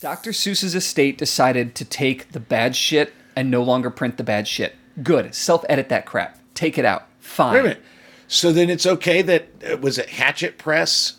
Dr. 0.00 0.30
Seuss's 0.30 0.74
estate 0.76 1.18
decided 1.18 1.74
to 1.74 1.84
take 1.84 2.30
the 2.32 2.38
bad 2.40 2.76
shit 2.76 3.12
and 3.34 3.50
no 3.50 3.62
longer 3.62 3.90
print 3.90 4.16
the 4.16 4.22
bad 4.22 4.46
shit. 4.46 4.76
Good. 5.02 5.34
Self 5.34 5.64
edit 5.68 5.88
that 5.88 6.06
crap. 6.06 6.38
Take 6.54 6.78
it 6.78 6.84
out. 6.84 7.06
Fine. 7.18 7.52
Wait 7.54 7.60
a 7.60 7.62
minute. 7.64 7.82
So 8.28 8.52
then 8.52 8.70
it's 8.70 8.86
okay 8.86 9.22
that 9.22 9.48
uh, 9.68 9.76
was 9.78 9.98
it 9.98 10.08
Hachette 10.10 10.56
Press 10.58 11.16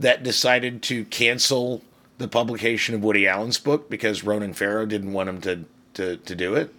that 0.00 0.22
decided 0.22 0.82
to 0.84 1.04
cancel 1.06 1.82
the 2.18 2.26
publication 2.28 2.94
of 2.94 3.02
Woody 3.04 3.28
Allen's 3.28 3.58
book 3.58 3.88
because 3.90 4.24
Ronan 4.24 4.52
Farrow 4.52 4.86
didn't 4.86 5.12
want 5.12 5.28
him 5.28 5.40
to 5.42 5.64
to, 5.94 6.16
to 6.16 6.34
do 6.34 6.54
it? 6.54 6.74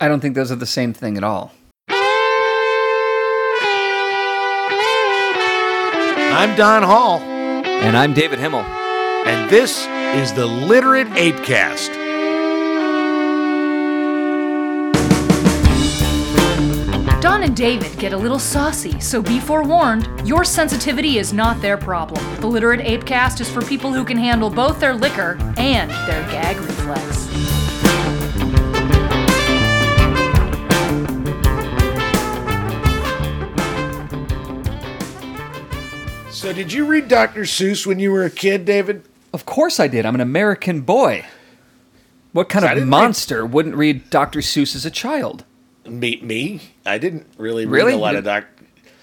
I 0.00 0.08
don't 0.08 0.20
think 0.20 0.34
those 0.34 0.50
are 0.52 0.56
the 0.56 0.66
same 0.66 0.92
thing 0.92 1.16
at 1.16 1.24
all. 1.24 1.52
I'm 6.38 6.54
Don 6.56 6.82
Hall, 6.82 7.18
And 7.20 7.96
I'm 7.96 8.12
David 8.12 8.38
Himmel. 8.38 8.60
and 8.60 9.50
this 9.50 9.86
is 10.14 10.32
the 10.32 10.46
Literate 10.46 11.08
Apecast. 11.08 11.92
Don 17.20 17.42
and 17.42 17.56
David 17.56 17.98
get 17.98 18.12
a 18.12 18.16
little 18.16 18.38
saucy, 18.38 18.98
so 19.00 19.20
be 19.20 19.40
forewarned, 19.40 20.08
your 20.26 20.44
sensitivity 20.44 21.18
is 21.18 21.32
not 21.32 21.60
their 21.60 21.76
problem. 21.76 22.24
The 22.40 22.46
Literate 22.46 22.80
Apecast 22.80 23.40
is 23.40 23.50
for 23.50 23.62
people 23.62 23.92
who 23.92 24.04
can 24.04 24.16
handle 24.16 24.48
both 24.48 24.80
their 24.80 24.94
liquor 24.94 25.36
and 25.56 25.90
their 25.90 26.22
gag 26.30 26.56
reflex. 26.58 27.26
So 36.30 36.52
did 36.52 36.72
you 36.72 36.86
read 36.86 37.08
Dr. 37.08 37.42
Seuss 37.42 37.86
when 37.86 37.98
you 37.98 38.12
were 38.12 38.24
a 38.24 38.30
kid, 38.30 38.64
David? 38.64 39.02
Of 39.36 39.44
course 39.44 39.78
I 39.78 39.86
did. 39.86 40.06
I'm 40.06 40.14
an 40.14 40.22
American 40.22 40.80
boy. 40.80 41.26
What 42.32 42.48
kind 42.48 42.64
of 42.64 42.88
monster 42.88 43.44
wouldn't 43.44 43.74
read 43.74 44.08
Dr. 44.08 44.38
Seuss 44.38 44.74
as 44.74 44.86
a 44.86 44.90
child? 44.90 45.44
Me, 45.84 46.18
me? 46.22 46.62
I 46.86 46.96
didn't 46.96 47.26
really 47.36 47.66
read 47.66 47.72
Really? 47.76 47.92
a 47.92 47.98
lot 47.98 48.14
of 48.16 48.24
Doc. 48.24 48.46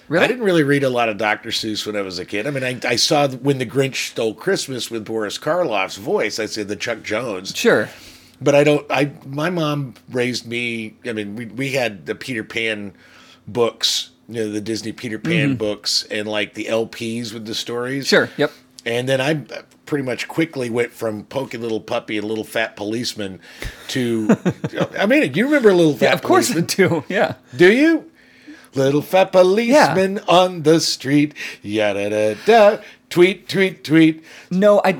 Really? 0.07 0.25
I 0.25 0.27
didn't 0.27 0.43
really 0.43 0.63
read 0.63 0.83
a 0.83 0.89
lot 0.89 1.07
of 1.07 1.19
Dr. 1.19 1.49
Seuss 1.49 1.85
when 1.85 1.95
I 1.95 2.01
was 2.01 2.17
a 2.17 2.25
kid. 2.25 2.47
I 2.47 2.49
mean, 2.49 2.63
I, 2.63 2.79
I 2.83 2.95
saw 2.95 3.27
when 3.27 3.59
the 3.59 3.65
Grinch 3.67 4.09
stole 4.09 4.33
Christmas 4.33 4.89
with 4.89 5.05
Boris 5.05 5.37
Karloff's 5.37 5.97
voice. 5.97 6.39
I 6.39 6.47
said 6.47 6.67
the 6.67 6.75
Chuck 6.75 7.03
Jones, 7.03 7.55
Sure. 7.55 7.89
but 8.41 8.55
I 8.55 8.63
don't. 8.63 8.87
I 8.89 9.11
my 9.27 9.51
mom 9.51 9.93
raised 10.09 10.47
me. 10.47 10.95
I 11.05 11.13
mean, 11.13 11.35
we 11.35 11.45
we 11.45 11.71
had 11.73 12.07
the 12.07 12.15
Peter 12.15 12.43
Pan 12.43 12.93
books, 13.47 14.09
you 14.27 14.43
know, 14.45 14.49
the 14.51 14.61
Disney 14.61 14.93
Peter 14.93 15.19
Pan 15.19 15.57
books, 15.57 16.05
and 16.09 16.27
like 16.27 16.55
the 16.55 16.65
LPs 16.65 17.33
with 17.33 17.45
the 17.45 17.53
stories. 17.55 18.05
Mm-hmm. 18.07 18.09
Sure. 18.25 18.29
Yep. 18.37 18.51
And 18.85 19.07
then 19.07 19.21
I 19.21 19.45
pretty 19.93 20.03
much 20.03 20.27
quickly 20.27 20.71
went 20.71 20.91
from 20.91 21.23
Pokey 21.25 21.59
Little 21.59 21.79
Puppy 21.79 22.17
and 22.17 22.27
Little 22.27 22.43
Fat 22.43 22.75
Policeman 22.75 23.39
to. 23.89 24.35
I 24.97 25.05
mean, 25.05 25.31
you 25.35 25.45
remember 25.45 25.71
Little 25.71 25.93
Fat 25.93 26.05
Yeah, 26.07 26.13
of 26.13 26.23
course 26.23 26.49
I 26.49 26.61
Policeman? 26.61 26.89
do. 26.89 27.03
Yeah. 27.09 27.35
Do 27.55 27.71
you? 27.71 28.09
Little 28.73 29.03
fat 29.03 29.31
policeman 29.31 30.17
on 30.27 30.63
the 30.63 30.79
street. 30.79 31.35
Yada 31.61 32.09
da 32.09 32.33
da. 32.47 32.81
Tweet, 33.13 33.47
tweet, 33.47 33.83
tweet. 33.83 34.23
No, 34.49 34.81
I, 34.83 34.97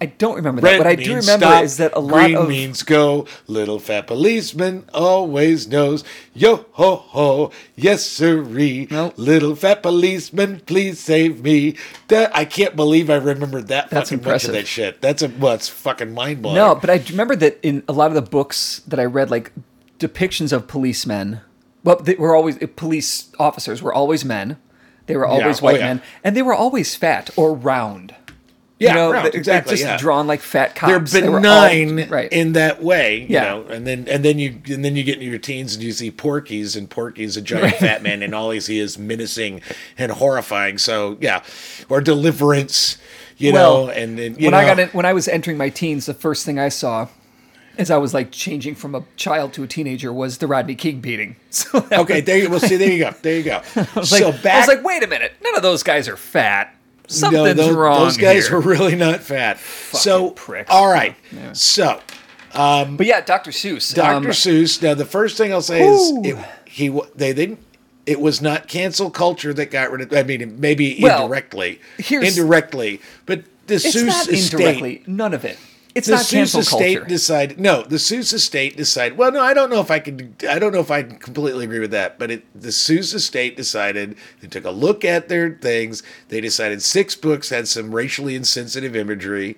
I 0.00 0.06
don't 0.06 0.36
remember 0.36 0.60
that. 0.60 0.68
Red 0.68 0.78
What 0.78 0.86
I 0.86 0.94
do 0.94 1.16
remember 1.16 1.46
stop, 1.46 1.64
is 1.64 1.78
that 1.78 1.90
a 1.96 2.00
green 2.00 2.34
lot 2.34 2.42
of 2.42 2.48
means 2.48 2.84
go. 2.84 3.26
Little 3.48 3.80
fat 3.80 4.06
policeman 4.06 4.84
always 4.94 5.66
knows. 5.66 6.04
Yo 6.32 6.66
ho 6.74 6.94
ho, 6.94 7.50
yes 7.74 8.06
sirree. 8.06 8.86
Nope. 8.88 9.14
Little 9.16 9.56
fat 9.56 9.82
policeman, 9.82 10.60
please 10.60 11.00
save 11.00 11.42
me. 11.42 11.74
That 12.06 12.30
I 12.36 12.44
can't 12.44 12.76
believe 12.76 13.10
I 13.10 13.16
remembered 13.16 13.66
that 13.66 13.90
That's 13.90 14.12
impressive. 14.12 14.50
of 14.50 14.54
that 14.54 14.68
shit. 14.68 15.00
That's 15.00 15.22
a 15.22 15.28
well, 15.28 15.54
it's 15.54 15.68
fucking 15.68 16.14
mind 16.14 16.42
blowing. 16.42 16.54
No, 16.54 16.76
but 16.76 16.88
I 16.88 17.02
remember 17.10 17.34
that 17.34 17.58
in 17.64 17.82
a 17.88 17.92
lot 17.92 18.12
of 18.12 18.14
the 18.14 18.22
books 18.22 18.82
that 18.86 19.00
I 19.00 19.06
read, 19.06 19.28
like 19.28 19.50
depictions 19.98 20.52
of 20.52 20.68
policemen, 20.68 21.40
well, 21.82 21.96
they 21.96 22.14
were 22.14 22.32
always 22.32 22.58
police 22.76 23.32
officers 23.40 23.82
were 23.82 23.92
always 23.92 24.24
men. 24.24 24.56
They 25.10 25.16
were 25.16 25.26
always 25.26 25.60
oh, 25.60 25.64
white 25.64 25.80
yeah. 25.80 25.86
men, 25.86 26.02
and 26.24 26.36
they 26.36 26.42
were 26.42 26.54
always 26.54 26.94
fat 26.96 27.30
or 27.36 27.54
round. 27.54 28.14
Yeah, 28.78 28.88
you 28.88 28.94
know, 28.94 29.12
round, 29.12 29.34
exactly, 29.34 29.72
Just 29.72 29.82
yeah. 29.82 29.98
drawn 29.98 30.26
like 30.26 30.40
fat 30.40 30.74
they're 30.74 30.98
cops. 30.98 31.12
They 31.12 31.26
all- 31.26 31.34
benign 31.34 32.08
right? 32.08 32.32
in 32.32 32.54
that 32.54 32.82
way, 32.82 33.18
you 33.18 33.26
Yeah. 33.28 33.44
know. 33.44 33.64
And 33.68 33.86
then 33.86 34.08
and 34.08 34.24
then 34.24 34.38
you 34.38 34.58
and 34.70 34.82
then 34.82 34.96
you 34.96 35.04
get 35.04 35.16
into 35.16 35.26
your 35.26 35.38
teens 35.38 35.74
and 35.74 35.84
you 35.84 35.92
see 35.92 36.10
Porky's 36.10 36.76
and 36.76 36.88
Porky's 36.88 37.36
a 37.36 37.42
giant 37.42 37.74
fat 37.76 38.02
man 38.02 38.22
and 38.22 38.34
all 38.34 38.50
he 38.50 38.58
see 38.58 38.78
is 38.78 38.96
menacing 38.96 39.60
and 39.98 40.12
horrifying. 40.12 40.78
So 40.78 41.18
yeah, 41.20 41.42
or 41.90 42.00
Deliverance, 42.00 42.96
you 43.36 43.52
well, 43.52 43.88
know. 43.88 43.92
And, 43.92 44.18
and 44.18 44.38
you 44.40 44.46
when 44.46 44.52
know, 44.52 44.58
I 44.58 44.64
got 44.64 44.78
in, 44.78 44.88
when 44.90 45.04
I 45.04 45.12
was 45.12 45.28
entering 45.28 45.58
my 45.58 45.68
teens, 45.68 46.06
the 46.06 46.14
first 46.14 46.46
thing 46.46 46.58
I 46.58 46.70
saw, 46.70 47.08
as 47.78 47.90
I 47.90 47.96
was 47.96 48.12
like 48.14 48.30
changing 48.30 48.74
from 48.74 48.94
a 48.94 49.04
child 49.16 49.52
to 49.54 49.62
a 49.62 49.66
teenager, 49.66 50.12
was 50.12 50.38
the 50.38 50.46
Rodney 50.46 50.74
King 50.74 51.00
beating. 51.00 51.36
So 51.50 51.84
okay, 51.92 52.20
there 52.20 52.38
you 52.38 52.48
well 52.50 52.60
see 52.60 52.76
there 52.76 52.92
you 52.92 52.98
go, 53.04 53.10
there 53.22 53.36
you 53.36 53.42
go. 53.42 53.60
I 53.76 53.88
was 53.96 54.10
so 54.10 54.28
like, 54.30 54.42
back, 54.42 54.54
I 54.54 54.58
was 54.60 54.68
like, 54.68 54.84
wait 54.84 55.02
a 55.02 55.06
minute, 55.08 55.32
none 55.42 55.56
of 55.56 55.62
those 55.62 55.82
guys 55.82 56.08
are 56.08 56.16
fat. 56.16 56.74
Something's 57.08 57.42
no, 57.44 57.52
those, 57.54 57.74
wrong. 57.74 57.98
those 58.00 58.16
guys 58.16 58.46
here. 58.46 58.56
were 58.56 58.62
really 58.62 58.94
not 58.94 59.18
fat. 59.20 59.58
so 59.58 60.30
pricks. 60.30 60.70
all 60.70 60.86
right, 60.88 61.16
Yeah. 61.32 61.52
so 61.54 62.00
But 62.52 63.04
yeah, 63.06 63.20
Dr. 63.20 63.50
Seuss. 63.50 63.92
Dr. 63.94 64.14
um, 64.16 64.24
Seuss. 64.26 64.80
Now, 64.80 64.94
the 64.94 65.04
first 65.04 65.36
thing 65.36 65.52
I'll 65.52 65.60
say 65.60 65.82
is 65.86 66.12
it, 66.24 66.36
he 66.66 66.88
they 67.16 67.32
didn't. 67.32 67.58
It 68.06 68.20
was 68.20 68.40
not 68.40 68.66
cancel 68.68 69.10
culture 69.10 69.52
that 69.54 69.70
got 69.72 69.90
rid 69.90 70.00
of. 70.02 70.12
I 70.16 70.22
mean, 70.22 70.58
maybe 70.60 70.98
Well, 71.02 71.24
indirectly, 71.24 71.80
here's- 71.98 72.36
indirectly, 72.36 73.00
but 73.26 73.42
the 73.66 73.74
It's 73.74 73.86
Seuss 73.94 74.06
not 74.06 74.28
estate. 74.28 74.52
indirectly. 74.54 75.02
None 75.06 75.34
of 75.34 75.44
it. 75.44 75.58
It's 75.94 76.06
The 76.06 76.14
not 76.14 76.24
Seuss 76.24 76.30
cancel 76.30 76.62
culture. 76.62 77.04
decided. 77.04 77.58
No, 77.58 77.82
the 77.82 77.96
Seuss 77.96 78.32
estate 78.32 78.76
decided. 78.76 79.18
Well, 79.18 79.32
no, 79.32 79.40
I 79.42 79.54
don't 79.54 79.70
know 79.70 79.80
if 79.80 79.90
I 79.90 79.98
can. 79.98 80.36
I 80.48 80.58
don't 80.60 80.72
know 80.72 80.80
if 80.80 80.90
I 80.90 81.02
completely 81.02 81.64
agree 81.64 81.80
with 81.80 81.90
that. 81.90 82.18
But 82.18 82.30
it, 82.30 82.44
the 82.60 82.68
Seuss 82.68 83.12
estate 83.14 83.56
decided. 83.56 84.16
They 84.40 84.46
took 84.48 84.64
a 84.64 84.70
look 84.70 85.04
at 85.04 85.28
their 85.28 85.50
things. 85.60 86.02
They 86.28 86.40
decided 86.40 86.82
six 86.82 87.16
books 87.16 87.48
had 87.50 87.66
some 87.66 87.92
racially 87.94 88.36
insensitive 88.36 88.94
imagery, 88.94 89.56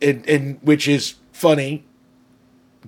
and, 0.00 0.26
and 0.28 0.58
which 0.62 0.88
is 0.88 1.16
funny, 1.32 1.84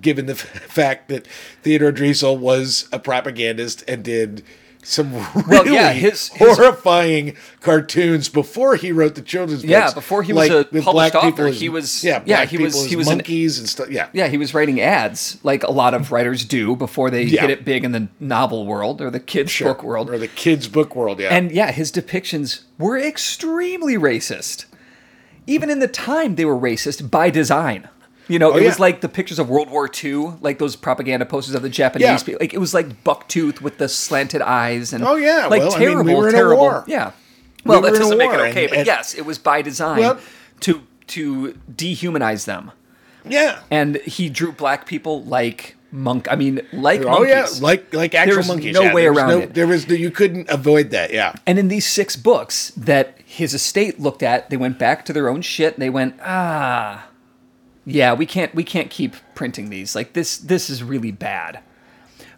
given 0.01 0.25
the 0.25 0.33
f- 0.33 0.39
fact 0.71 1.09
that 1.09 1.27
Theodore 1.61 1.91
Dreiser 1.91 2.33
was 2.37 2.89
a 2.91 2.97
propagandist 2.97 3.83
and 3.87 4.03
did 4.03 4.43
some 4.83 5.13
really 5.13 5.25
Well, 5.47 5.67
yeah, 5.67 5.91
his- 5.93 6.29
his- 6.29 6.57
horrifying 6.57 7.35
cartoons 7.61 8.29
before 8.29 8.75
he 8.75 8.91
wrote 8.91 9.15
the 9.15 9.21
children's 9.21 9.61
books. 9.61 9.69
Yeah, 9.71 9.93
before 9.93 10.23
he 10.23 10.33
was 10.33 10.49
a 10.49 10.67
with 10.71 10.83
published 10.83 11.15
author, 11.15 11.47
as- 11.47 11.59
he 11.59 11.69
was- 11.69 12.03
yeah, 12.03 12.21
yeah, 12.25 12.45
he 12.45 12.57
was- 12.57 12.85
he 12.85 12.95
was 12.95 13.07
an- 13.07 13.17
monkeys 13.17 13.59
and 13.59 13.67
stuff. 13.69 13.89
Yeah, 13.89 14.07
yeah, 14.13 14.27
he 14.27 14.37
was 14.37 14.53
writing 14.53 14.81
ads 14.81 15.37
like 15.43 15.63
a 15.63 15.71
lot 15.71 15.93
of 15.93 16.11
writers 16.11 16.43
do 16.45 16.75
before 16.75 17.09
they 17.09 17.23
Yeah. 17.23 17.41
hit 17.41 17.49
it 17.49 17.65
big 17.65 17.83
in 17.83 17.91
the 17.93 18.07
novel 18.19 18.65
world 18.65 19.01
or 19.01 19.09
the 19.09 19.19
kids 19.19 19.51
sure. 19.51 19.69
book 19.69 19.83
world. 19.83 20.09
or 20.09 20.17
the 20.17 20.27
kids' 20.27 20.67
book 20.67 20.95
world. 20.95 21.19
Yeah, 21.19 21.29
And 21.29 21.51
yeah, 21.51 21.71
his 21.71 21.91
depictions 21.91 22.59
were 22.77 22.97
extremely 22.97 23.95
racist. 23.97 24.65
Even 25.47 25.69
in 25.69 25.79
the 25.79 25.87
time, 25.87 26.35
they 26.35 26.45
were 26.45 26.57
racist 26.57 27.09
by 27.09 27.29
design. 27.29 27.87
You 28.27 28.39
know, 28.39 28.53
Oh, 28.53 28.57
it 28.57 28.63
was 28.63 28.79
like 28.79 29.01
the 29.01 29.09
pictures 29.09 29.37
of 29.39 29.49
World 29.49 29.69
War 29.69 29.89
II, 30.03 30.33
like 30.41 30.57
those 30.59 30.75
propaganda 30.75 31.25
posters 31.25 31.55
of 31.55 31.61
the 31.61 31.69
Japanese 31.69 32.05
Yeah. 32.07 32.17
people. 32.17 32.37
Like 32.39 32.53
it 32.53 32.59
was 32.59 32.73
like 32.73 33.03
Bucktooth 33.03 33.59
with 33.61 33.77
the 33.79 33.89
slanted 33.89 34.41
eyes 34.41 34.93
and 34.93 35.03
Oh, 35.03 35.15
yeah. 35.15 35.47
like 35.47 35.61
Well, 35.61 35.75
I 35.75 35.79
mean, 35.79 35.87
terrible, 35.89 36.03
we 36.05 36.15
were 36.15 36.29
in 36.29 36.35
a 36.35 36.37
terrible. 36.37 36.61
war. 36.61 36.83
Yeah. 36.87 37.11
Well, 37.65 37.81
were 37.81 37.89
that 37.89 37.95
a 37.95 37.99
doesn't 37.99 38.17
make 38.17 38.31
it 38.31 38.39
okay, 38.39 38.61
and- 38.63 38.69
but 38.69 38.77
and- 38.79 38.87
yes, 38.87 39.13
it 39.13 39.25
was 39.25 39.37
by 39.37 39.61
design 39.61 39.99
Well- 39.99 40.17
to 40.61 40.81
to 41.07 41.55
dehumanize 41.75 42.45
them. 42.45 42.71
yeah. 43.27 43.59
And 43.69 43.97
he 43.97 44.29
drew 44.29 44.51
black 44.53 44.85
people 44.85 45.23
like 45.23 45.75
monk. 45.91 46.27
I 46.31 46.35
mean, 46.35 46.61
like 46.71 47.01
Oh 47.01 47.09
monkeys. 47.19 47.29
yeah, 47.29 47.47
like 47.61 47.93
like 47.93 48.15
actual 48.15 48.35
There's 48.35 48.47
monkeys. 48.47 48.73
no 48.73 48.83
yeah. 48.83 48.93
way 48.93 49.05
around 49.05 49.29
no- 49.29 49.39
it. 49.39 49.53
There 49.53 49.67
was 49.67 49.87
you 49.89 50.09
couldn't 50.11 50.49
avoid 50.49 50.91
that. 50.91 51.13
Yeah, 51.13 51.33
And 51.45 51.59
in 51.59 51.67
these 51.67 51.85
six 51.85 52.15
books 52.15 52.71
that 52.77 53.17
his 53.25 53.53
estate 53.53 53.99
looked 53.99 54.23
at, 54.23 54.49
they 54.49 54.57
went 54.57 54.79
back 54.79 55.03
to 55.05 55.13
their 55.13 55.27
own 55.27 55.41
shit 55.41 55.73
and 55.75 55.81
they 55.81 55.89
went, 55.89 56.15
ah, 56.25 57.05
yeah, 57.85 58.13
we 58.13 58.25
can't 58.25 58.53
we 58.55 58.63
can't 58.63 58.89
keep 58.89 59.15
printing 59.35 59.69
these. 59.69 59.95
Like 59.95 60.13
this 60.13 60.37
this 60.37 60.69
is 60.69 60.83
really 60.83 61.11
bad. 61.11 61.59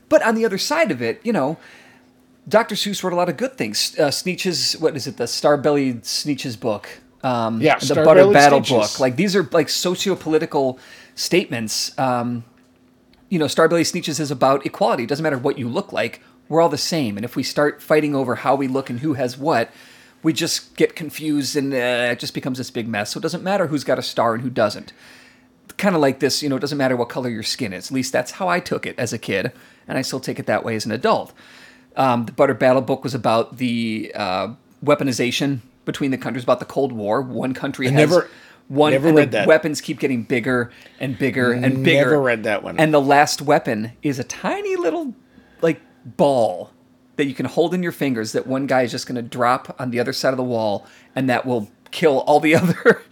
But 0.09 0.21
on 0.23 0.35
the 0.35 0.45
other 0.45 0.57
side 0.57 0.91
of 0.91 1.01
it, 1.01 1.19
you 1.23 1.33
know, 1.33 1.57
Dr. 2.47 2.75
Seuss 2.75 3.03
wrote 3.03 3.13
a 3.13 3.15
lot 3.15 3.29
of 3.29 3.37
good 3.37 3.57
things. 3.57 3.95
Uh, 3.97 4.07
Sneetches 4.09 4.79
what 4.79 4.95
is 4.95 5.07
it? 5.07 5.17
The 5.17 5.27
Star-Bellied 5.27 6.03
Sneetches 6.03 6.59
book. 6.59 6.87
Um, 7.23 7.59
Yeah, 7.59 7.79
the 7.79 7.95
Butter 7.95 8.31
Battle 8.31 8.61
Sneetches. 8.61 8.69
book. 8.69 8.99
Like 8.99 9.15
these 9.15 9.35
are 9.35 9.43
like 9.51 9.69
socio-political 9.69 10.79
statements. 11.15 11.97
Um, 11.97 12.43
you 13.29 13.39
know, 13.39 13.45
Starbelly 13.45 13.81
Sneetches 13.81 14.19
is 14.19 14.29
about 14.31 14.65
equality. 14.65 15.03
It 15.03 15.09
doesn't 15.09 15.23
matter 15.23 15.37
what 15.37 15.57
you 15.57 15.67
look 15.67 15.91
like. 15.91 16.21
We're 16.47 16.61
all 16.61 16.69
the 16.69 16.77
same. 16.77 17.17
And 17.17 17.25
if 17.25 17.35
we 17.35 17.41
start 17.41 17.81
fighting 17.81 18.15
over 18.15 18.35
how 18.35 18.55
we 18.55 18.67
look 18.67 18.89
and 18.91 18.99
who 18.99 19.13
has 19.15 19.35
what, 19.37 19.71
we 20.21 20.31
just 20.31 20.75
get 20.75 20.95
confused 20.95 21.55
and 21.55 21.73
uh, 21.73 22.11
it 22.11 22.19
just 22.19 22.35
becomes 22.35 22.59
this 22.59 22.69
big 22.69 22.87
mess. 22.87 23.11
So 23.11 23.17
it 23.17 23.23
doesn't 23.23 23.43
matter 23.43 23.67
who's 23.67 23.83
got 23.83 23.97
a 23.97 24.03
star 24.03 24.35
and 24.35 24.43
who 24.43 24.49
doesn't. 24.51 24.93
Kind 25.77 25.95
of 25.95 26.01
like 26.01 26.19
this, 26.19 26.41
you 26.41 26.49
know, 26.49 26.55
it 26.55 26.59
doesn't 26.59 26.77
matter 26.77 26.95
what 26.95 27.09
color 27.09 27.29
your 27.29 27.43
skin 27.43 27.73
is. 27.73 27.87
At 27.87 27.91
least 27.91 28.11
that's 28.13 28.31
how 28.31 28.47
I 28.47 28.59
took 28.59 28.85
it 28.85 28.97
as 28.97 29.11
a 29.13 29.17
kid, 29.17 29.51
and 29.87 29.97
I 29.97 30.01
still 30.01 30.19
take 30.19 30.39
it 30.39 30.45
that 30.45 30.63
way 30.63 30.75
as 30.75 30.85
an 30.85 30.91
adult. 30.91 31.33
Um, 31.97 32.25
the 32.25 32.31
Butter 32.31 32.53
Battle 32.53 32.81
book 32.81 33.03
was 33.03 33.13
about 33.13 33.57
the 33.57 34.11
uh, 34.15 34.49
weaponization 34.83 35.59
between 35.85 36.11
the 36.11 36.17
countries, 36.17 36.43
about 36.43 36.59
the 36.59 36.65
Cold 36.65 36.91
War. 36.91 37.21
One 37.21 37.53
country 37.53 37.87
has 37.87 37.93
never- 37.93 38.29
one 38.67 38.93
Never 38.93 39.13
read 39.13 39.31
that. 39.33 39.47
weapons 39.47 39.79
keep 39.79 39.99
getting 39.99 40.23
bigger 40.23 40.71
and 40.99 41.17
bigger 41.19 41.51
and 41.51 41.83
bigger. 41.83 41.99
Never 42.05 42.21
read 42.21 42.43
that 42.45 42.63
one. 42.63 42.79
And 42.79 42.91
the 42.91 42.99
last 43.01 43.39
weapon 43.41 43.91
is 44.01 44.17
a 44.17 44.23
tiny 44.23 44.75
little 44.75 45.13
like 45.61 45.79
ball 46.03 46.71
that 47.17 47.25
you 47.25 47.35
can 47.35 47.45
hold 47.45 47.75
in 47.75 47.83
your 47.83 47.91
fingers 47.91 48.31
that 48.31 48.47
one 48.47 48.65
guy 48.65 48.81
is 48.81 48.89
just 48.91 49.05
going 49.05 49.17
to 49.17 49.21
drop 49.21 49.75
on 49.79 49.91
the 49.91 49.99
other 49.99 50.11
side 50.13 50.31
of 50.31 50.37
the 50.37 50.43
wall 50.43 50.87
and 51.15 51.29
that 51.29 51.45
will 51.45 51.69
kill 51.91 52.21
all 52.21 52.39
the 52.39 52.55
other 52.61 53.03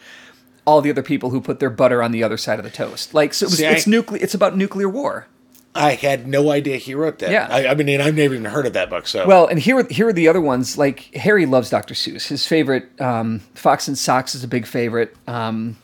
all 0.66 0.82
the 0.82 0.90
other 0.90 1.04
people 1.04 1.30
who 1.30 1.42
put 1.42 1.60
their 1.60 1.70
butter 1.70 2.02
on 2.02 2.12
the 2.12 2.24
other 2.24 2.38
side 2.38 2.60
of 2.60 2.66
the 2.66 2.72
toast. 2.72 3.14
Like 3.14 3.34
so 3.34 3.46
it 3.46 3.50
was, 3.50 3.58
See, 3.58 3.66
I- 3.66 3.72
it's 3.72 3.88
nuclear 3.88 4.22
it's 4.22 4.34
about 4.34 4.56
nuclear 4.58 4.90
war. 4.90 5.28
I 5.76 5.96
had 5.96 6.28
no 6.28 6.52
idea 6.52 6.78
he 6.78 6.94
wrote 6.94 7.18
that. 7.18 7.32
Yeah. 7.32 7.48
I, 7.50 7.70
I 7.70 7.74
mean, 7.74 8.00
I've 8.00 8.14
never 8.14 8.36
even 8.36 8.46
heard 8.46 8.68
of 8.68 8.74
that 8.74 8.92
book. 8.92 9.08
So 9.08 9.26
Well, 9.26 9.48
and 9.48 9.58
here 9.58 9.84
here 9.90 10.08
are 10.08 10.14
the 10.14 10.28
other 10.28 10.40
ones. 10.42 10.78
Like 10.78 11.12
Harry 11.16 11.48
loves 11.48 11.72
Dr. 11.72 11.96
Seuss. 11.96 12.28
His 12.28 12.46
favorite, 12.46 12.90
um, 13.02 13.40
Fox 13.56 13.88
in 13.88 13.96
Socks, 13.96 14.36
is 14.36 14.44
a 14.44 14.48
big 14.48 14.68
favorite. 14.68 15.16
Um, 15.26 15.78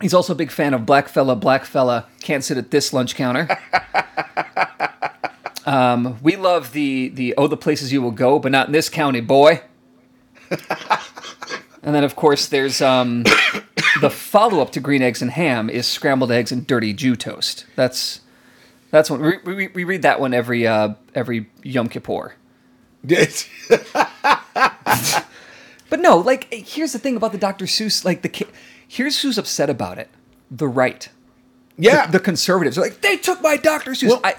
he's 0.00 0.14
also 0.14 0.32
a 0.32 0.36
big 0.36 0.50
fan 0.50 0.72
of 0.72 0.86
Black 0.86 1.08
Fella. 1.08 1.36
Black 1.36 1.66
Fella 1.66 2.06
can't 2.22 2.42
sit 2.42 2.56
at 2.56 2.70
this 2.70 2.94
lunch 2.94 3.16
counter. 3.16 3.48
um, 5.66 6.18
we 6.22 6.36
love 6.36 6.72
the 6.72 7.08
the 7.10 7.34
oh 7.36 7.46
the 7.48 7.56
places 7.56 7.92
you 7.92 8.00
will 8.00 8.10
go, 8.10 8.38
but 8.38 8.50
not 8.52 8.68
in 8.68 8.72
this 8.72 8.88
county, 8.88 9.20
boy. 9.20 9.60
and 11.82 11.94
then 11.94 12.04
of 12.04 12.16
course 12.16 12.46
there's 12.46 12.80
um, 12.80 13.24
the 14.00 14.10
follow 14.10 14.60
up 14.60 14.70
to 14.72 14.80
Green 14.80 15.02
Eggs 15.02 15.22
and 15.22 15.30
Ham 15.32 15.68
is 15.70 15.86
scrambled 15.86 16.30
eggs 16.32 16.52
and 16.52 16.66
dirty 16.66 16.92
Jew 16.92 17.16
toast. 17.16 17.66
That's 17.76 18.20
that's 18.90 19.10
one 19.10 19.20
we, 19.20 19.38
we, 19.54 19.68
we 19.68 19.84
read 19.84 20.02
that 20.02 20.20
one 20.20 20.32
every 20.34 20.66
uh, 20.66 20.94
every 21.14 21.48
Yom 21.62 21.88
Kippur. 21.88 22.34
But 25.90 26.00
no, 26.00 26.18
like 26.18 26.52
here's 26.52 26.92
the 26.92 26.98
thing 26.98 27.16
about 27.16 27.32
the 27.32 27.38
Dr. 27.38 27.64
Seuss. 27.64 28.04
Like 28.04 28.22
the 28.22 28.46
here's 28.86 29.22
who's 29.22 29.38
upset 29.38 29.70
about 29.70 29.98
it: 29.98 30.10
the 30.50 30.68
right, 30.68 31.08
yeah, 31.78 32.06
the 32.06 32.20
conservatives. 32.20 32.76
are 32.76 32.82
like 32.82 33.00
they 33.00 33.16
took 33.16 33.40
my 33.40 33.56
Dr. 33.56 33.92
Seuss. 33.92 34.08
Well- 34.08 34.20
I, 34.22 34.34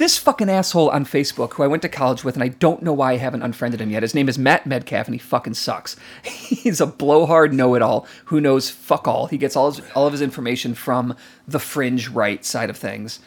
this 0.00 0.16
fucking 0.16 0.48
asshole 0.48 0.88
on 0.88 1.04
Facebook, 1.04 1.52
who 1.52 1.62
I 1.62 1.66
went 1.66 1.82
to 1.82 1.88
college 1.88 2.24
with, 2.24 2.34
and 2.34 2.42
I 2.42 2.48
don't 2.48 2.82
know 2.82 2.94
why 2.94 3.12
I 3.12 3.16
haven't 3.18 3.42
unfriended 3.42 3.82
him 3.82 3.90
yet. 3.90 4.02
His 4.02 4.14
name 4.14 4.30
is 4.30 4.38
Matt 4.38 4.64
Medcalf, 4.64 5.04
and 5.04 5.14
he 5.14 5.18
fucking 5.18 5.52
sucks. 5.52 5.94
He's 6.24 6.80
a 6.80 6.86
blowhard 6.86 7.52
know-it-all 7.52 8.06
who 8.24 8.40
knows 8.40 8.70
fuck 8.70 9.06
all. 9.06 9.26
He 9.26 9.36
gets 9.36 9.56
all 9.56 9.70
his, 9.70 9.86
all 9.94 10.06
of 10.06 10.12
his 10.12 10.22
information 10.22 10.72
from 10.72 11.14
the 11.46 11.58
fringe 11.58 12.08
right 12.08 12.42
side 12.46 12.70
of 12.70 12.78
things. 12.78 13.20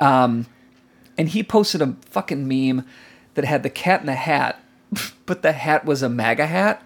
Um, 0.00 0.46
and 1.16 1.28
he 1.28 1.44
posted 1.44 1.80
a 1.80 1.94
fucking 2.06 2.48
meme 2.48 2.84
that 3.34 3.44
had 3.44 3.62
the 3.62 3.70
cat 3.70 4.00
in 4.00 4.06
the 4.06 4.16
hat, 4.16 4.60
but 5.26 5.42
the 5.42 5.52
hat 5.52 5.84
was 5.84 6.02
a 6.02 6.08
MAGA 6.08 6.48
hat. 6.48 6.82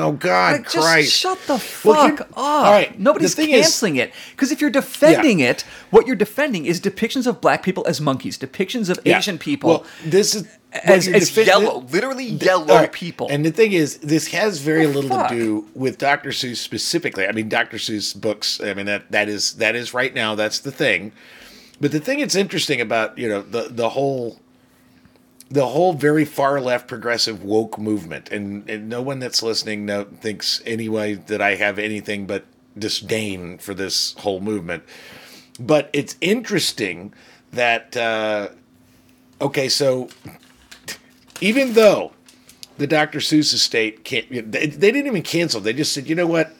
Oh 0.00 0.12
God, 0.12 0.52
Like, 0.52 0.64
just 0.70 0.76
Christ! 0.86 1.12
shut 1.12 1.38
the 1.46 1.52
Well, 1.84 1.94
fuck 2.08 2.18
here- 2.18 2.20
up. 2.20 2.28
all 2.36 2.70
right, 2.72 2.98
Nobody's 2.98 3.34
thing 3.34 3.50
is- 3.50 3.62
canceling 3.62 3.96
it. 3.96 4.12
Because 4.32 4.50
if 4.52 4.60
you're 4.60 4.70
defending 4.70 5.40
it, 5.40 5.64
what 5.90 6.06
you're 6.06 6.16
defending 6.16 6.66
is 6.66 6.80
depictions 6.80 7.26
of 7.26 7.40
black 7.40 7.62
people 7.62 7.86
as 7.86 8.00
monkeys, 8.00 8.38
depictions 8.38 8.88
of 8.88 8.98
Yeah. 9.04 9.18
Asian 9.18 9.38
people 9.38 9.70
Well, 9.70 9.86
this 10.04 10.34
is 10.34 10.44
as, 10.72 11.08
as 11.08 11.30
defi- 11.30 11.46
yellow, 11.46 11.86
literally 11.90 12.24
yellow 12.26 12.66
right, 12.76 12.92
people. 12.92 13.28
And 13.30 13.44
the 13.44 13.50
thing 13.50 13.72
is, 13.72 13.96
this 13.98 14.28
has 14.28 14.58
very 14.60 14.84
The 14.86 14.92
little 14.92 15.10
fuck? 15.10 15.30
to 15.30 15.34
do 15.34 15.66
with 15.74 15.96
Dr. 15.98 16.30
Seuss 16.30 16.56
specifically. 16.58 17.26
I 17.26 17.32
mean, 17.32 17.48
Dr. 17.48 17.78
Seuss 17.78 18.14
books. 18.14 18.60
I 18.62 18.74
mean 18.74 18.86
that 18.86 19.10
that 19.10 19.28
is 19.28 19.54
that 19.54 19.74
is 19.74 19.94
right 19.94 20.14
now. 20.14 20.34
That's 20.34 20.58
the 20.58 20.70
thing. 20.70 21.12
But 21.80 21.92
the 21.92 22.00
thing 22.00 22.18
that's 22.20 22.34
interesting 22.34 22.80
about 22.80 23.16
you 23.16 23.28
know 23.28 23.40
the 23.40 23.68
the 23.70 23.90
whole 23.90 24.40
the 25.50 25.66
whole 25.66 25.94
very 25.94 26.24
far 26.24 26.60
left 26.60 26.88
progressive 26.88 27.42
woke 27.42 27.78
movement, 27.78 28.30
and, 28.30 28.68
and 28.68 28.88
no 28.88 29.00
one 29.00 29.18
that's 29.18 29.42
listening 29.42 29.86
no, 29.86 30.04
thinks 30.04 30.62
anyway 30.66 31.14
that 31.14 31.40
I 31.40 31.54
have 31.54 31.78
anything 31.78 32.26
but 32.26 32.44
disdain 32.76 33.58
for 33.58 33.74
this 33.74 34.14
whole 34.18 34.40
movement. 34.40 34.84
But 35.58 35.90
it's 35.92 36.16
interesting 36.20 37.14
that 37.52 37.96
uh, 37.96 38.48
okay, 39.40 39.68
so 39.68 40.08
even 41.40 41.72
though 41.72 42.12
the 42.76 42.86
Dr. 42.86 43.18
Seuss 43.18 43.52
estate 43.52 44.04
can't, 44.04 44.28
they, 44.30 44.66
they 44.66 44.92
didn't 44.92 45.06
even 45.06 45.22
cancel. 45.22 45.60
They 45.60 45.72
just 45.72 45.92
said, 45.92 46.08
you 46.08 46.14
know 46.14 46.26
what, 46.26 46.54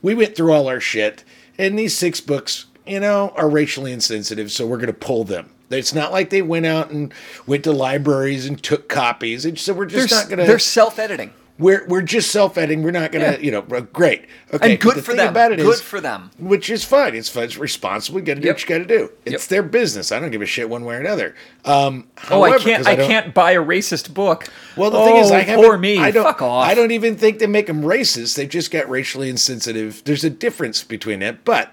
we 0.00 0.14
went 0.14 0.34
through 0.34 0.52
all 0.52 0.68
our 0.68 0.80
shit, 0.80 1.24
and 1.58 1.78
these 1.78 1.96
six 1.96 2.20
books, 2.20 2.66
you 2.86 3.00
know, 3.00 3.32
are 3.36 3.48
racially 3.48 3.92
insensitive, 3.92 4.50
so 4.52 4.66
we're 4.66 4.76
going 4.78 4.86
to 4.88 4.92
pull 4.92 5.24
them. 5.24 5.50
It's 5.70 5.94
not 5.94 6.12
like 6.12 6.30
they 6.30 6.42
went 6.42 6.66
out 6.66 6.90
and 6.90 7.14
went 7.46 7.64
to 7.64 7.72
libraries 7.72 8.46
and 8.46 8.62
took 8.62 8.88
copies. 8.88 9.44
They 9.44 9.52
just 9.52 9.64
said, 9.64 9.76
we're 9.76 9.88
they're, 9.88 10.02
just 10.06 10.12
not 10.12 10.28
going 10.28 10.38
to. 10.38 10.44
they're 10.46 10.58
self-editing. 10.58 11.32
We're 11.58 11.86
we're 11.86 12.02
just 12.02 12.30
self-editing. 12.30 12.82
We're 12.82 12.90
not 12.92 13.12
going 13.12 13.24
to, 13.24 13.38
Yeah. 13.38 13.44
you 13.44 13.50
know, 13.52 13.62
great. 13.62 14.24
Okay, 14.52 14.72
And 14.72 14.80
good 14.80 14.96
the 14.96 15.02
for 15.02 15.12
thing 15.12 15.18
them. 15.18 15.28
About 15.28 15.52
it 15.52 15.58
Good 15.58 15.74
is- 15.74 15.80
for 15.82 16.00
them. 16.00 16.30
which 16.38 16.68
is 16.70 16.82
fine. 16.82 17.14
It's 17.14 17.28
fine. 17.28 17.44
It's 17.44 17.56
responsible. 17.58 18.18
You 18.20 18.24
got 18.26 18.34
to 18.34 18.40
do 18.40 18.46
Yep. 18.48 18.56
what 18.56 18.62
you 18.62 18.68
got 18.68 18.78
to 18.78 18.84
do. 18.98 19.10
It's 19.26 19.32
Yep. 19.44 19.48
their 19.48 19.62
business. 19.62 20.12
I 20.12 20.18
don't 20.18 20.30
give 20.30 20.42
a 20.42 20.46
shit 20.46 20.68
one 20.68 20.84
way 20.84 20.96
or 20.96 21.00
another. 21.00 21.34
Um, 21.64 22.08
Oh, 22.30 22.42
I 22.42 22.58
can't. 22.58 22.86
I, 22.86 22.96
don't- 22.96 23.06
can't 23.08 23.34
buy 23.34 23.52
a 23.52 23.62
racist 23.62 24.12
book. 24.12 24.48
Well, 24.76 24.90
the 24.90 25.04
thing 25.04 25.16
is, 25.18 25.30
Oh, 25.30 25.34
I 25.36 25.40
haven't. 25.40 25.64
poor 25.64 25.78
me. 25.78 25.98
I 25.98 26.10
don't. 26.10 26.24
Fuck 26.24 26.42
off. 26.42 26.66
I 26.66 26.74
don't 26.74 26.90
even 26.90 27.16
think 27.16 27.38
they 27.38 27.46
make 27.46 27.66
them 27.66 27.82
racist. 27.82 28.34
They've 28.34 28.48
just 28.48 28.70
got 28.70 28.88
racially 28.90 29.28
insensitive. 29.28 30.02
There's 30.04 30.24
a 30.24 30.30
difference 30.30 30.82
between 30.82 31.22
it, 31.22 31.44
But 31.44 31.72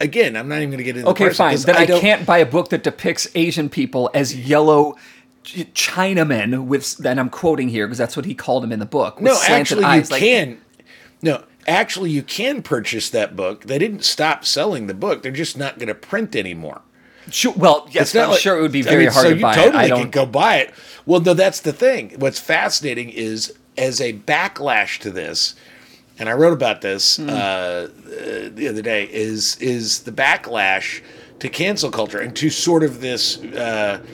again, 0.00 0.36
I'm 0.36 0.48
not 0.48 0.56
even 0.58 0.70
going 0.70 0.78
to 0.78 0.84
get 0.84 0.96
into. 0.96 1.08
Okay, 1.10 1.30
fine. 1.30 1.56
Then 1.58 1.76
I, 1.76 1.86
don't- 1.86 2.00
can't 2.00 2.26
buy 2.26 2.38
a 2.38 2.46
book 2.46 2.70
that 2.70 2.82
depicts 2.82 3.28
Asian 3.34 3.68
people 3.68 4.10
as 4.14 4.34
yellow 4.36 4.96
Ch- 5.44 5.66
Chinamen 5.74 6.66
with. 6.66 6.96
Then 6.98 7.18
I'm 7.18 7.30
quoting 7.30 7.68
here 7.68 7.86
because 7.86 7.98
that's 7.98 8.16
what 8.16 8.26
he 8.26 8.34
called 8.34 8.62
them 8.62 8.72
in 8.72 8.78
the 8.78 8.86
book. 8.86 9.20
No, 9.20 9.38
actually, 9.46 9.82
you 9.82 9.86
eyes, 9.86 10.10
like- 10.10 10.20
can. 10.20 10.60
No, 11.22 11.44
actually, 11.66 12.10
you 12.10 12.22
can 12.22 12.62
purchase 12.62 13.08
that 13.10 13.34
book. 13.36 13.64
They 13.64 13.78
didn't 13.78 14.04
stop 14.04 14.44
selling 14.44 14.86
the 14.86 14.94
book. 14.94 15.22
They're 15.22 15.32
just 15.32 15.56
not 15.56 15.78
going 15.78 15.88
to 15.88 15.94
print 15.94 16.36
anymore. 16.36 16.82
Sure, 17.30 17.52
well, 17.56 17.88
yes, 17.90 18.02
It's 18.08 18.14
not 18.14 18.24
I'm 18.24 18.30
like- 18.30 18.40
sure 18.40 18.56
it 18.58 18.62
would 18.62 18.70
be 18.72 18.80
I 18.80 18.90
very 18.90 19.04
mean, 19.04 19.12
hard 19.12 19.26
so 19.26 19.34
to 19.34 19.40
buy. 19.40 19.50
I 19.52 19.88
can 19.88 19.88
don't. 19.88 20.10
go 20.12 20.26
buy 20.26 20.58
it. 20.58 20.74
Well, 21.06 21.20
no, 21.20 21.34
that's 21.34 21.60
the 21.60 21.72
thing. 21.72 22.14
What's 22.18 22.38
fascinating 22.38 23.08
is 23.10 23.52
as 23.76 24.00
a 24.00 24.12
backlash 24.12 24.98
to 25.00 25.10
this, 25.10 25.54
and 26.18 26.28
I 26.28 26.32
wrote 26.32 26.52
about 26.52 26.80
this 26.80 27.18
uh, 27.18 27.22
uh, 27.24 28.48
the 28.54 28.68
other 28.68 28.82
day. 28.82 29.04
Is 29.04 29.56
is 29.56 30.00
the 30.00 30.12
backlash 30.12 31.02
to 31.40 31.48
cancel 31.48 31.90
culture 31.90 32.18
and 32.18 32.34
to 32.36 32.50
sort 32.50 32.82
of 32.82 33.00
this. 33.00 33.42
Uh, 33.42 34.04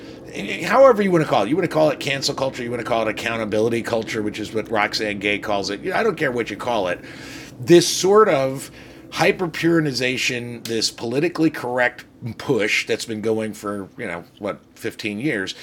However, 0.65 1.03
you 1.03 1.11
want 1.11 1.25
to 1.25 1.29
call 1.29 1.43
it, 1.43 1.51
you 1.51 1.57
want 1.57 1.69
to 1.69 1.75
call 1.75 1.91
it 1.91 2.01
cancel 2.01 2.35
culture, 2.35 2.63
you 2.63 2.71
want 2.71 2.81
to 2.81 2.89
call 2.89 3.07
it 3.07 3.09
accountability 3.09 3.83
culture, 3.83 4.23
which 4.23 4.41
is 4.41 4.55
what 4.55 4.71
Roxane 4.71 5.19
Gay 5.19 5.39
calls 5.39 5.69
it. 5.69 5.93
I 5.93 6.03
don't 6.03 6.17
care 6.17 6.33
what 6.33 6.49
you 6.49 6.57
call 6.57 6.89
it. 6.89 7.01
This 7.61 7.87
sort 7.87 8.31
of 8.31 8.71
hyper 9.11 9.47
purinization, 9.47 10.65
this 10.65 10.91
politically 10.91 11.51
correct 11.51 12.07
push 12.39 12.87
that's 12.87 13.05
been 13.05 13.21
going 13.21 13.53
for, 13.53 13.91
you 13.99 14.07
know, 14.07 14.25
what, 14.39 14.61
15 14.75 15.19
years, 15.19 15.55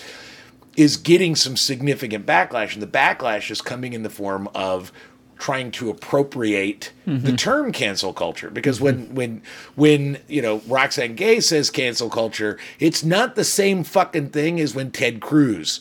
is 0.78 0.98
getting 0.98 1.36
some 1.36 1.58
significant 1.58 2.28
backlash. 2.28 2.74
And 2.74 2.82
the 2.82 2.88
backlash 2.88 3.50
is 3.50 3.62
coming 3.62 3.94
in 3.94 4.04
the 4.04 4.10
form 4.10 4.48
of 4.54 4.92
trying 5.40 5.72
to 5.72 5.90
appropriate 5.90 6.92
the 7.06 7.12
mm-hmm. 7.12 7.36
term 7.36 7.72
cancel 7.72 8.14
culture 8.14 8.52
because 8.52 8.80
when 8.80 9.06
mm-hmm. 9.06 9.16
when 9.16 9.42
when 9.76 10.18
you 10.28 10.42
know 10.42 10.60
Roxane 10.68 11.16
Gay 11.16 11.40
says 11.40 11.72
cancel 11.72 12.10
culture 12.10 12.60
it's 12.78 13.04
not 13.04 13.36
the 13.36 13.46
same 13.46 13.84
fucking 13.84 14.30
thing 14.30 14.60
as 14.60 14.76
when 14.76 14.92
Ted 14.92 15.22
Cruz 15.22 15.80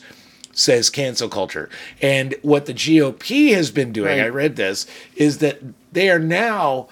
says 0.53 0.89
cancel 0.89 1.29
culture 1.29 1.69
and 2.01 2.35
what 2.41 2.65
the 2.65 2.73
GOP 2.73 3.53
has 3.53 3.69
been 3.69 3.91
doing 3.91 4.17
Right. 4.17 4.25
I 4.25 4.29
read 4.29 4.55
this 4.55 4.87
is 5.15 5.37
that 5.39 5.59
they 5.91 6.09
are 6.09 6.19
now 6.19 6.87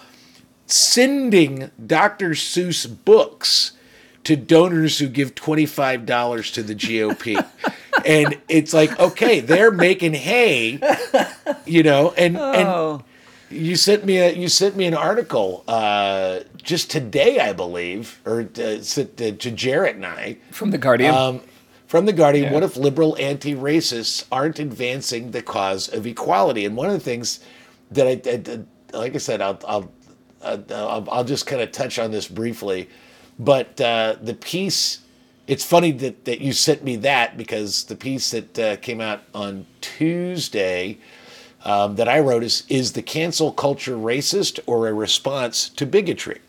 sending 0.66 1.72
Dr. 1.86 2.32
Seuss 2.32 2.86
books 3.06 3.72
to 4.26 4.36
donors 4.36 5.00
who 5.00 5.08
give 5.08 5.36
$25 5.36 6.54
to 6.54 6.62
the 6.62 6.76
GOP. 6.76 7.48
and 8.06 8.38
it's 8.48 8.74
like, 8.74 8.98
okay, 9.00 9.40
they're 9.40 9.72
making 9.72 10.14
hay, 10.14 10.80
you 11.66 11.84
know, 11.84 12.14
and 12.18 12.38
Oh. 12.38 13.04
and 13.50 13.58
you 13.60 13.76
sent 13.76 14.06
me 14.06 14.18
a 14.18 14.32
you 14.34 14.48
sent 14.50 14.76
me 14.76 14.86
an 14.86 14.94
article 14.94 15.64
uh, 15.68 16.40
just 16.62 16.92
today, 16.92 17.40
I 17.40 17.54
believe, 17.54 18.20
or 18.26 18.42
uh, 18.42 18.46
to, 18.46 19.06
to 19.32 19.52
Jarrett 19.52 19.96
and 19.96 20.06
I 20.06 20.38
From 20.52 20.72
the 20.72 20.78
Guardian. 20.78 21.14
um, 21.16 21.42
from 21.88 22.06
the 22.06 22.14
Guardian. 22.14 22.46
Yeah. 22.48 22.54
What 22.54 22.64
if 22.64 22.76
liberal 22.76 23.16
anti-racists 23.18 24.26
aren't 24.32 24.60
advancing 24.60 25.32
the 25.32 25.42
cause 25.42 25.88
of 25.88 26.06
equality? 26.06 26.66
And 26.66 26.76
one 26.76 26.88
of 26.88 26.94
the 26.94 27.00
things 27.00 27.40
that 27.92 28.06
I, 28.08 28.22
I- 28.30 28.98
like 28.98 29.16
I 29.16 29.18
said, 29.20 29.42
I'll 29.42 29.60
I'll 29.68 29.92
uh, 30.42 30.58
I'll, 30.70 31.08
I'll 31.12 31.24
just 31.24 31.46
kind 31.48 31.62
of 31.62 31.72
touch 31.72 31.98
on 32.00 32.12
this 32.12 32.28
briefly, 32.28 32.90
but 33.40 33.80
uh, 33.82 34.16
the 34.22 34.34
piece. 34.34 35.00
It's 35.48 35.64
funny 35.64 35.92
that, 35.94 36.26
that 36.26 36.42
you 36.42 36.54
sent 36.54 36.84
me 36.84 36.98
that 36.98 37.38
because 37.38 37.86
the 37.86 37.96
piece 37.96 38.32
that 38.32 38.60
uh, 38.60 38.76
came 38.78 39.00
out 39.02 39.22
on 39.34 39.66
Tuesday 39.82 40.98
um, 41.64 41.96
that 41.96 42.08
I 42.08 42.20
wrote 42.20 42.44
is 42.44 42.64
is 42.70 42.94
the 42.94 43.02
cancel 43.02 43.52
culture 43.52 43.96
racist 43.96 44.60
or 44.66 44.88
a 44.88 44.94
response 44.94 45.70
to 45.70 45.86
bigotry? 45.86 46.42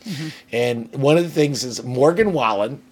And 0.52 0.92
one 0.94 1.16
of 1.16 1.24
the 1.24 1.30
things 1.30 1.64
is 1.64 1.82
Morgan 1.82 2.32
Wallen, 2.32 2.82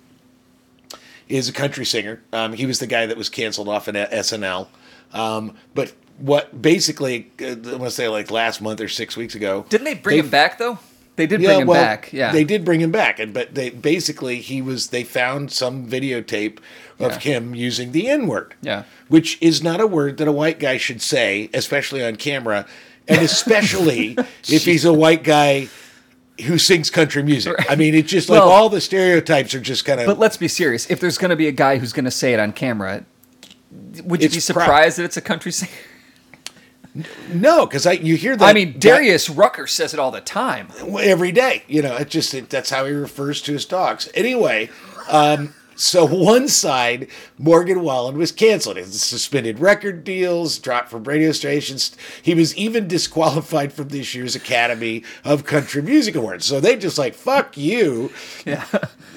is 1.29 1.49
a 1.49 1.53
country 1.53 1.85
singer. 1.85 2.23
Um, 2.33 2.53
he 2.53 2.67
was 2.67 2.79
the 2.79 2.87
guy 2.87 3.07
that 3.07 3.17
was 3.17 3.29
canceled 3.29 3.69
off 3.69 3.89
in 3.89 3.95
SNL. 3.95 4.69
Um, 5.13 5.57
but 5.75 5.93
what 6.19 6.61
basically, 6.61 7.31
uh, 7.41 7.47
I 7.47 7.55
want 7.55 7.83
to 7.85 7.91
say 7.91 8.09
like 8.09 8.31
last 8.31 8.61
month 8.61 8.81
or 8.81 8.89
six 8.89 9.17
weeks 9.17 9.35
ago. 9.35 9.67
Didn't 9.69 9.85
they 9.85 9.95
bring 9.95 10.19
him 10.19 10.31
back 10.31 10.59
though? 10.59 10.79
They 11.17 11.27
did 11.27 11.41
bring 11.43 11.61
him 11.63 11.67
back, 11.69 12.13
yeah. 12.13 12.31
they 12.33 12.45
did 12.45 12.65
bring 12.65 12.81
him 12.81 12.91
back, 12.91 13.19
and 13.19 13.33
but 13.33 13.55
they 13.55 13.71
basically 13.71 14.37
he 14.41 14.61
was 14.63 14.89
they 14.89 15.03
found 15.03 15.51
some 15.51 15.87
videotape 15.87 16.59
of 16.99 17.13
Yeah. 17.13 17.19
him 17.19 17.55
using 17.55 17.93
the 17.93 18.09
N 18.09 18.27
word, 18.27 18.55
Yeah. 18.63 18.83
which 19.09 19.39
is 19.41 19.63
not 19.63 19.81
a 19.81 19.87
word 19.87 20.19
that 20.19 20.29
a 20.29 20.33
white 20.33 20.59
guy 20.59 20.77
should 20.77 21.01
say, 21.03 21.49
especially 21.55 22.05
on 22.05 22.17
camera, 22.17 22.67
and 23.09 23.23
especially 23.23 24.17
if 24.49 24.65
he's 24.67 24.85
a 24.85 24.93
white 24.93 25.25
guy 25.25 25.69
who 26.45 26.59
sings 26.59 26.91
country 26.91 27.23
music. 27.23 27.55
I 27.71 27.77
mean, 27.77 27.95
it's 27.95 28.11
just 28.11 28.29
like 28.29 28.41
Well- 28.41 28.51
all 28.51 28.69
the 28.69 28.81
stereotypes 28.83 29.55
are 29.55 29.61
just 29.61 29.87
kind 29.87 30.01
of. 30.01 30.07
But 30.07 30.19
let's 30.19 30.37
be 30.37 30.49
serious. 30.49 30.89
If 30.91 31.01
there's 31.01 31.17
going 31.17 31.31
to 31.31 31.37
be 31.37 31.49
a 31.49 31.53
guy 31.53 31.79
who's 31.79 31.95
going 31.95 32.05
to 32.05 32.11
say 32.11 32.35
it 32.35 32.41
on 32.41 32.53
camera, 32.53 33.07
would 34.05 34.23
you 34.23 34.29
be 34.29 34.41
surprised 34.41 34.99
that 34.99 35.05
it's 35.05 35.17
a 35.17 35.23
country 35.23 35.51
singer? 35.53 35.73
No, 37.33 37.67
because 37.67 37.87
I 37.87 37.93
you 37.93 38.17
hear 38.17 38.37
that. 38.37 38.45
I 38.49 38.53
mean, 38.53 38.73
that- 38.75 38.81
Darius 38.81 39.29
Rucker 39.31 39.67
says 39.67 39.93
it 39.95 40.01
all 40.01 40.11
the 40.11 40.21
time. 40.21 40.69
every 41.01 41.33
day. 41.33 41.63
You 41.69 41.83
know, 41.83 41.97
it 41.97 42.09
just 42.11 42.33
it, 42.35 42.49
that's 42.51 42.71
how 42.71 42.85
he 42.87 42.93
refers 42.93 43.41
to 43.43 43.53
his 43.53 43.65
dogs. 43.65 44.09
Anyway, 44.15 44.71
um, 45.09 45.55
so 45.79 46.07
one 46.07 46.49
side, 46.49 47.09
Morgan 47.39 47.83
Wallen 47.83 48.17
was 48.17 48.33
canceled. 48.33 48.79
His 48.79 49.03
suspended 49.03 49.59
record 49.59 50.05
deals, 50.05 50.59
dropped 50.59 50.89
from 50.89 51.05
radio 51.05 51.33
stations. 51.33 51.95
He 52.23 52.35
was 52.35 52.57
even 52.57 52.89
disqualified 52.89 53.73
from 53.75 53.89
this 53.89 54.15
year's 54.15 54.35
Academy 54.35 55.03
of 55.25 55.45
Country 55.45 55.83
Music 55.83 56.15
Awards. 56.15 56.47
So 56.47 56.61
they 56.61 56.77
just 56.77 56.97
like 56.99 57.15
fuck 57.15 57.57
you. 57.59 58.11
Yeah. 58.47 58.65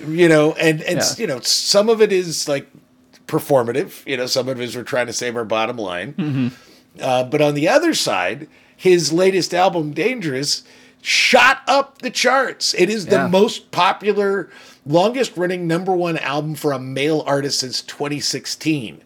You 0.06 0.28
know, 0.28 0.54
and 0.54 0.82
and 0.82 0.98
Yeah. 1.00 1.14
you 1.18 1.28
know, 1.28 1.40
some 1.42 1.88
of 1.88 2.02
it 2.02 2.12
is 2.12 2.48
like 2.50 2.68
performative. 3.28 4.06
You 4.08 4.18
know, 4.18 4.26
some 4.26 4.50
of 4.50 4.60
it 4.60 4.64
is 4.64 4.76
we're 4.76 4.84
trying 4.84 5.08
to 5.08 5.14
save 5.14 5.36
our 5.38 5.46
bottom 5.46 5.78
line. 5.78 6.14
Mm-hmm. 6.14 6.48
Uh, 7.02 7.24
but 7.24 7.42
on 7.42 7.54
the 7.54 7.68
other 7.68 7.94
side, 7.94 8.48
his 8.76 9.12
latest 9.12 9.54
album, 9.54 9.92
Dangerous, 9.92 10.64
shot 11.02 11.62
up 11.68 12.00
the 12.00 12.10
charts. 12.10 12.74
It 12.74 12.90
is 12.90 13.06
Yeah. 13.06 13.24
the 13.24 13.30
most 13.30 13.72
popular, 13.72 14.50
longest 14.86 15.38
running 15.38 15.68
number 15.68 15.94
one 15.94 16.18
album 16.18 16.56
for 16.56 16.72
a 16.72 16.80
male 16.80 17.24
artist 17.26 17.60
since 17.60 17.82
2016. 17.82 19.02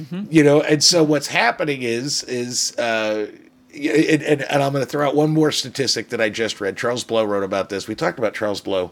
Mm-hmm. 0.00 0.24
You 0.30 0.44
know, 0.44 0.60
and 0.60 0.84
so 0.84 1.02
what's 1.02 1.28
happening 1.28 1.82
is 1.82 2.22
is 2.24 2.76
uh, 2.78 3.28
and, 3.74 4.22
and, 4.22 4.42
and 4.42 4.62
I'm 4.62 4.72
going 4.72 4.84
to 4.84 4.90
throw 4.90 5.06
out 5.06 5.14
one 5.14 5.30
more 5.30 5.50
statistic 5.52 6.10
that 6.10 6.20
I 6.20 6.28
just 6.30 6.60
read. 6.60 6.76
Charles 6.76 7.04
Blow 7.04 7.24
wrote 7.24 7.44
about 7.44 7.68
this. 7.70 7.86
We 7.88 7.94
talked 7.94 8.18
about 8.18 8.34
Charles 8.34 8.60
Blow 8.60 8.90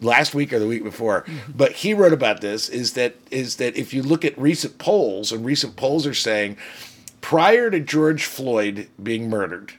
last 0.00 0.34
week 0.34 0.52
or 0.52 0.58
the 0.58 0.66
week 0.66 0.82
before, 0.84 1.24
but 1.54 1.72
he 1.72 1.94
wrote 1.94 2.12
about 2.12 2.40
this. 2.40 2.68
Is 2.68 2.92
that 2.94 3.14
is 3.30 3.56
that 3.56 3.76
if 3.76 3.94
you 3.94 4.02
look 4.02 4.24
at 4.24 4.36
recent 4.38 4.78
polls, 4.78 5.30
and 5.32 5.44
recent 5.44 5.76
polls 5.76 6.06
are 6.06 6.14
saying 6.14 6.56
prior 7.24 7.70
to 7.70 7.80
George 7.80 8.26
Floyd 8.26 8.86
being 9.02 9.30
murdered 9.30 9.72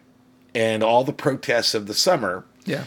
and 0.55 0.81
all 0.81 1.03
the 1.03 1.13
protests 1.13 1.75
of 1.75 1.85
the 1.85 1.93
summer, 1.93 2.43
Yeah. 2.65 2.85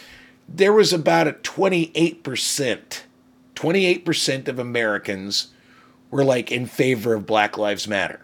there 0.49 0.73
was 0.73 0.93
about 0.93 1.29
a 1.29 1.33
28%. 1.35 3.05
28% 3.55 4.49
of 4.49 4.59
Americans 4.59 5.49
were 6.11 6.25
like 6.25 6.51
in 6.51 6.67
favor 6.67 7.15
of 7.15 7.25
Black 7.25 7.57
Lives 7.57 7.87
Matter. 7.87 8.19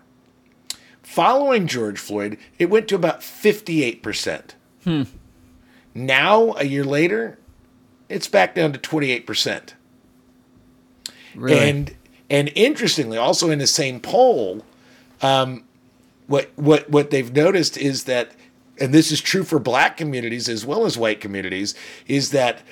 Following 1.05 1.69
George 1.69 2.00
Floyd, 2.00 2.37
it 2.59 2.69
went 2.69 2.88
to 2.88 2.97
about 2.97 3.21
58%. 3.21 4.55
Now, 5.95 6.55
a 6.59 6.64
year 6.64 6.83
later, 6.85 7.38
it's 8.09 8.26
back 8.26 8.57
down 8.57 8.73
to 8.73 8.79
28%. 8.81 9.75
Really? 11.37 11.69
And 11.71 11.95
and 12.29 12.50
interestingly, 12.57 13.19
also 13.19 13.50
in 13.50 13.61
the 13.61 13.67
same 13.69 14.00
poll, 14.00 14.64
um, 15.23 15.62
what 16.26 16.50
what 16.57 16.88
what 16.90 17.11
they've 17.11 17.33
noticed 17.33 17.76
is 17.76 18.04
that, 18.04 18.33
and 18.78 18.93
this 18.93 19.12
is 19.12 19.21
true 19.21 19.45
for 19.45 19.59
Black 19.59 19.97
communities 19.97 20.49
as 20.49 20.64
well 20.64 20.87
as 20.87 20.97
white 20.99 21.21
communities, 21.21 21.75
is 22.07 22.31
that 22.31 22.62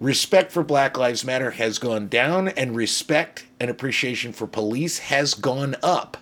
respect 0.00 0.50
for 0.52 0.62
Black 0.64 0.96
Lives 0.98 1.24
Matter 1.24 1.52
has 1.52 1.78
gone 1.78 2.08
down, 2.08 2.48
and 2.48 2.74
respect 2.74 3.46
and 3.60 3.70
appreciation 3.70 4.32
for 4.32 4.46
police 4.46 4.98
has 4.98 5.34
gone 5.34 5.76
up 5.82 6.16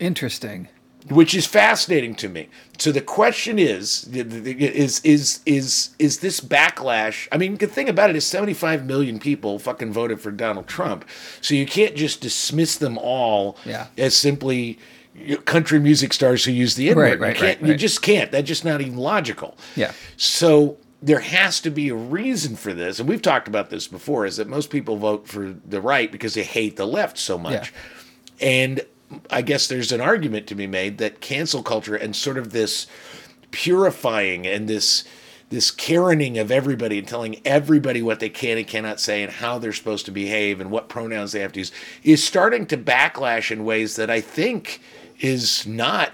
Interesting. 0.00 0.68
which 1.08 1.34
is 1.34 1.46
fascinating 1.46 2.14
to 2.16 2.28
me. 2.28 2.48
So 2.78 2.92
the 2.92 3.00
question 3.00 3.58
is, 3.58 4.08
is 4.12 5.00
is 5.04 5.40
is 5.46 5.90
is 5.98 6.18
this 6.18 6.40
backlash? 6.40 7.26
I 7.32 7.36
mean, 7.38 7.56
the 7.56 7.66
thing 7.66 7.88
about 7.88 8.10
it 8.10 8.16
is, 8.16 8.26
seventy-five 8.26 8.86
million 8.86 9.18
people 9.18 9.58
fucking 9.58 9.92
voted 9.92 10.20
for 10.20 10.30
Donald 10.30 10.66
Trump, 10.68 11.04
so 11.40 11.54
you 11.54 11.66
can't 11.66 11.94
just 11.96 12.20
dismiss 12.20 12.76
them 12.76 12.96
all 12.98 13.56
Yeah. 13.64 13.88
as 13.96 14.16
simply 14.16 14.78
country 15.44 15.78
music 15.78 16.12
stars 16.12 16.44
who 16.44 16.52
use 16.52 16.74
the 16.74 16.90
N 16.90 16.96
word. 16.96 17.20
Right, 17.20 17.20
right, 17.20 17.40
you, 17.40 17.46
right, 17.46 17.62
you 17.62 17.74
just 17.74 18.02
can't. 18.02 18.30
That's 18.30 18.48
just 18.48 18.64
not 18.64 18.80
even 18.80 18.96
logical. 18.96 19.56
Yeah. 19.76 19.92
So 20.16 20.78
there 21.02 21.20
has 21.20 21.60
to 21.60 21.70
be 21.70 21.88
a 21.88 21.94
reason 21.94 22.56
for 22.56 22.72
this, 22.72 22.98
and 22.98 23.08
we've 23.08 23.22
talked 23.22 23.48
about 23.48 23.70
this 23.70 23.86
before. 23.86 24.26
Is 24.26 24.36
that 24.36 24.48
most 24.48 24.70
people 24.70 24.96
vote 24.96 25.28
for 25.28 25.54
the 25.66 25.80
right 25.80 26.10
because 26.10 26.34
they 26.34 26.44
hate 26.44 26.76
the 26.76 26.86
left 26.86 27.18
so 27.18 27.38
much, 27.38 27.72
and 28.40 28.80
I 29.30 29.42
guess 29.42 29.68
there's 29.68 29.92
an 29.92 30.00
argument 30.00 30.46
to 30.48 30.54
be 30.54 30.66
made 30.66 30.98
that 30.98 31.20
cancel 31.20 31.62
culture 31.62 31.96
and 31.96 32.14
sort 32.14 32.38
of 32.38 32.52
this 32.52 32.86
purifying 33.50 34.46
and 34.46 34.68
this 34.68 35.04
this 35.50 35.70
Karening 35.70 36.38
of 36.38 36.50
everybody 36.50 36.98
and 36.98 37.08
telling 37.08 37.40
everybody 37.44 38.02
what 38.02 38.20
they 38.20 38.28
can 38.28 38.58
and 38.58 38.66
cannot 38.66 39.00
say 39.00 39.22
and 39.22 39.32
how 39.32 39.58
they're 39.58 39.72
supposed 39.72 40.04
to 40.04 40.12
behave 40.12 40.60
and 40.60 40.70
what 40.70 40.90
pronouns 40.90 41.32
they 41.32 41.40
have 41.40 41.52
to 41.52 41.60
use 41.60 41.72
is 42.02 42.22
starting 42.22 42.66
to 42.66 42.76
backlash 42.76 43.50
in 43.50 43.64
ways 43.64 43.96
that 43.96 44.10
I 44.10 44.20
think 44.20 44.82
is 45.20 45.66
not 45.66 46.12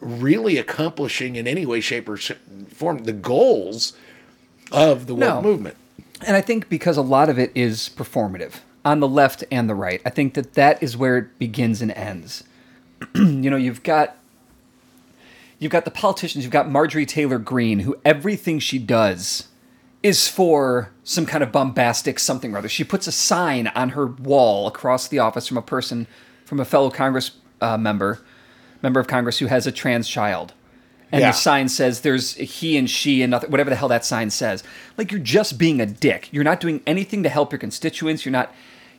really 0.00 0.58
accomplishing 0.58 1.36
in 1.36 1.46
any 1.46 1.64
way, 1.64 1.80
shape, 1.80 2.08
or 2.08 2.16
form 2.16 3.04
the 3.04 3.12
goals 3.12 3.94
of 4.70 5.06
the 5.06 5.14
No. 5.14 5.40
movement. 5.40 5.76
And 6.26 6.36
I 6.36 6.40
think 6.40 6.68
because 6.68 6.96
a 6.96 7.02
lot 7.02 7.28
of 7.28 7.38
it 7.38 7.50
is 7.54 7.90
performative 7.94 8.54
on 8.84 9.00
the 9.00 9.08
left 9.08 9.44
and 9.50 9.68
the 9.68 9.74
right, 9.74 10.00
I 10.04 10.10
think 10.10 10.34
that 10.34 10.54
that 10.54 10.82
is 10.82 10.96
where 10.96 11.16
it 11.18 11.38
begins 11.38 11.80
and 11.82 11.90
ends. 11.92 12.44
you 13.14 13.50
know, 13.50 13.56
you've 13.56 13.82
got 13.82 14.16
you've 15.58 15.72
got 15.72 15.84
the 15.84 15.90
politicians, 15.90 16.44
you've 16.44 16.52
got 16.52 16.68
Marjorie 16.70 17.06
Taylor 17.06 17.38
Greene, 17.38 17.80
who 17.80 17.96
everything 18.04 18.58
she 18.58 18.78
does 18.78 19.48
is 20.02 20.28
for 20.28 20.90
some 21.02 21.24
kind 21.24 21.42
of 21.42 21.50
bombastic 21.50 22.18
something 22.18 22.54
or 22.54 22.58
other. 22.58 22.68
She 22.68 22.84
puts 22.84 23.06
a 23.06 23.12
sign 23.12 23.68
on 23.68 23.90
her 23.90 24.06
wall 24.06 24.66
across 24.66 25.08
the 25.08 25.18
office 25.18 25.46
from 25.48 25.56
a 25.56 25.62
person, 25.62 26.06
from 26.44 26.60
a 26.60 26.64
fellow 26.66 26.90
Congress 26.90 27.30
uh, 27.64 27.78
member, 27.78 28.20
member 28.82 29.00
of 29.00 29.06
Congress 29.06 29.38
who 29.38 29.46
has 29.46 29.66
a 29.66 29.72
trans 29.72 30.08
child. 30.08 30.52
And 31.12 31.20
Yeah. 31.20 31.30
the 31.30 31.36
sign 31.36 31.68
says 31.68 32.00
there's 32.00 32.34
he 32.34 32.76
and 32.76 32.88
she 32.90 33.22
and 33.22 33.30
nothing, 33.30 33.50
whatever 33.50 33.70
the 33.70 33.76
hell 33.76 33.88
that 33.88 34.04
sign 34.04 34.30
says. 34.30 34.62
Like 34.98 35.12
you're 35.12 35.20
just 35.20 35.58
being 35.58 35.80
a 35.80 35.86
dick. 35.86 36.28
You're 36.32 36.44
not 36.44 36.60
doing 36.60 36.82
anything 36.86 37.22
to 37.22 37.28
help 37.28 37.52
your 37.52 37.58
constituents. 37.60 38.24
You're 38.24 38.32
not, 38.32 38.52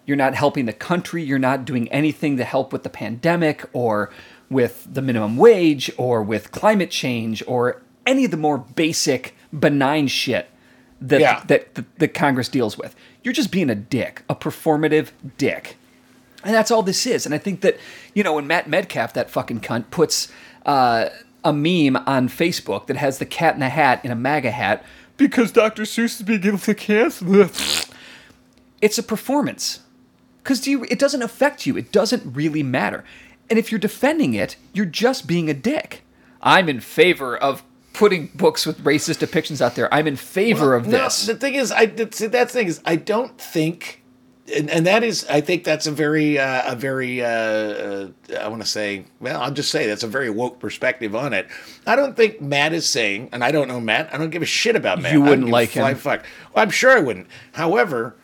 you're 0.05 0.15
not 0.17 0.33
helping 0.35 0.65
the 0.65 0.73
country. 0.73 1.23
You're 1.23 1.39
not 1.39 1.65
doing 1.65 1.91
anything 1.91 2.37
to 2.37 2.43
help 2.45 2.71
with 2.71 2.83
the 2.83 2.89
pandemic 2.89 3.65
or 3.73 4.11
with 4.49 4.87
the 4.93 5.01
minimum 5.01 5.35
wage 5.35 5.91
or 5.97 6.21
with 6.23 6.51
climate 6.51 6.91
change 6.91 7.43
or 7.47 7.81
any 8.05 8.23
of 8.25 8.31
the 8.31 8.37
more 8.37 8.59
basic 8.59 9.35
benign 9.57 10.07
shit 10.07 10.49
that 11.01 11.19
Yeah. 11.19 11.43
that, 11.47 11.75
that 11.75 11.99
that 11.99 12.13
Congress 12.13 12.47
deals 12.47 12.77
with. 12.77 12.95
You're 13.23 13.33
just 13.33 13.51
being 13.51 13.69
a 13.69 13.75
dick, 13.75 14.21
a 14.29 14.35
performative 14.35 15.09
dick. 15.37 15.75
And 16.45 16.53
that's 16.53 16.71
all 16.71 16.83
this 16.83 17.05
is. 17.05 17.25
And 17.25 17.35
I 17.35 17.37
think 17.37 17.61
that, 17.61 17.77
you 18.13 18.23
know, 18.23 18.33
when 18.35 18.47
Matt 18.47 18.67
Medcalf, 18.67 19.13
that 19.13 19.29
fucking 19.29 19.61
cunt, 19.61 19.89
puts 19.89 20.31
uh, 20.65 21.09
a 21.43 21.51
meme 21.51 21.97
on 22.05 22.29
Facebook 22.29 22.87
that 22.87 22.97
has 22.97 23.17
the 23.17 23.25
cat 23.25 23.55
in 23.55 23.61
a 23.61 23.69
hat 23.69 24.05
in 24.05 24.11
a 24.11 24.15
MAGA 24.15 24.51
hat 24.51 24.85
because 25.17 25.51
Dr. 25.51 25.83
Seuss 25.83 26.19
is 26.19 26.21
being 26.21 26.45
able 26.45 26.59
to 26.59 26.73
cancel. 26.73 27.49
It's 28.81 28.97
a 28.99 29.03
performance. 29.03 29.79
Because 30.43 30.67
you, 30.67 30.83
it 30.83 30.99
doesn't 30.99 31.23
affect 31.23 31.65
you. 31.65 31.75
It 31.75 31.91
doesn't 31.91 32.35
really 32.35 32.61
matter. 32.61 33.03
And 33.49 33.57
if 33.57 33.71
you're 33.71 33.79
defending 33.79 34.35
it, 34.35 34.57
you're 34.73 34.85
just 34.85 35.25
being 35.25 35.49
a 35.49 35.55
dick. 35.55 36.03
I'm 36.41 36.69
in 36.69 36.81
favor 36.81 37.35
of 37.35 37.63
putting 37.93 38.27
books 38.35 38.65
with 38.65 38.83
racist 38.83 39.25
depictions 39.25 39.61
out 39.61 39.75
there. 39.75 39.91
I'm 39.91 40.05
in 40.05 40.17
favor 40.17 40.75
of 40.75 40.91
this. 40.91 41.27
No, 41.27 41.33
the 41.33 41.39
thing 41.39 41.55
is, 41.55 41.71
I 41.71 41.87
that's 41.87 42.19
the 42.19 42.29
thing 42.29 42.67
is, 42.67 42.81
I 42.85 42.95
don't 42.95 43.39
think, 43.39 44.03
and, 44.53 44.69
and 44.69 44.85
that 44.85 45.03
is, 45.03 45.25
I 45.29 45.41
think 45.41 45.63
that's 45.63 45.87
a 45.87 45.91
very, 45.91 46.37
uh, 46.37 46.73
a 46.73 46.75
very, 46.75 47.23
uh, 47.23 47.27
uh, 47.27 48.07
I 48.39 48.47
want 48.47 48.61
to 48.61 48.67
say, 48.67 49.05
well, 49.19 49.41
I'll 49.41 49.51
just 49.51 49.71
say 49.71 49.87
that's 49.87 50.03
a 50.03 50.07
very 50.07 50.29
woke 50.29 50.59
perspective 50.59 51.15
on 51.15 51.33
it. 51.33 51.47
I 51.87 51.95
don't 51.95 52.15
think 52.15 52.41
Matt 52.41 52.73
is 52.73 52.87
saying, 52.87 53.29
and 53.31 53.43
I 53.43 53.51
don't 53.51 53.67
know 53.67 53.79
Matt. 53.79 54.13
I 54.13 54.17
don't 54.17 54.29
give 54.29 54.41
a 54.41 54.45
shit 54.45 54.75
about 54.75 55.01
Matt. 55.01 55.13
You 55.13 55.21
wouldn't 55.21 55.49
like 55.49 55.69
him. 55.69 55.95
Fuck. 55.95 56.25
Well, 56.53 56.63
I'm 56.63 56.69
sure 56.69 56.91
I 56.91 56.99
wouldn't. 56.99 57.27
However. 57.53 58.15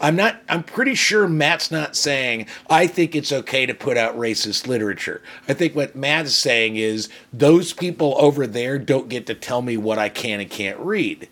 I'm 0.00 0.16
not. 0.16 0.42
I'm 0.48 0.64
pretty 0.64 0.96
sure 0.96 1.28
Matt's 1.28 1.70
not 1.70 1.94
saying. 1.94 2.46
I 2.68 2.88
think 2.88 3.14
it's 3.14 3.30
okay 3.32 3.64
to 3.64 3.72
put 3.72 3.96
out 3.96 4.18
racist 4.18 4.66
literature. 4.66 5.22
I 5.48 5.54
think 5.54 5.76
what 5.76 5.94
Matt 5.94 6.26
is 6.26 6.36
saying 6.36 6.76
is 6.76 7.08
those 7.32 7.72
people 7.72 8.14
over 8.18 8.44
there 8.44 8.76
don't 8.76 9.08
get 9.08 9.24
to 9.28 9.34
tell 9.36 9.62
me 9.62 9.76
what 9.76 9.96
I 9.96 10.08
can 10.08 10.40
and 10.40 10.50
can't 10.50 10.78
read. 10.80 11.28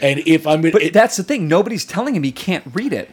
And 0.00 0.18
if 0.26 0.48
I'm, 0.48 0.62
But 0.62 0.82
it- 0.82 0.92
that's 0.92 1.16
the 1.16 1.22
thing. 1.22 1.46
Nobody's 1.46 1.84
telling 1.84 2.16
him 2.16 2.24
he 2.24 2.32
can't 2.32 2.64
read 2.74 2.92
it. 2.92 3.08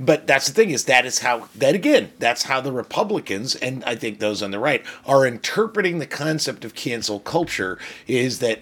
But 0.00 0.26
that's 0.26 0.46
the 0.46 0.54
thing 0.54 0.70
is 0.70 0.84
that 0.86 1.04
is 1.04 1.18
how 1.18 1.48
that 1.54 1.74
again 1.74 2.12
that's 2.18 2.44
how 2.44 2.62
the 2.62 2.72
Republicans 2.72 3.54
and 3.54 3.84
I 3.84 3.94
think 3.94 4.18
those 4.18 4.42
on 4.42 4.50
the 4.50 4.58
right 4.58 4.82
are 5.04 5.26
interpreting 5.26 5.98
the 5.98 6.06
concept 6.06 6.64
of 6.64 6.74
cancel 6.74 7.20
culture 7.20 7.78
is 8.06 8.38
that 8.38 8.60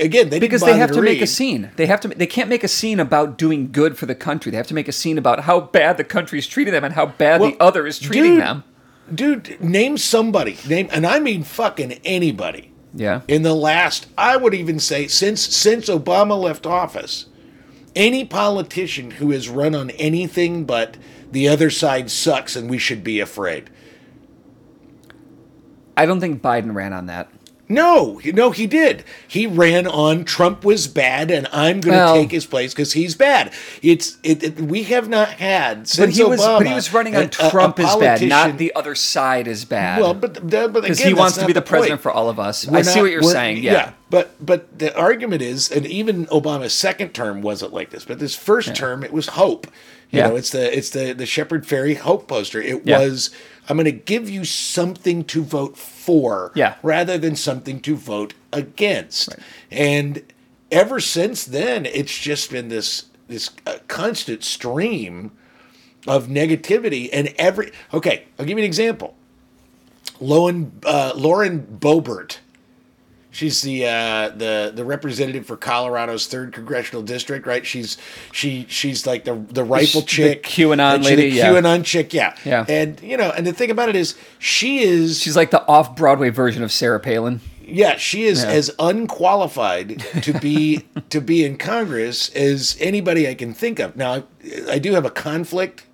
again 0.00 0.30
they 0.30 0.40
because 0.40 0.62
they 0.62 0.78
have 0.78 0.88
bother 0.88 1.02
to 1.02 1.04
make 1.04 1.20
a 1.20 1.26
scene. 1.26 1.70
They 1.76 1.84
have 1.86 2.00
to. 2.00 2.08
They 2.08 2.26
can't 2.26 2.48
make 2.48 2.64
a 2.64 2.68
scene 2.68 3.00
about 3.00 3.36
doing 3.36 3.70
good 3.70 3.98
for 3.98 4.06
the 4.06 4.14
country. 4.14 4.50
They 4.50 4.56
have 4.56 4.66
to 4.68 4.74
make 4.74 4.88
a 4.88 4.92
scene 4.92 5.18
about 5.18 5.40
how 5.40 5.60
bad 5.60 5.98
the 5.98 6.04
country 6.04 6.38
is 6.38 6.46
treating 6.46 6.72
them 6.72 6.84
and 6.84 6.94
how 6.94 7.06
bad 7.06 7.42
Well, 7.42 7.50
the 7.50 7.60
other 7.60 7.86
is 7.86 7.98
treating 7.98 8.32
dude, 8.32 8.40
them. 8.40 8.64
Dude, 9.14 9.60
name 9.60 9.98
somebody. 9.98 10.56
Name 10.66 10.88
and 10.90 11.06
I 11.06 11.20
mean 11.20 11.42
fucking 11.42 12.00
anybody. 12.04 12.72
Yeah. 12.94 13.22
In 13.28 13.42
the 13.42 13.54
last, 13.54 14.06
I 14.16 14.36
would 14.36 14.54
even 14.54 14.78
say 14.78 15.06
since 15.08 15.40
since 15.40 15.88
Obama 15.88 16.40
left 16.40 16.64
office, 16.64 17.26
any 17.94 18.24
politician 18.24 19.12
who 19.12 19.30
has 19.30 19.48
run 19.48 19.74
on 19.74 19.90
anything 19.90 20.64
but 20.64 20.96
the 21.30 21.48
other 21.48 21.70
side 21.70 22.10
sucks 22.10 22.56
and 22.56 22.68
we 22.70 22.78
should 22.78 23.04
be 23.04 23.20
afraid. 23.20 23.70
I 25.96 26.06
don't 26.06 26.20
think 26.20 26.42
Biden 26.42 26.74
ran 26.74 26.92
on 26.92 27.06
that. 27.06 27.30
No, 27.66 28.20
no, 28.24 28.50
he 28.50 28.66
did. 28.66 29.04
He 29.26 29.46
ran 29.46 29.86
on 29.86 30.24
Trump 30.24 30.64
was 30.64 30.86
bad, 30.86 31.30
and 31.30 31.46
I'm 31.50 31.80
going 31.80 31.96
to 31.96 32.04
Well- 32.04 32.14
take 32.14 32.30
his 32.30 32.44
place 32.44 32.74
because 32.74 32.92
he's 32.92 33.14
bad. 33.14 33.52
It's 33.82 34.18
it, 34.22 34.42
it- 34.42 34.60
We 34.60 34.82
have 34.84 35.08
not 35.08 35.28
had 35.30 35.80
But 35.80 35.88
since 35.88 36.16
he 36.16 36.24
was. 36.24 36.40
Obama. 36.40 36.58
but 36.58 36.66
he 36.66 36.74
was 36.74 36.92
running 36.92 37.16
on 37.16 37.22
a- 37.22 37.28
Trump 37.28 37.80
is 37.80 37.96
bad, 37.96 38.20
not 38.22 38.58
the 38.58 38.74
other 38.74 38.94
side 38.94 39.48
is 39.48 39.64
bad. 39.64 40.00
Well, 40.00 40.12
but 40.12 40.48
but 40.48 40.72
because 40.74 40.98
he 40.98 41.14
wants 41.14 41.38
to 41.38 41.46
be 41.46 41.52
the, 41.54 41.60
point. 41.62 41.68
president 41.70 42.00
for 42.02 42.12
all 42.12 42.28
of 42.28 42.38
us. 42.38 42.66
We're 42.66 42.78
I 42.78 42.82
see 42.82 42.96
not- 42.96 43.02
what 43.02 43.10
you're 43.12 43.22
saying. 43.22 43.62
Yeah. 43.62 43.92
But 44.10 44.34
but 44.44 44.78
the 44.78 44.94
argument 44.96 45.40
is, 45.42 45.70
and 45.70 45.86
even 45.86 46.26
Obama's 46.26 46.74
second 46.74 47.14
term 47.14 47.40
wasn't 47.40 47.72
like 47.72 47.90
this, 47.90 48.04
but 48.04 48.18
this 48.18 48.34
first 48.34 48.74
term 48.76 49.02
it 49.02 49.12
was 49.12 49.28
hope. 49.28 49.66
You 50.10 50.20
Yeah. 50.20 50.28
know, 50.28 50.36
it's 50.36 50.50
the 50.50 50.76
it's 50.76 50.90
the 50.90 51.12
the 51.14 51.26
Shepard 51.26 51.66
Fairey 51.66 51.96
hope 51.96 52.28
poster. 52.28 52.60
It 52.60 52.82
Yeah. 52.84 53.00
was 53.00 53.30
I'm 53.68 53.76
going 53.76 53.84
to 53.86 53.92
give 53.92 54.28
you 54.28 54.44
something 54.44 55.24
to 55.24 55.42
vote 55.42 55.76
for, 55.76 56.52
Yeah. 56.54 56.74
rather 56.82 57.16
than 57.18 57.34
something 57.36 57.80
to 57.80 57.96
vote 57.96 58.34
against. 58.52 59.30
And 59.70 60.22
ever 60.70 61.00
since 61.00 61.44
then, 61.44 61.86
it's 61.86 62.16
just 62.18 62.50
been 62.50 62.68
this 62.68 63.06
this 63.26 63.50
uh, 63.66 63.78
constant 63.88 64.44
stream 64.44 65.30
of 66.06 66.26
negativity 66.26 67.08
and 67.10 67.32
every 67.38 67.72
okay 67.94 68.24
i'll 68.38 68.44
give 68.44 68.58
you 68.58 68.62
an 68.62 68.68
example 68.68 69.14
lauren 70.20 70.72
uh, 70.84 71.12
lauren 71.16 71.62
boebert 71.80 72.36
she's 73.34 73.60
the 73.62 73.86
uh, 73.86 74.28
the 74.30 74.72
the 74.74 74.84
representative 74.84 75.44
for 75.46 75.56
colorado's 75.56 76.26
third 76.26 76.52
congressional 76.52 77.02
district 77.02 77.46
right 77.46 77.66
she's 77.66 77.98
she 78.32 78.64
she's 78.68 79.06
like 79.06 79.24
the 79.24 79.34
the 79.50 79.64
rifle 79.64 80.00
The 80.00 80.06
chick 80.06 80.42
QAnon 80.44 81.02
she- 81.02 81.10
lady, 81.10 81.30
the 81.30 81.36
yeah. 81.36 81.46
qanon 81.52 81.84
chick 81.84 82.14
yeah 82.14 82.34
Yeah. 82.44 82.64
and 82.68 83.00
you 83.02 83.16
know 83.16 83.30
and 83.30 83.46
the 83.46 83.52
thing 83.52 83.70
about 83.70 83.88
it 83.88 83.96
is 83.96 84.16
she 84.38 84.80
is 84.82 85.20
She's 85.20 85.36
like 85.36 85.50
the 85.50 85.66
off 85.66 85.94
Broadway 85.96 86.30
version 86.30 86.62
of 86.62 86.70
Sarah 86.72 87.00
Palin. 87.00 87.40
yeah, 87.66 87.96
she 87.96 88.24
is 88.24 88.42
Yeah. 88.42 88.50
as 88.50 88.70
unqualified 88.78 90.00
to 90.22 90.38
be 90.38 90.84
to 91.10 91.20
be 91.20 91.44
in 91.44 91.56
Congress 91.56 92.28
as 92.30 92.76
anybody 92.80 93.28
I 93.28 93.34
can 93.34 93.52
think 93.54 93.78
of. 93.78 93.96
Now, 93.96 94.12
I, 94.14 94.22
I 94.72 94.78
do 94.78 94.92
have 94.92 95.04
a 95.04 95.10
conflict, 95.10 95.86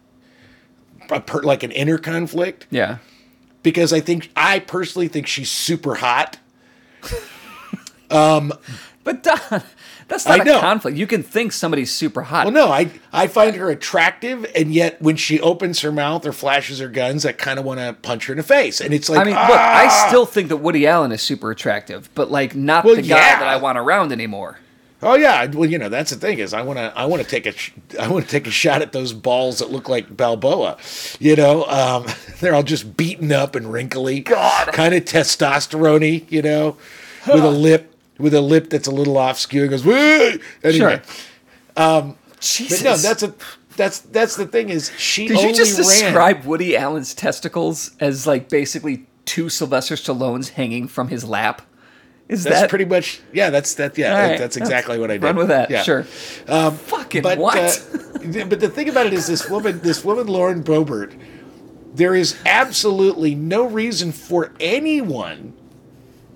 a 1.11 1.21
per, 1.21 1.43
like 1.43 1.63
an 1.63 1.71
inner 1.71 1.97
conflict, 1.99 2.67
Yeah. 2.71 2.99
because 3.63 3.93
I 3.93 4.01
think 4.01 4.31
I 4.37 4.59
personally 4.59 5.09
think 5.09 5.27
she's 5.27 5.51
super 5.51 5.97
hot. 5.97 6.39
But 9.03 9.23
Don, 9.23 9.63
that's 10.09 10.27
not 10.27 10.41
I 10.41 10.43
a 10.43 10.45
know. 10.45 10.61
conflict. 10.61 10.97
You 10.97 11.07
can 11.07 11.23
think 11.23 11.53
somebody's 11.53 11.91
super 11.91 12.23
hot. 12.23 12.45
Well, 12.45 12.53
no, 12.53 12.71
I 12.71 12.91
I 13.13 13.29
find 13.29 13.57
her 13.57 13.71
attractive, 13.71 14.45
and 14.55 14.75
yet 14.75 15.01
when 15.01 15.17
she 15.17 15.41
opens 15.41 15.81
her 15.81 15.91
mouth 15.91 16.27
or 16.27 16.33
flashes 16.33 16.81
her 16.81 16.89
guns, 16.89 17.25
I 17.25 17.33
kind 17.33 17.59
of 17.59 17.65
want 17.65 17.81
to 17.81 17.95
punch 18.03 18.27
her 18.27 18.35
in 18.35 18.37
the 18.37 18.43
face. 18.43 18.81
And 18.81 18.93
it's 18.93 19.09
like, 19.09 19.21
I 19.21 19.25
mean, 19.25 19.35
ah! 19.37 19.47
look, 19.49 19.59
I 19.59 20.09
still 20.09 20.27
think 20.27 20.49
that 20.51 20.59
Woody 20.59 20.87
Allen 20.87 21.13
is 21.13 21.23
super 21.23 21.51
attractive, 21.51 22.11
but 22.15 22.31
like 22.31 22.55
not 22.55 22.85
Well, 22.85 22.97
the 22.97 23.03
guy 23.03 23.17
yeah. 23.17 23.39
that 23.39 23.49
I 23.49 23.57
want 23.57 23.79
around 23.79 24.13
anymore. 24.13 24.59
Oh 25.03 25.15
yeah, 25.15 25.47
well 25.47 25.69
you 25.69 25.79
know 25.79 25.89
that's 25.89 26.11
the 26.11 26.17
thing 26.17 26.39
is 26.39 26.53
I 26.53 26.63
want 26.63 26.79
to 26.79 26.93
I 26.97 27.07
want 27.07 27.23
to 27.23 27.29
take 27.29 27.47
a 27.47 27.53
sh- 27.53 27.73
I 27.99 28.09
want 28.09 28.27
to 28.27 28.31
take 28.31 28.47
a 28.47 28.51
shot 28.51 28.83
at 28.83 28.93
those 28.93 29.13
balls 29.13 29.59
that 29.61 29.71
look 29.71 29.89
like 29.89 30.15
Balboa, 30.15 30.77
you 31.19 31.37
know 31.37 31.65
um, 31.65 32.07
they're 32.41 32.55
all 32.55 32.63
just 32.63 32.97
beaten 32.97 33.33
up 33.33 33.55
and 33.55 33.73
wrinkly, 33.73 34.21
kind 34.23 34.95
of 34.95 35.05
testosterone 35.05 36.31
you 36.31 36.43
know, 36.43 36.77
with 37.27 37.45
a 37.45 37.51
lip 37.51 37.95
with 38.19 38.35
a 38.35 38.41
lip 38.43 38.69
that's 38.71 38.87
a 38.87 38.91
little 38.91 39.17
off 39.17 39.39
skew. 39.39 39.65
It 39.65 39.69
goes 39.69 39.85
Woo! 39.85 40.39
anyway. 40.63 41.01
But 41.75 42.41
Jesus. 42.41 42.83
no, 42.83 42.97
that's 42.97 43.23
a 43.23 43.35
that's 43.77 44.01
that's 44.01 44.37
the 44.37 44.47
thing 44.47 44.69
is 44.69 44.91
she 44.99 45.29
Did 45.29 45.39
only 45.39 45.51
you 45.51 45.55
just 45.55 45.79
ran. 45.79 45.87
describe 45.87 46.45
Woody 46.45 46.77
Allen's 46.77 47.15
testicles 47.15 47.93
as 48.01 48.27
like 48.27 48.49
basically 48.49 49.07
two 49.25 49.49
Sylvester 49.49 49.95
Stallones 49.95 50.51
hanging 50.51 50.89
from 50.89 51.09
his 51.09 51.25
lap? 51.25 51.63
Is 52.31 52.45
That's 52.45 52.61
that 52.63 52.71
pretty 52.71 52.85
much 52.85 53.21
yeah. 53.33 53.51
That's 53.51 53.75
that 53.75 53.99
yeah. 53.99 54.31
Right, 54.31 54.39
That's 54.39 54.57
exactly 54.57 54.99
what 54.99 55.11
I 55.11 55.15
did. 55.15 55.25
Run 55.25 55.37
with 55.37 55.49
that. 55.49 55.69
Yeah. 55.71 55.83
Sure. 55.83 56.05
Fucking 56.05 57.23
But 57.23 57.39
what? 57.39 57.59
uh, 57.59 58.45
but 58.47 58.61
the 58.61 58.69
thing 58.73 58.89
about 58.89 59.07
it 59.07 59.13
is 59.13 59.27
this 59.27 59.49
woman, 59.51 59.81
this 59.81 60.05
woman 60.05 60.27
Lauren 60.29 60.63
Boebert, 60.63 61.19
there 61.95 62.15
is 62.15 62.37
absolutely 62.47 63.35
no 63.35 63.65
reason 63.65 64.13
for 64.13 64.53
anyone 64.61 65.55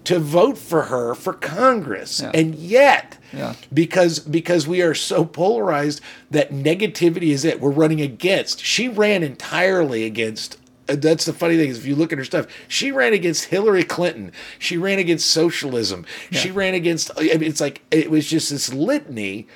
to 0.03 0.19
vote 0.19 0.59
for 0.59 0.83
her 0.83 1.15
for 1.15 1.33
Congress, 1.33 2.21
Yeah. 2.21 2.31
and 2.35 2.55
yet. 2.57 3.17
Yeah. 3.33 3.55
Because 3.73 4.19
because 4.19 4.67
we 4.67 4.83
are 4.83 4.95
so 4.95 5.25
polarized 5.25 6.01
that 6.31 6.51
negativity 6.53 7.31
is 7.31 7.45
it. 7.45 7.61
We're 7.61 7.71
running 7.71 8.01
against. 8.01 8.65
She 8.65 8.89
ran 8.89 9.23
entirely 9.23 10.05
against. 10.05 10.59
Uh, 10.89 10.97
That's 10.97 11.25
the 11.25 11.33
funny 11.33 11.57
thing 11.57 11.71
is 11.71 11.79
if 11.79 11.87
you 11.87 11.95
look 11.97 12.13
at 12.13 12.19
her 12.19 12.25
stuff, 12.25 12.47
she 12.69 12.93
ran 12.93 13.13
against 13.13 13.47
Hillary 13.47 13.85
Clinton. 13.85 14.33
She 14.59 14.77
ran 14.77 14.99
against 14.99 15.27
socialism. 15.27 16.05
She 16.31 16.51
ran 16.51 16.75
against. 16.75 17.11
I 17.17 17.23
mean, 17.23 17.45
it's 17.45 17.61
like 17.61 17.83
it 17.91 18.11
was 18.11 18.29
just 18.29 18.51
this 18.51 18.73
litany 18.73 19.47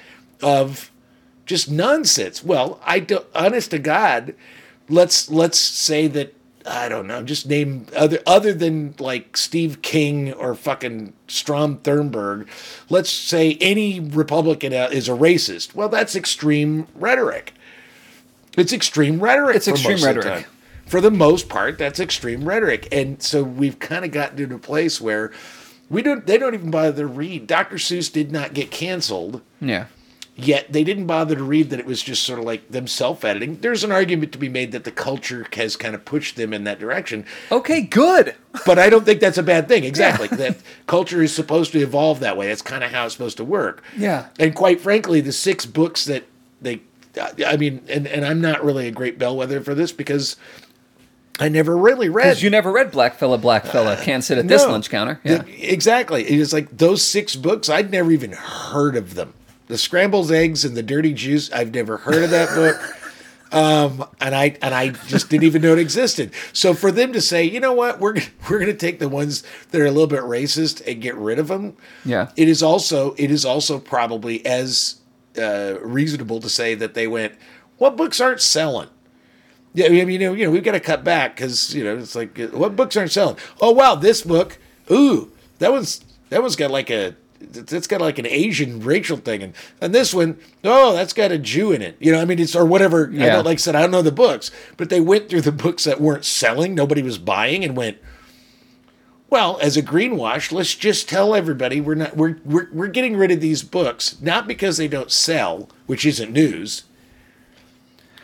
of 0.43 0.91
just 1.47 1.71
nonsense. 1.71 2.45
Well, 2.45 2.81
I 2.85 3.01
do, 3.01 3.25
honest 3.35 3.71
to 3.73 3.79
God, 3.79 4.35
let's 4.88 5.31
let's 5.31 5.59
say 5.59 6.07
that 6.09 6.35
I 6.67 6.88
don't 6.88 7.07
know, 7.07 7.23
just 7.23 7.47
name 7.47 7.87
other 7.97 8.21
other 8.27 8.53
than 8.53 8.95
like 8.99 9.37
Steve 9.37 9.83
King 9.83 10.33
or 10.35 10.55
fucking 10.55 11.14
Strom 11.27 11.79
Thurmond. 11.79 12.47
Let's 12.88 13.11
say 13.11 13.57
any 13.61 14.01
Republican 14.01 14.73
uh, 14.73 14.88
is 14.93 15.09
a 15.09 15.12
racist. 15.12 15.75
Well, 15.75 15.88
that's 15.88 16.14
extreme 16.14 16.87
rhetoric. 16.95 17.55
It's 18.57 18.73
extreme 18.73 19.21
rhetoric. 19.21 19.57
It's 19.57 19.69
extreme 19.69 19.93
most 19.93 20.05
of 20.05 20.14
the 20.14 20.21
rhetoric. 20.21 20.47
For 20.88 21.01
the 21.01 21.11
most 21.11 21.48
part, 21.48 21.79
that's 21.79 22.01
extreme 22.01 22.44
rhetoric, 22.48 22.88
and 22.90 23.22
so 23.22 23.42
we've 23.42 23.79
kind 23.79 24.05
of 24.05 24.11
gotten 24.11 24.48
to 24.48 24.55
a 24.55 24.59
place 24.59 25.01
where 25.01 25.31
we 25.90 26.03
don't. 26.03 26.27
They 26.27 26.38
don't 26.38 26.55
even 26.55 26.70
bother 26.70 27.03
to 27.03 27.07
read. 27.07 27.46
Dr. 27.46 27.77
Seuss 27.77 28.12
did 28.12 28.33
not 28.33 28.55
get 28.55 28.70
canceled 28.70 29.42
yeah. 29.61 29.87
yet 30.35 30.72
they 30.72 30.85
didn't 30.85 31.07
bother 31.07 31.35
to 31.35 31.42
read 31.42 31.70
that 31.70 31.79
it 31.81 31.87
was 31.87 32.03
just 32.03 32.22
sort 32.24 32.38
of 32.38 32.44
like 32.44 32.70
them 32.70 32.87
self-editing 32.87 33.57
there's 33.61 33.83
an 33.85 33.90
argument 33.90 34.31
to 34.33 34.38
be 34.38 34.48
made 34.48 34.70
that 34.72 34.85
the 34.85 34.90
culture 34.92 35.44
has 35.55 35.77
kind 35.77 35.94
of 35.96 36.05
pushed 36.05 36.37
them 36.37 36.53
in 36.53 36.62
that 36.64 36.79
direction 36.79 37.24
Okay, 37.51 37.81
good. 37.81 38.35
but 38.66 38.79
i 38.79 38.88
don't 38.88 39.05
think 39.05 39.18
that's 39.20 39.37
a 39.38 39.42
bad 39.42 39.66
thing 39.66 39.83
exactly 39.85 40.29
that 40.29 40.57
culture 40.87 41.22
is 41.22 41.35
supposed 41.35 41.72
to 41.72 41.81
evolve 41.81 42.20
that 42.20 42.37
way 42.37 42.46
that's 42.46 42.62
kind 42.62 42.85
of 42.85 42.92
how 42.92 43.05
it's 43.05 43.14
supposed 43.14 43.37
to 43.38 43.44
work 43.44 43.83
Yeah. 43.96 44.29
and 44.38 44.55
quite 44.55 44.81
frankly 44.81 45.20
the 45.20 45.33
six 45.33 45.66
books 45.66 46.05
that 46.05 46.24
they 46.62 46.81
i 47.44 47.57
mean 47.57 47.83
and, 47.88 48.07
and 48.07 48.24
i'm 48.24 48.40
not 48.40 48.62
really 48.64 48.87
a 48.87 48.92
great 48.92 49.18
bellwether 49.18 49.61
for 49.61 49.74
this 49.74 49.90
because 49.90 50.37
i 51.38 51.48
never 51.48 51.77
really 51.77 52.09
read 52.09 52.24
Because 52.24 52.42
you 52.42 52.51
never 52.51 52.72
read 52.72 52.90
Black 52.90 53.14
Fella, 53.16 53.38
Black 53.38 53.64
Fella, 53.64 53.96
can't 54.03 54.24
sit 54.24 54.38
at 54.38 54.48
this 54.48 54.64
lunch 54.64 54.90
counter. 54.90 55.20
Yeah. 55.24 55.42
The- 55.42 55.72
exactly. 55.72 56.29
It 56.29 56.38
was 56.38 56.53
like 56.53 56.77
those 56.77 57.03
six 57.03 57.37
books, 57.37 57.68
I'd 57.68 57.90
never 57.90 58.11
even 58.11 58.33
heard 58.33 58.96
of 58.96 59.14
them. 59.14 59.35
The 59.68 59.79
Scrambled 59.79 60.33
Eggs 60.33 60.64
and 60.64 60.77
the 60.77 60.83
Dirty 60.83 61.12
Juice, 61.12 61.51
I've 61.53 61.74
never 61.74 61.98
heard 61.98 62.22
of 62.22 62.31
that 62.31 62.48
book. 62.55 62.94
Um, 63.51 64.05
and 64.20 64.35
I 64.35 64.59
and 64.61 64.74
I 64.74 64.90
just 64.90 65.31
didn't 65.31 65.44
even 65.44 65.62
know 65.62 65.72
it 65.72 65.79
existed. 65.79 66.33
So 66.53 66.74
for 66.74 66.92
them 66.92 67.14
to 67.14 67.20
say, 67.22 67.44
you 67.44 67.61
know 67.61 67.72
what, 67.72 67.98
we're 67.98 68.16
we're 68.51 68.59
going 68.59 68.66
to 68.66 68.77
take 68.77 68.98
the 68.98 69.09
ones 69.09 69.42
that 69.70 69.81
are 69.81 69.87
a 69.87 69.90
little 69.90 70.07
bit 70.07 70.20
racist 70.20 70.87
and 70.87 71.01
get 71.01 71.14
rid 71.16 71.38
of 71.38 71.48
them. 71.48 71.74
Yeah. 72.05 72.31
It 72.37 72.48
is 72.48 72.62
also 72.62 73.14
it 73.16 73.31
is 73.31 73.44
also 73.46 73.79
probably 73.79 74.44
as 74.44 75.01
uh, 75.38 75.77
reasonable 75.81 76.40
to 76.40 76.48
say 76.48 76.74
that 76.74 76.92
they 76.94 77.07
went, 77.07 77.35
what 77.79 77.96
books 77.96 78.20
aren't 78.20 78.42
selling? 78.42 78.88
Yeah, 79.74 79.87
I 79.87 79.90
mean, 79.90 80.09
you 80.09 80.18
know, 80.18 80.33
you 80.33 80.44
know, 80.44 80.50
we've 80.50 80.64
got 80.64 80.72
to 80.72 80.81
cut 80.81 81.04
back 81.04 81.37
because 81.37 81.74
you 81.74 81.85
know 81.85 81.96
it's 81.98 82.14
like, 82.14 82.38
uh, 82.38 82.46
what 82.48 82.74
books 82.76 82.96
aren't 82.96 83.12
selling? 83.12 83.37
Oh 83.61 83.70
wow, 83.72 83.94
this 83.94 84.22
book, 84.22 84.59
ooh, 84.90 85.31
that 85.59 85.70
one's 85.72 86.04
that 86.31 86.40
one's 86.40 86.57
got 86.57 86.70
like 86.70 86.90
a 86.90 87.14
that's 87.40 87.87
got 87.87 88.00
like 88.00 88.18
an 88.18 88.26
Asian 88.26 88.81
racial 88.81 89.16
thing, 89.18 89.42
and 89.42 89.54
and 89.81 89.94
this 89.94 90.12
one, 90.12 90.38
oh, 90.64 90.94
that's 90.94 91.12
got 91.12 91.31
a 91.31 91.38
Jew 91.38 91.70
in 91.72 91.83
it. 91.83 91.96
You 92.00 92.11
know, 92.12 92.20
I 92.20 92.24
mean, 92.24 92.38
it's 92.38 92.57
or 92.57 92.64
whatever. 92.64 93.09
I 93.12 93.16
Yeah. 93.16 93.37
don't, 93.37 93.44
like 93.44 93.59
I 93.59 93.61
said, 93.61 93.76
I 93.76 93.83
don't 93.83 93.90
know 93.92 94.02
the 94.02 94.11
books, 94.11 94.50
but 94.76 94.88
they 94.88 95.00
went 95.00 95.28
through 95.28 95.42
the 95.42 95.52
books 95.52 95.85
that 95.85 96.00
weren't 96.00 96.24
selling, 96.24 96.74
nobody 96.74 97.02
was 97.02 97.18
buying, 97.18 97.62
and 97.64 97.76
went. 97.76 97.98
Well, 99.31 99.59
as 99.61 99.76
a 99.76 99.83
greenwash, 99.83 100.52
let's 100.52 100.74
just 100.74 101.07
tell 101.09 101.35
everybody 101.35 101.81
we're 101.83 101.94
not 101.94 102.16
we're, 102.16 102.38
we're 102.46 102.68
we're 102.72 102.87
getting 102.88 103.14
rid 103.16 103.31
of 103.31 103.40
these 103.42 103.62
books 103.62 104.16
not 104.22 104.48
because 104.48 104.78
they 104.78 104.88
don't 104.88 105.12
sell, 105.12 105.68
which 105.87 106.07
isn't 106.07 106.33
news, 106.33 106.85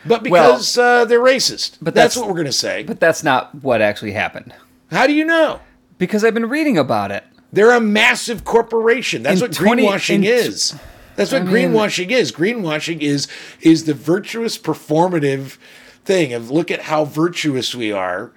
but 0.05 0.27
Well- 0.27 0.51
because 0.53 0.77
uh, 0.77 1.05
they're 1.05 1.19
racist. 1.19 1.77
But 1.81 1.93
that's- 1.95 2.13
that's, 2.13 2.17
what 2.17 2.27
we're 2.27 2.35
going 2.35 2.45
to 2.45 2.51
say. 2.51 2.83
But 2.83 2.99
that's 2.99 3.23
not 3.23 3.53
what 3.63 3.81
actually 3.81 4.11
happened. 4.13 4.53
How 4.91 5.07
do 5.07 5.13
you 5.13 5.25
know? 5.25 5.59
Because 5.97 6.23
I've 6.23 6.33
been 6.33 6.49
reading 6.49 6.77
about 6.77 7.11
it. 7.11 7.23
They're 7.53 7.71
a 7.71 7.79
massive 7.81 8.43
corporation. 8.43 9.23
That's 9.23 9.41
In 9.41 9.47
what 9.47 9.53
20 9.53 9.83
greenwashing 9.83 10.15
in- 10.17 10.23
is. 10.25 10.75
That's 11.15 11.31
what 11.31 11.43
I 11.43 11.45
mean- 11.45 11.71
greenwashing 11.71 12.09
is. 12.11 12.31
Greenwashing 12.33 12.99
is 12.99 13.27
is 13.61 13.85
the 13.85 13.93
virtuous 13.93 14.57
performative 14.57 15.57
thing 16.03 16.33
of 16.33 16.51
look 16.51 16.69
at 16.69 16.81
how 16.83 17.05
virtuous 17.05 17.73
we 17.73 17.91
are, 17.91 18.31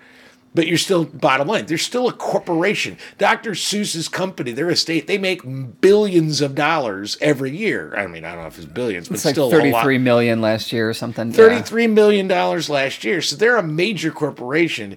but 0.58 0.66
you're 0.66 0.76
still 0.76 1.04
bottom 1.04 1.46
line. 1.46 1.66
They're 1.66 1.78
still 1.78 2.08
a 2.08 2.12
corporation. 2.12 2.98
Dr. 3.16 3.52
Seuss's 3.52 4.08
company, 4.08 4.50
their 4.50 4.70
estate, 4.70 5.06
they 5.06 5.16
make 5.16 5.40
billions 5.80 6.40
of 6.40 6.56
dollars 6.56 7.16
every 7.20 7.56
year. 7.56 7.94
I 7.96 8.08
mean, 8.08 8.24
I 8.24 8.32
don't 8.32 8.40
know 8.42 8.48
if 8.48 8.56
it's 8.58 8.66
billions, 8.66 9.06
but 9.06 9.14
It's 9.14 9.24
like 9.24 9.34
still 9.36 9.44
a 9.44 9.50
lot. 9.50 9.52
thirty-three 9.52 9.98
million 9.98 10.40
last 10.40 10.72
year 10.72 10.90
or 10.90 10.94
something. 10.94 11.28
Yeah. 11.28 11.36
Thirty-three 11.36 11.86
million 11.86 12.26
dollars 12.26 12.68
last 12.68 13.04
year. 13.04 13.22
So 13.22 13.36
they're 13.36 13.56
a 13.56 13.62
major 13.62 14.10
corporation. 14.10 14.96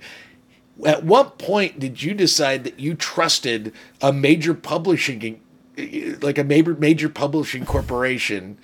At 0.83 1.03
what 1.03 1.37
point 1.37 1.77
did 1.79 2.01
you 2.01 2.15
decide 2.15 2.63
that 2.63 2.79
you 2.79 2.95
trusted 2.95 3.71
a 4.01 4.11
major 4.11 4.55
publishing, 4.55 5.41
like 6.23 6.39
a 6.39 6.43
major 6.43 6.73
major 6.73 7.07
publishing 7.07 7.65
corporation, 7.67 8.57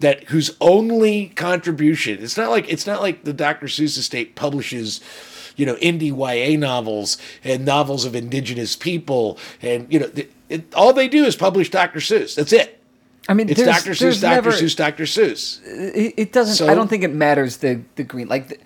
that 0.00 0.24
whose 0.24 0.56
only 0.60 1.26
contribution? 1.36 2.20
It's 2.20 2.36
not 2.36 2.50
like 2.50 2.68
it's 2.68 2.84
not 2.84 3.00
like 3.00 3.22
the 3.22 3.32
Dr. 3.32 3.68
Seuss 3.68 3.96
estate 3.96 4.34
publishes. 4.34 5.00
You 5.56 5.66
know, 5.66 5.74
indie 5.76 6.10
YA 6.16 6.58
novels 6.58 7.18
and 7.42 7.64
novels 7.64 8.04
of 8.04 8.14
indigenous 8.14 8.76
people, 8.76 9.38
and 9.62 9.90
you 9.92 10.00
know, 10.00 10.10
it, 10.14 10.32
it, 10.48 10.74
all 10.74 10.92
they 10.92 11.08
do 11.08 11.24
is 11.24 11.34
publish 11.34 11.70
Dr. 11.70 11.98
Seuss. 12.00 12.34
That's 12.34 12.52
it. 12.52 12.80
I 13.28 13.34
mean, 13.34 13.48
It's 13.48 13.60
Dr. 13.62 13.90
Seuss, 13.90 14.20
Dr. 14.20 14.34
never, 14.34 14.52
Seuss, 14.52 14.76
Dr. 14.76 15.02
Seuss. 15.04 15.60
Uh, 15.66 15.90
it, 15.98 16.14
it 16.16 16.32
doesn't. 16.32 16.54
So- 16.54 16.68
I 16.68 16.74
don't 16.74 16.88
think 16.88 17.02
it 17.02 17.12
matters 17.12 17.56
the 17.56 17.80
the 17.96 18.04
green. 18.04 18.28
Like, 18.28 18.48
the, 18.48 18.58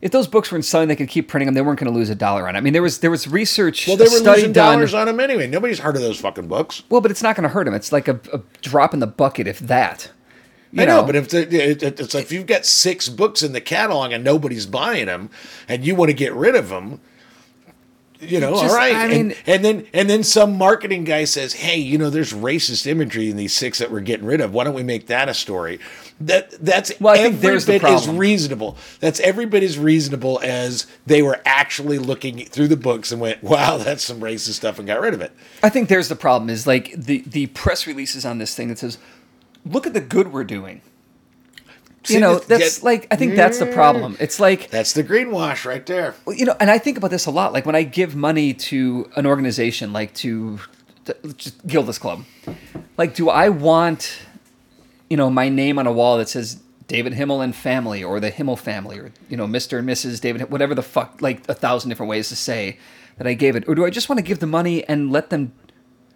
if 0.00 0.12
those 0.12 0.28
books 0.28 0.52
were 0.52 0.62
selling, 0.62 0.86
they 0.86 0.94
could 0.94 1.08
keep 1.08 1.26
printing 1.26 1.46
them. 1.46 1.54
They 1.54 1.62
weren't 1.62 1.80
going 1.80 1.92
to 1.92 1.98
lose 1.98 2.08
a 2.08 2.14
dollar 2.14 2.46
on 2.46 2.54
it. 2.54 2.58
I 2.58 2.60
mean, 2.60 2.72
there 2.72 2.82
was 2.82 3.00
there 3.00 3.10
was 3.10 3.26
research. 3.26 3.88
Well, 3.88 3.96
they 3.96 4.04
were 4.04 4.20
losing 4.20 4.52
done- 4.52 4.74
dollars 4.76 4.94
on 4.94 5.06
them 5.08 5.18
anyway. 5.18 5.48
Nobody's 5.48 5.80
heard 5.80 5.96
of 5.96 6.02
those 6.02 6.20
fucking 6.20 6.46
books. 6.46 6.84
Well, 6.88 7.00
but 7.00 7.10
it's 7.10 7.22
not 7.22 7.34
going 7.34 7.42
to 7.42 7.48
hurt 7.48 7.64
them. 7.64 7.74
It's 7.74 7.90
like 7.90 8.06
a, 8.06 8.20
a 8.32 8.40
drop 8.62 8.94
in 8.94 9.00
the 9.00 9.08
bucket, 9.08 9.48
if 9.48 9.58
that. 9.60 10.12
You 10.70 10.82
I 10.82 10.86
know, 10.86 11.02
but 11.02 11.16
if 11.16 11.28
the, 11.30 11.40
it, 11.42 11.82
it- 11.82 12.00
it's 12.00 12.14
like 12.14 12.24
if 12.24 12.32
you've 12.32 12.46
got 12.46 12.66
six 12.66 13.08
books 13.08 13.42
in 13.42 13.52
the 13.52 13.60
catalog 13.60 14.12
and 14.12 14.22
nobody's 14.22 14.66
buying 14.66 15.06
them, 15.06 15.30
and 15.68 15.84
you 15.84 15.94
want 15.94 16.10
to 16.10 16.14
get 16.14 16.34
rid 16.34 16.54
of 16.54 16.68
them, 16.68 17.00
you 18.20 18.40
know, 18.40 18.50
Just- 18.60 18.64
all 18.64 18.76
right. 18.76 18.94
I 18.94 19.04
and, 19.06 19.28
mean- 19.28 19.36
and 19.46 19.64
then 19.64 19.86
and 19.94 20.10
then 20.10 20.24
some 20.24 20.58
marketing 20.58 21.04
guy 21.04 21.24
says, 21.24 21.52
"Hey, 21.54 21.76
you 21.78 21.96
know, 21.98 22.10
there's 22.10 22.32
racist 22.32 22.86
imagery 22.86 23.30
in 23.30 23.36
these 23.36 23.52
six 23.52 23.78
that 23.78 23.90
we're 23.92 24.00
getting 24.00 24.26
rid 24.26 24.40
of. 24.40 24.52
Why 24.52 24.64
don't 24.64 24.74
we 24.74 24.82
make 24.82 25.06
that 25.06 25.28
a 25.28 25.34
story?" 25.34 25.78
That 26.20 26.50
that's 26.62 26.92
Well, 27.00 27.14
I 27.14 27.18
think 27.18 27.40
there's 27.40 27.64
the 27.66 27.74
bit 27.74 27.84
as 27.84 28.02
problem. 28.02 28.18
reasonable. 28.18 28.76
That's 28.98 29.20
every 29.20 29.46
bit 29.46 29.62
as 29.62 29.78
reasonable 29.78 30.40
as 30.42 30.88
they 31.06 31.22
were 31.22 31.40
actually 31.46 31.98
looking 31.98 32.44
through 32.44 32.66
the 32.68 32.76
books 32.76 33.12
and 33.12 33.20
went, 33.20 33.40
"Wow, 33.42 33.78
that's 33.78 34.02
some 34.04 34.18
racist 34.18 34.54
stuff," 34.54 34.78
and 34.80 34.86
got 34.88 35.00
rid 35.00 35.14
of 35.14 35.20
it. 35.20 35.30
I 35.62 35.68
think 35.68 35.88
there's 35.88 36.08
the 36.08 36.16
problem. 36.16 36.50
Is 36.50 36.66
like 36.66 36.92
the 36.96 37.22
the 37.24 37.46
press 37.46 37.86
releases 37.86 38.26
on 38.26 38.38
this 38.38 38.52
thing 38.52 38.66
that 38.66 38.80
says, 38.80 38.98
"Look 39.64 39.86
at 39.86 39.94
the 39.94 40.00
good 40.00 40.32
we're 40.32 40.44
doing." 40.44 40.82
See, 42.04 42.14
you 42.14 42.20
know, 42.20 42.38
that's 42.38 42.78
that- 42.78 42.84
like 42.84 43.06
I 43.10 43.16
think 43.16 43.34
that's 43.34 43.58
the 43.58 43.66
problem. 43.66 44.14
Mm. 44.14 44.20
It's 44.20 44.40
like 44.40 44.70
That's 44.70 44.92
the 44.94 45.04
greenwash 45.04 45.64
right 45.64 45.84
there. 45.84 46.14
You 46.26 46.46
know, 46.46 46.56
and 46.58 46.70
I 46.70 46.78
think 46.78 46.96
about 46.96 47.10
this 47.10 47.26
a 47.26 47.30
lot. 47.30 47.52
Like 47.52 47.66
when 47.66 47.74
I 47.74 47.82
give 47.82 48.16
money 48.16 48.54
to 48.54 49.10
an 49.16 49.26
organization, 49.26 49.92
like 49.92 50.14
to, 50.14 50.58
to 51.04 51.14
just 51.36 51.66
Gilda's 51.66 51.98
Club, 51.98 52.24
like 52.96 53.14
do 53.14 53.28
I 53.28 53.50
want, 53.50 54.20
you 55.10 55.16
know, 55.16 55.28
my 55.28 55.48
name 55.48 55.78
on 55.78 55.86
a 55.86 55.92
wall 55.92 56.16
that 56.18 56.28
says 56.28 56.60
David 56.86 57.12
Himmel 57.12 57.42
and 57.42 57.54
family, 57.54 58.02
or 58.02 58.20
the 58.20 58.30
Himmel 58.30 58.56
family, 58.56 58.98
or 58.98 59.12
you 59.28 59.36
know, 59.36 59.46
Mister 59.46 59.78
and 59.78 59.88
Mrs. 59.88 60.20
David, 60.20 60.50
whatever 60.50 60.74
the 60.74 60.82
fuck, 60.82 61.20
like 61.20 61.46
a 61.48 61.54
thousand 61.54 61.90
different 61.90 62.08
ways 62.08 62.30
to 62.30 62.36
say 62.36 62.78
that 63.18 63.26
I 63.26 63.34
gave 63.34 63.54
it, 63.56 63.68
or 63.68 63.74
do 63.74 63.84
I 63.84 63.90
just 63.90 64.08
want 64.08 64.18
to 64.18 64.22
give 64.22 64.38
the 64.38 64.46
money 64.46 64.82
and 64.88 65.12
let 65.12 65.28
them 65.28 65.52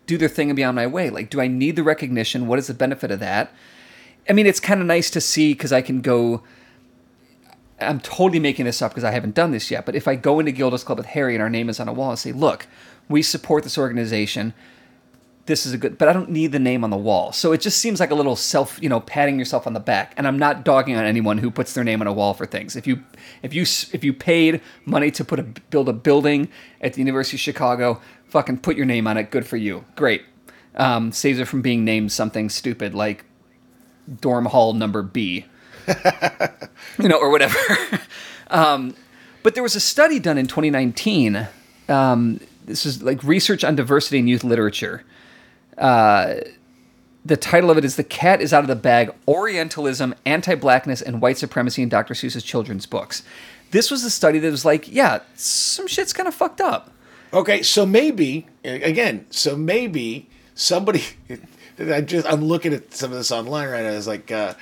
do 0.07 0.19
their 0.19 0.29
thing 0.29 0.51
and 0.51 0.57
be 0.57 0.65
on 0.65 0.75
my 0.75 0.87
way? 0.87 1.11
Like, 1.11 1.31
do 1.31 1.41
I 1.41 1.47
need 1.47 1.77
the 1.77 1.83
recognition? 1.83 2.47
What 2.47 2.59
is 2.59 2.67
the 2.67 2.75
benefit 2.75 3.11
of 3.11 3.21
that? 3.21 3.53
I 4.29 4.33
mean, 4.33 4.47
it's 4.47 4.61
kind 4.61 4.81
of 4.81 4.87
nice 4.87 5.11
to 5.11 5.21
see 5.21 5.53
because 5.53 5.73
I 5.73 5.83
can 5.83 6.01
go. 6.01 6.43
I'm 7.81 8.01
totally 8.01 8.39
making 8.39 8.67
this 8.67 8.81
up 8.81 8.93
because 8.93 9.05
I 9.05 9.11
haven't 9.11 9.35
done 9.35 9.51
this 9.51 9.71
yet. 9.71 9.85
But 9.85 9.97
if 9.97 10.07
I 10.07 10.15
go 10.15 10.39
into 10.39 10.53
Gilda's 10.53 10.85
Club 10.85 10.99
with 10.99 11.07
Harry 11.09 11.35
and 11.35 11.43
our 11.43 11.51
name 11.51 11.69
is 11.69 11.81
on 11.81 11.89
a 11.89 11.93
wall 11.93 12.11
and 12.11 12.19
say, 12.19 12.33
"Look, 12.33 12.67
we 13.09 13.23
support 13.23 13.65
this 13.65 13.77
organization. 13.77 14.55
This 15.47 15.67
is 15.67 15.73
a 15.73 15.79
good," 15.79 15.99
but 15.99 16.09
I 16.09 16.13
don't 16.13 16.31
need 16.31 16.53
the 16.53 16.61
name 16.61 16.85
on 16.85 16.91
the 16.91 16.97
wall. 16.97 17.33
So 17.33 17.51
it 17.51 17.61
just 17.61 17.79
seems 17.79 17.99
like 17.99 18.13
a 18.13 18.15
little 18.15 18.37
self, 18.37 18.79
you 18.81 18.89
know, 18.89 19.01
patting 19.01 19.41
yourself 19.41 19.67
on 19.67 19.73
the 19.73 19.81
back. 19.81 20.15
And 20.17 20.29
I'm 20.29 20.39
not 20.39 20.65
dogging 20.65 20.97
on 20.97 21.05
anyone 21.05 21.39
who 21.39 21.51
puts 21.51 21.73
their 21.73 21.83
name 21.83 22.01
on 22.01 22.07
a 22.07 22.13
wall 22.13 22.33
for 22.33 22.47
things. 22.47 22.77
If 22.77 22.87
you, 22.87 23.03
if 23.43 23.53
you, 23.53 23.63
if 23.63 24.05
you 24.05 24.13
paid 24.13 24.61
money 24.85 25.11
to 25.11 25.25
put 25.25 25.41
a 25.41 25.43
build 25.43 25.89
a 25.89 25.93
building 25.93 26.49
at 26.81 26.93
the 26.93 27.01
University 27.01 27.37
of 27.37 27.41
Chicago, 27.41 28.01
fucking 28.33 28.59
put 28.59 28.77
your 28.77 28.87
name 28.87 29.07
on 29.07 29.19
it. 29.19 29.31
Good 29.31 29.47
for 29.47 29.59
you. 29.59 29.85
Great. 29.95 30.23
Um, 30.75 31.13
saves 31.13 31.39
it 31.39 31.47
from 31.47 31.61
being 31.61 31.85
named 31.85 32.13
something 32.13 32.49
stupid 32.49 32.95
like 32.95 33.27
dorm 34.21 34.47
hall 34.47 34.73
number 34.73 35.03
B 35.03 35.45
you 36.99 37.09
know, 37.09 37.19
or 37.19 37.31
whatever. 37.31 37.59
um, 38.49 38.95
but 39.43 39.55
there 39.55 39.63
was 39.63 39.77
a 39.77 39.81
study 39.81 40.19
done 40.19 40.39
in 40.39 40.47
2019. 40.47 41.47
Um, 41.89 42.41
this 42.65 42.87
is 42.87 43.03
like 43.03 43.23
research 43.23 43.65
on 43.65 43.75
diversity 43.75 44.19
in 44.19 44.29
youth 44.29 44.45
literature. 44.45 45.05
Uh, 45.77 46.37
the 47.25 47.37
title 47.37 47.71
of 47.71 47.79
it 47.79 47.85
is 47.85 47.97
"The 47.97 48.05
Cat 48.05 48.41
Is 48.41 48.53
Out 48.53 48.65
of 48.65 48.69
the 48.69 48.77
Bag: 48.77 49.13
Orientalism, 49.27 50.15
Anti-Blackness, 50.25 51.03
and 51.03 51.21
White 51.21 51.39
Supremacy 51.39 51.83
in 51.83 51.89
Dr. 51.89 52.15
Seuss's 52.15 52.43
Children's 52.43 52.87
Books." 52.87 53.23
This 53.71 53.91
was 53.91 54.05
a 54.05 54.11
study 54.11 54.39
that 54.39 54.51
was 54.51 54.67
like, 54.67 54.93
yeah, 54.93 55.21
some 55.35 55.87
shit's 55.87 56.13
kind 56.13 56.29
of 56.29 56.35
fucked 56.35 56.61
up. 56.61 56.91
Okay, 57.33 57.63
so 57.63 57.87
maybe 57.87 58.47
again, 58.65 59.27
so 59.31 59.57
maybe 59.57 60.29
somebody. 60.55 61.03
I 61.79 62.03
just 62.03 62.27
I'm 62.27 62.45
looking 62.45 62.75
at 62.75 62.93
some 62.93 63.11
of 63.11 63.17
this 63.19 63.33
online 63.33 63.69
right 63.69 63.83
now. 63.83 63.91
It's 63.91 64.07
like 64.07 64.31
uh, 64.31 64.55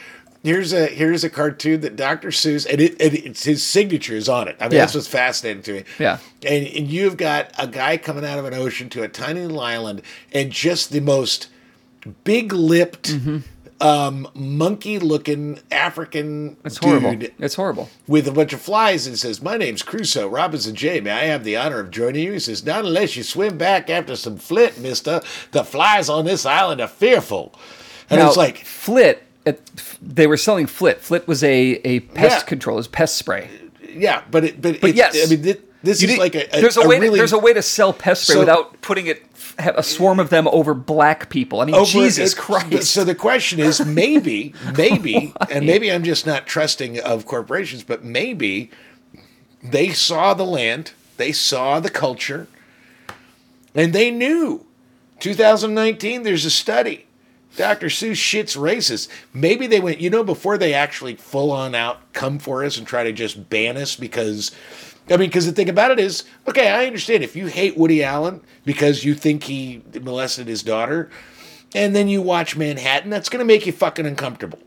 here's 0.45 0.73
a 0.73 0.87
here's 0.87 1.25
a 1.25 1.31
cartoon 1.31 1.81
that 1.81 1.97
Dr. 1.97 2.29
Seuss 2.29 2.67
and, 2.71 2.81
it, 2.81 2.93
and 3.03 3.13
it's 3.15 3.43
his 3.45 3.63
signature 3.65 4.15
is 4.15 4.29
on 4.29 4.47
it. 4.49 4.57
I 4.61 4.65
mean, 4.65 4.73
Yeah. 4.75 4.79
that's 4.81 4.95
what's 4.95 5.09
fascinating 5.09 5.63
to 5.65 5.73
me. 5.73 5.85
Yeah. 5.99 6.19
and 6.47 6.67
and 6.67 6.89
you've 6.89 7.17
got 7.17 7.51
a 7.59 7.67
guy 7.67 7.97
coming 7.97 8.25
out 8.25 8.39
of 8.39 8.45
an 8.45 8.55
ocean 8.55 8.89
to 8.91 9.03
a 9.03 9.09
tiny 9.09 9.41
little 9.43 9.61
island, 9.61 10.03
and 10.33 10.53
just 10.53 10.93
the 10.93 11.01
most 11.01 11.49
big 12.25 12.53
lipped. 12.53 13.11
Mm-hmm. 13.13 13.39
Um, 13.81 14.29
monkey-looking 14.35 15.61
African 15.71 16.57
It's 16.65 16.77
horrible. 16.77 17.15
dude 17.15 17.33
It's 17.39 17.55
horrible. 17.55 17.89
with 18.07 18.29
a 18.29 18.33
bunch 18.33 18.53
of 18.53 18.61
flies 18.61 19.07
and 19.07 19.19
says, 19.19 19.41
My 19.43 19.57
name's 19.57 19.83
Crusoe, 19.83 20.29
Robinson 20.29 20.75
J. 20.75 21.01
May 21.01 21.11
I 21.13 21.25
have 21.25 21.45
the 21.45 21.57
honor 21.57 21.81
of 21.81 21.91
joining 21.91 22.25
you? 22.25 22.33
He 22.33 22.39
says, 22.41 22.65
Not 22.65 22.85
unless 22.85 23.17
you 23.17 23.23
swim 23.23 23.57
back 23.59 23.89
after 23.89 24.17
some 24.17 24.37
flit, 24.37 24.79
mister. 24.79 25.21
The 25.53 25.65
flies 25.65 26.09
on 26.09 26.25
this 26.27 26.45
island 26.45 26.81
are 26.81 26.89
fearful. 26.89 27.55
And 28.11 28.21
now, 28.21 28.29
it's 28.29 28.37
like, 28.37 28.59
Flit. 28.59 29.23
It, 29.47 29.65
they 30.03 30.27
were 30.27 30.37
selling 30.37 30.67
Flit. 30.67 31.01
Flit 31.01 31.27
was 31.27 31.43
a, 31.43 31.81
a 31.85 32.01
pest 32.01 32.41
Yeah. 32.45 32.49
control, 32.49 32.77
it 32.77 32.81
was 32.81 32.89
pest 32.89 33.17
spray. 33.17 33.49
yeah, 33.89 34.23
but 34.31 34.45
it, 34.45 34.61
but, 34.61 34.81
But 34.81 34.91
it's, 34.91 34.97
yes, 34.99 35.27
I 35.27 35.31
mean, 35.35 35.43
thi- 35.43 35.61
this 35.83 36.03
You 36.03 36.09
is 36.09 36.15
did- 36.15 36.21
like 36.21 36.35
a, 36.35 36.57
a 36.57 36.61
there's 36.61 36.77
a, 36.77 36.81
a 36.83 36.89
way 36.89 36.99
really 36.99 37.11
to, 37.11 37.17
there's 37.17 37.33
a 37.33 37.39
way 37.39 37.53
to 37.53 37.63
sell 37.63 37.93
pest 37.93 38.25
spray 38.25 38.35
So- 38.35 38.41
without 38.41 38.81
putting 38.83 39.07
it 39.07 39.25
a 39.59 39.83
swarm 39.83 40.19
of 40.21 40.31
them 40.31 40.49
over 40.49 40.73
black 40.75 41.29
people. 41.29 41.61
I 41.61 41.65
mean, 41.67 41.85
Jesus 41.85 42.33
it- 42.33 42.37
Christ. 42.39 42.91
So 42.93 43.05
the 43.05 43.15
question 43.15 43.59
is, 43.61 43.81
maybe, 43.87 44.55
maybe, 44.77 45.33
oh 45.41 45.47
and 45.51 45.67
maybe 45.67 45.91
I'm 45.93 46.05
just 46.05 46.27
not 46.27 46.47
trusting 46.47 46.99
of 47.01 47.27
corporations, 47.27 47.83
but 47.83 48.05
maybe 48.05 48.71
they 49.63 49.91
saw 49.91 50.33
the 50.35 50.47
land, 50.47 50.93
they 51.19 51.33
saw 51.33 51.81
the 51.81 51.91
culture, 51.91 52.47
and 53.75 53.93
they 53.93 54.11
knew. 54.11 54.65
2019, 55.21 56.23
there's 56.23 56.45
a 56.47 56.51
study. 56.51 57.07
Dr. 57.57 57.87
Seuss 57.89 58.17
shit's 58.17 58.57
racist. 58.57 59.09
Maybe 59.35 59.67
they 59.67 59.81
went, 59.81 60.01
you 60.01 60.09
know, 60.09 60.25
before 60.25 60.57
they 60.57 60.73
actually 60.73 61.17
full 61.17 61.51
on 61.51 61.75
out 61.75 62.13
come 62.13 62.39
for 62.39 62.65
us 62.65 62.79
and 62.79 62.87
try 62.87 63.05
to 63.05 63.13
just 63.13 63.51
ban 63.51 63.77
us 63.77 63.97
because, 63.97 64.53
I 65.11 65.17
mean, 65.17 65.29
because 65.29 65.47
the 65.47 65.53
thing 65.53 65.69
about 65.69 65.91
it 65.91 65.99
is, 65.99 66.25
okay, 66.47 66.71
I 66.71 66.87
understand 66.87 67.25
if 67.25 67.35
you 67.35 67.47
hate 67.47 67.77
Woody 67.77 68.05
Allen 68.05 68.43
because 68.65 69.05
you 69.05 69.15
think 69.15 69.45
he 69.45 69.83
molested 70.01 70.47
his 70.47 70.63
daughter, 70.63 71.11
and 71.75 71.95
then 71.95 72.09
you 72.09 72.23
watch 72.23 72.57
Manhattan, 72.57 73.11
that's 73.11 73.29
going 73.29 73.41
to 73.41 73.45
make 73.45 73.67
you 73.67 73.73
fucking 73.73 74.07
uncomfortable. 74.07 74.61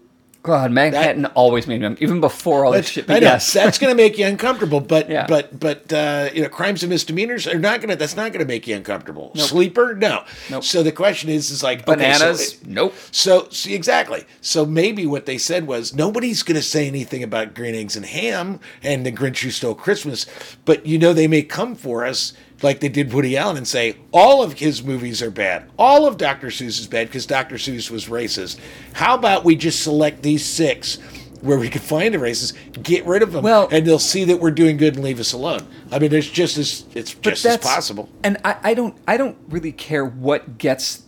God, 0.44 0.72
Manhattan 0.72 1.26
always 1.28 1.68
made 1.68 1.80
me 1.82 1.96
even 2.02 2.20
before 2.20 2.66
all 2.66 2.74
this 2.74 2.90
shit. 2.90 3.06
I 3.06 3.14
But 3.14 3.24
know 3.24 3.30
yes, 3.30 3.54
that's 3.54 3.80
going 3.80 3.92
to 3.92 3.96
make 3.96 4.18
you 4.18 4.26
uncomfortable, 4.26 4.82
but 4.82 5.10
Yeah. 5.10 5.26
but 5.26 5.58
but 5.58 5.92
uh, 5.94 6.30
you 6.34 6.42
know, 6.44 6.50
crimes 6.50 6.84
and 6.84 6.90
misdemeanors 6.90 7.48
are 7.48 7.58
not 7.58 7.80
going 7.80 7.90
to. 7.90 7.96
That's 7.96 8.18
not 8.18 8.34
going 8.34 8.46
to 8.46 8.48
make 8.48 8.68
you 8.68 8.76
uncomfortable. 8.76 9.32
Sleeper, 9.36 9.96
no. 9.96 10.26
Nope. 10.50 10.64
So 10.66 10.84
the 10.84 10.92
question 10.92 11.30
is, 11.30 11.50
is 11.50 11.64
like 11.64 11.88
okay, 11.88 11.92
so 11.92 11.96
bananas. 11.96 12.54
it- 12.62 12.68
nope. 12.68 12.94
So, 13.12 13.48
see, 13.52 13.74
exactly. 13.74 14.26
So 14.42 14.66
maybe 14.66 15.06
what 15.08 15.26
they 15.26 15.38
said 15.38 15.66
was 15.66 15.94
nobody's 15.94 16.44
going 16.44 16.56
to 16.58 16.62
say 16.62 16.88
anything 16.88 17.24
about 17.24 17.54
green 17.56 17.74
eggs 17.74 17.96
and 17.96 18.06
ham 18.06 18.60
and 18.84 19.06
the 19.06 19.12
Grinch 19.14 19.42
Who 19.44 19.50
Stole 19.50 19.76
Christmas, 19.76 20.26
but 20.66 20.86
you 20.86 21.00
know 21.00 21.14
they 21.14 21.28
may 21.28 21.44
come 21.44 21.74
for 21.74 22.06
us 22.06 22.34
like 22.64 22.80
they 22.80 22.90
did 22.90 23.14
Woody 23.14 23.38
Allen 23.38 23.58
and 23.58 23.68
say 23.68 23.98
all 24.12 24.42
of 24.42 24.54
his 24.54 24.84
movies 24.84 25.22
are 25.22 25.30
bad, 25.32 25.70
all 25.78 26.08
of 26.08 26.18
Dr. 26.18 26.48
Seuss 26.48 26.80
is 26.80 26.88
bad 26.88 27.08
because 27.08 27.26
Dr. 27.26 27.56
Seuss 27.56 27.92
was 27.92 28.06
racist. 28.08 28.58
How 28.94 29.16
about 29.16 29.44
we 29.44 29.56
just 29.56 29.84
select 29.84 30.24
these 30.24 30.46
six? 30.46 30.98
where 31.42 31.60
we 31.60 31.68
can 31.68 31.82
find 31.82 32.14
the 32.14 32.18
racists, 32.18 32.54
get 32.84 33.06
rid 33.06 33.22
of 33.22 33.34
them, 33.34 33.44
Well- 33.44 33.68
and 33.70 33.86
they'll 33.86 34.00
see 34.00 34.24
that 34.24 34.40
we're 34.40 34.50
doing 34.50 34.78
good 34.78 34.96
and 34.96 35.04
leave 35.04 35.20
us 35.20 35.34
alone. 35.34 35.68
I 35.92 36.00
mean, 36.00 36.14
it's 36.14 36.26
just 36.30 36.58
as 36.58 36.86
it's 36.96 37.14
just 37.16 37.46
as 37.46 37.58
possible. 37.58 38.08
And 38.24 38.38
I, 38.46 38.56
I 38.64 38.74
don't 38.74 38.96
I 39.06 39.18
don't 39.18 39.36
really 39.50 39.74
care 39.74 40.06
what 40.06 40.58
gets 40.58 41.04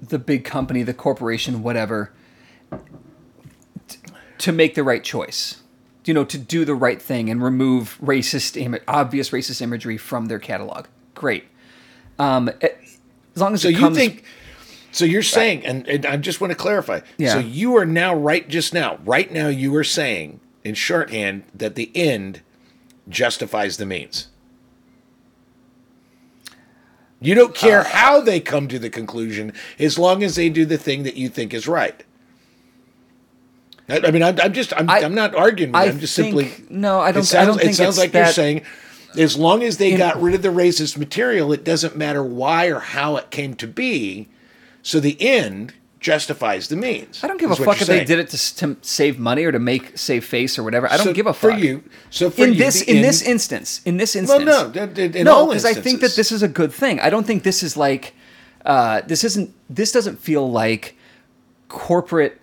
the 0.00 0.18
big 0.18 0.46
company, 0.46 0.82
the 0.82 0.94
corporation, 0.94 1.62
whatever, 1.62 2.14
t- 3.86 3.98
to 4.38 4.50
make 4.50 4.76
the 4.76 4.82
right 4.82 5.04
choice. 5.04 5.62
You 6.06 6.14
know, 6.14 6.24
to 6.24 6.38
do 6.38 6.64
the 6.64 6.74
right 6.74 7.02
thing 7.02 7.28
and 7.28 7.42
remove 7.42 7.98
racist, 8.02 8.56
Im- 8.56 8.78
obvious 8.88 9.30
racist 9.30 9.60
imagery 9.60 9.96
from 9.98 10.26
their 10.26 10.38
catalog. 10.38 10.86
Great. 11.14 11.44
Um, 12.18 12.48
eh, 12.62 12.68
as 13.34 13.42
long 13.42 13.54
as 13.54 13.62
So 13.62 13.68
it 13.68 13.72
you 13.74 13.80
comes, 13.80 13.96
think? 13.98 14.24
So 14.92 15.04
you're 15.04 15.22
saying, 15.22 15.66
and, 15.66 15.86
and 15.88 16.06
I 16.06 16.16
just 16.16 16.40
want 16.40 16.52
to 16.52 16.56
clarify. 16.56 17.00
Yeah. 17.18 17.32
So 17.34 17.38
you 17.40 17.76
are 17.76 17.84
now 17.84 18.14
right 18.14 18.48
just 18.48 18.72
now, 18.72 18.98
right 19.04 19.30
now 19.30 19.48
you 19.48 19.74
are 19.76 19.84
saying 19.84 20.40
in 20.64 20.74
shorthand 20.74 21.42
that 21.54 21.74
the 21.74 21.90
end 21.94 22.40
justifies 23.08 23.76
the 23.76 23.84
means. 23.84 24.28
You 27.20 27.34
don't 27.34 27.54
care 27.54 27.80
Uh, 27.80 27.84
how 27.84 28.20
they 28.20 28.40
come 28.40 28.68
to 28.68 28.78
the 28.78 28.90
conclusion, 28.90 29.52
as 29.78 29.98
long 29.98 30.22
as 30.22 30.36
they 30.36 30.48
do 30.48 30.64
the 30.64 30.78
thing 30.78 31.02
that 31.02 31.16
you 31.16 31.28
think 31.28 31.52
is 31.52 31.66
right. 31.66 32.04
I, 33.88 34.00
I 34.04 34.10
mean, 34.10 34.22
I'm, 34.22 34.38
I'm 34.40 34.52
just, 34.52 34.72
I'm, 34.76 34.88
I, 34.90 34.96
I- 34.96 35.00
am 35.00 35.14
not 35.14 35.34
arguing. 35.34 35.72
With 35.72 35.80
I 35.80 35.86
I'm 35.86 36.00
just 36.00 36.16
think- 36.16 36.38
simply. 36.38 36.64
no, 36.70 37.00
I 37.00 37.12
don't- 37.12 37.18
I 37.18 37.20
It 37.20 37.24
sounds, 37.26 37.46
don't 37.48 37.58
think 37.58 37.70
it 37.70 37.74
sounds 37.76 37.98
like 37.98 38.12
you're 38.12 38.26
saying, 38.26 38.62
as 39.16 39.36
long 39.36 39.62
as 39.62 39.78
they 39.78 39.96
got 39.96 40.20
rid 40.20 40.34
of 40.34 40.42
the 40.42 40.48
racist 40.48 40.96
material, 40.98 41.52
it 41.52 41.64
doesn't 41.64 41.96
matter 41.96 42.22
why 42.22 42.66
or 42.66 42.80
how 42.80 43.16
it 43.16 43.30
came 43.30 43.54
to 43.56 43.66
be. 43.66 44.28
So 44.82 45.00
the 45.00 45.16
end 45.20 45.72
justifies 46.00 46.68
the 46.68 46.76
means. 46.76 47.24
I 47.24 47.26
don't 47.26 47.38
give 47.40 47.50
a 47.50 47.56
fuck 47.56 47.80
if 47.80 47.86
they 47.88 48.04
did 48.04 48.18
it 48.18 48.28
to, 48.28 48.56
to 48.56 48.76
save 48.82 49.18
money 49.18 49.44
or 49.44 49.50
to 49.52 49.58
make 49.58 49.96
save 49.98 50.24
face 50.24 50.58
or 50.58 50.62
whatever. 50.62 50.86
I 50.90 50.96
don't 50.98 51.06
So 51.06 51.12
give 51.14 51.26
a 51.26 51.32
fuck. 51.32 51.52
for 51.52 51.58
you. 51.58 51.82
So 52.10 52.28
for 52.30 52.44
in 52.44 52.52
you, 52.52 52.58
this 52.58 52.82
in 52.82 52.96
end- 52.96 53.04
this 53.04 53.22
instance, 53.22 53.80
in 53.84 53.96
this 53.96 54.14
Well, 54.14 54.22
instance, 54.40 54.46
no, 54.46 54.68
that- 54.68 54.94
that- 54.94 55.16
in 55.16 55.24
no, 55.24 55.46
because 55.46 55.64
I 55.64 55.72
think 55.74 56.00
that 56.02 56.14
this 56.14 56.30
is 56.30 56.42
a 56.42 56.48
good 56.48 56.72
thing. 56.72 57.00
I 57.00 57.08
don't 57.10 57.26
think 57.26 57.42
this 57.42 57.62
is 57.62 57.76
like 57.76 58.14
uh, 58.64 59.00
this 59.06 59.24
isn't 59.24 59.52
this 59.70 59.90
doesn't 59.92 60.20
feel 60.20 60.48
like 60.50 60.96
corporate 61.68 62.40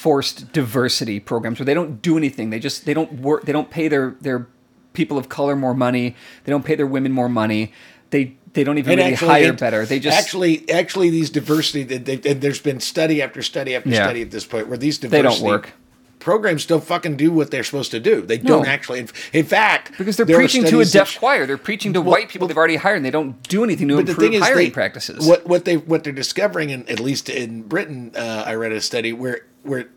forced 0.00 0.50
diversity 0.52 1.20
programs 1.20 1.58
where 1.58 1.66
they 1.66 1.74
don't 1.74 2.00
do 2.00 2.16
anything. 2.16 2.48
They 2.48 2.58
just 2.58 2.86
they 2.86 2.94
don't 2.94 3.20
work. 3.20 3.44
They 3.44 3.52
don't 3.52 3.70
pay 3.70 3.86
their 3.88 4.14
their 4.22 4.46
people 4.94 5.18
of 5.18 5.28
color 5.28 5.54
more 5.54 5.74
money. 5.74 6.16
They 6.44 6.50
don't 6.50 6.64
pay 6.64 6.74
their 6.74 6.86
women 6.86 7.12
more 7.12 7.28
money. 7.28 7.72
They 8.08 8.36
they 8.54 8.64
don't 8.64 8.78
even 8.78 8.92
And 8.92 8.98
really 9.00 9.12
actually, 9.12 9.28
hire 9.28 9.52
it- 9.52 9.60
better. 9.60 9.84
They 9.84 10.00
just 10.00 10.18
actually, 10.18 10.68
actually, 10.70 11.10
these 11.10 11.28
diversity. 11.30 11.82
they- 11.84 11.98
they- 12.16 12.30
And 12.30 12.40
there's 12.40 12.58
been 12.60 12.80
study 12.80 13.20
after 13.22 13.42
study 13.42 13.74
after 13.76 13.90
Yeah. 13.90 14.04
study 14.04 14.22
at 14.22 14.30
this 14.30 14.44
point 14.46 14.68
where 14.68 14.78
these 14.78 14.98
They 14.98 15.08
diversity 15.08 15.42
don't 15.42 15.48
work. 15.50 15.70
programs 16.18 16.64
don't 16.66 16.82
fucking 16.82 17.16
do 17.16 17.30
what 17.30 17.50
they're 17.52 17.62
supposed 17.62 17.90
to 17.92 18.00
do. 18.00 18.22
They 18.22 18.38
don't 18.38 18.66
actually. 18.66 19.00
In, 19.00 19.08
in 19.34 19.44
fact, 19.44 19.92
because 19.98 20.16
they're 20.16 20.26
preaching 20.26 20.64
to 20.64 20.80
a 20.80 20.84
deaf 20.86 21.18
choir. 21.18 21.46
They're 21.46 21.56
preaching 21.58 21.92
to 21.92 22.00
Well- 22.00 22.12
white 22.12 22.28
people 22.30 22.48
they've 22.48 22.56
already 22.56 22.76
hired, 22.76 22.96
and 22.96 23.04
they 23.04 23.10
don't 23.12 23.40
do 23.48 23.62
anything 23.64 23.86
to 23.88 23.98
improve 23.98 24.16
thing 24.18 24.32
is, 24.32 24.42
hiring 24.42 24.68
they, 24.68 24.70
practices. 24.70 25.24
What 25.26 25.46
what 25.46 25.64
they 25.66 25.76
what 25.76 26.02
they're 26.04 26.12
discovering, 26.24 26.70
in, 26.70 26.88
at 26.88 26.98
least 27.00 27.28
in 27.28 27.62
Britain, 27.62 28.12
uh, 28.16 28.44
I 28.46 28.54
read 28.54 28.72
a 28.72 28.80
study 28.80 29.12
where 29.12 29.42
where 29.62 29.88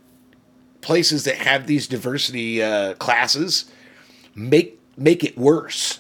places 0.82 1.24
that 1.24 1.36
have 1.36 1.68
these 1.68 1.88
diversity 1.88 2.62
uh, 2.62 2.94
classes 2.96 3.66
make 4.36 4.80
make 4.98 5.24
it 5.24 5.38
worse. 5.38 6.00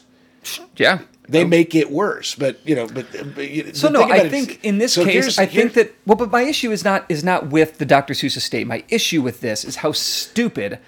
yeah, 0.75 0.99
They 1.29 1.45
make 1.45 1.73
it 1.73 1.89
worse, 1.89 2.35
but 2.35 2.59
you 2.67 2.75
know, 2.75 2.85
but, 2.87 3.05
but 3.35 3.75
So 3.75 3.89
no, 3.89 4.01
I 4.01 4.17
it 4.17 4.25
is- 4.25 4.31
think 4.31 4.59
in 4.63 4.77
this 4.77 4.93
so 4.93 5.03
case, 5.05 5.13
here's- 5.13 5.37
I 5.39 5.45
here- 5.45 5.61
think 5.63 5.73
that 5.75 5.95
well, 6.05 6.17
but 6.17 6.29
my 6.31 6.41
issue 6.41 6.71
is 6.71 6.83
not 6.83 7.05
is 7.09 7.23
not 7.23 7.47
with 7.49 7.77
the 7.77 7.85
Dr. 7.85 8.13
Seuss 8.13 8.35
estate. 8.37 8.67
My 8.67 8.83
issue 8.89 9.21
with 9.21 9.39
this 9.41 9.63
is 9.63 9.77
how 9.77 9.93
stupid 9.93 10.79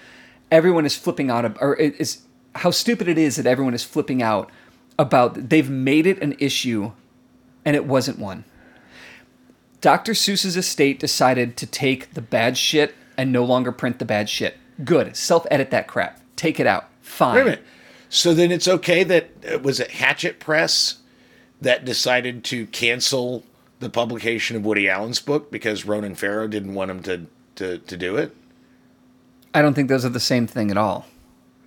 everyone 0.50 0.84
is 0.86 0.94
flipping 0.96 1.30
out, 1.30 1.44
ab- 1.44 1.58
or 1.60 1.76
it 1.78 1.94
is 1.98 2.18
how 2.56 2.70
stupid 2.70 3.08
it 3.08 3.18
is 3.18 3.36
that 3.36 3.46
everyone 3.46 3.74
is 3.74 3.82
flipping 3.84 4.22
out 4.22 4.50
about. 4.98 5.48
They've 5.48 5.68
made 5.70 6.06
it 6.06 6.20
an 6.22 6.36
issue, 6.38 6.92
and 7.64 7.74
it 7.74 7.86
wasn't 7.86 8.18
one. 8.18 8.44
Dr. 9.80 10.12
Seuss's 10.12 10.56
estate 10.56 10.98
decided 10.98 11.56
to 11.58 11.66
take 11.66 12.14
the 12.14 12.22
bad 12.22 12.56
shit 12.56 12.94
and 13.16 13.32
no 13.32 13.44
longer 13.44 13.72
print 13.72 13.98
the 13.98 14.04
bad 14.04 14.28
shit. 14.28 14.56
Good, 14.84 15.16
self 15.16 15.46
edit 15.50 15.70
that 15.70 15.86
crap. 15.86 16.20
Take 16.36 16.60
it 16.60 16.66
out. 16.66 16.88
Fine. 17.00 17.34
Wait 17.34 17.40
a 17.40 17.44
minute. 17.44 17.64
So 18.08 18.34
then 18.34 18.52
it's 18.52 18.68
okay 18.68 19.04
that 19.04 19.30
uh, 19.50 19.58
was 19.58 19.80
it 19.80 19.90
Hachette 19.92 20.38
Press 20.38 20.98
that 21.60 21.84
decided 21.84 22.44
to 22.44 22.66
cancel 22.66 23.42
the 23.80 23.90
publication 23.90 24.56
of 24.56 24.64
Woody 24.64 24.88
Allen's 24.88 25.20
book 25.20 25.50
because 25.50 25.84
Ronan 25.84 26.14
Farrow 26.14 26.46
didn't 26.46 26.74
want 26.74 26.90
him 26.90 27.02
to 27.04 27.26
to, 27.56 27.78
to 27.78 27.96
do 27.96 28.16
it. 28.16 28.36
I 29.54 29.62
don't 29.62 29.74
think 29.74 29.88
those 29.88 30.04
are 30.04 30.10
the 30.10 30.20
same 30.20 30.46
thing 30.46 30.70
at 30.70 30.76
all. 30.76 31.06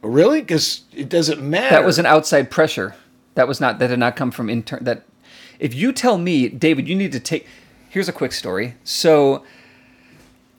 Really? 0.02 0.42
Because 0.42 0.84
it 0.94 1.10
doesn't 1.10 1.42
matter. 1.42 1.76
That 1.76 1.86
was 1.86 1.98
an 1.98 2.06
outside 2.06 2.52
pressure. 2.52 2.96
That 3.36 3.48
was 3.48 3.60
not. 3.60 3.80
That 3.80 3.88
did 3.88 4.00
not 4.00 4.16
come 4.16 4.32
from 4.32 4.50
intern. 4.50 4.84
That 4.84 5.04
if 5.60 5.74
you 5.74 5.92
tell 5.92 6.18
me, 6.18 6.48
David, 6.50 6.88
you 6.88 6.96
need 6.96 7.12
to 7.12 7.20
take. 7.20 7.48
Here's 7.90 8.08
a 8.08 8.14
quick 8.14 8.32
story. 8.32 8.76
So, 8.84 9.44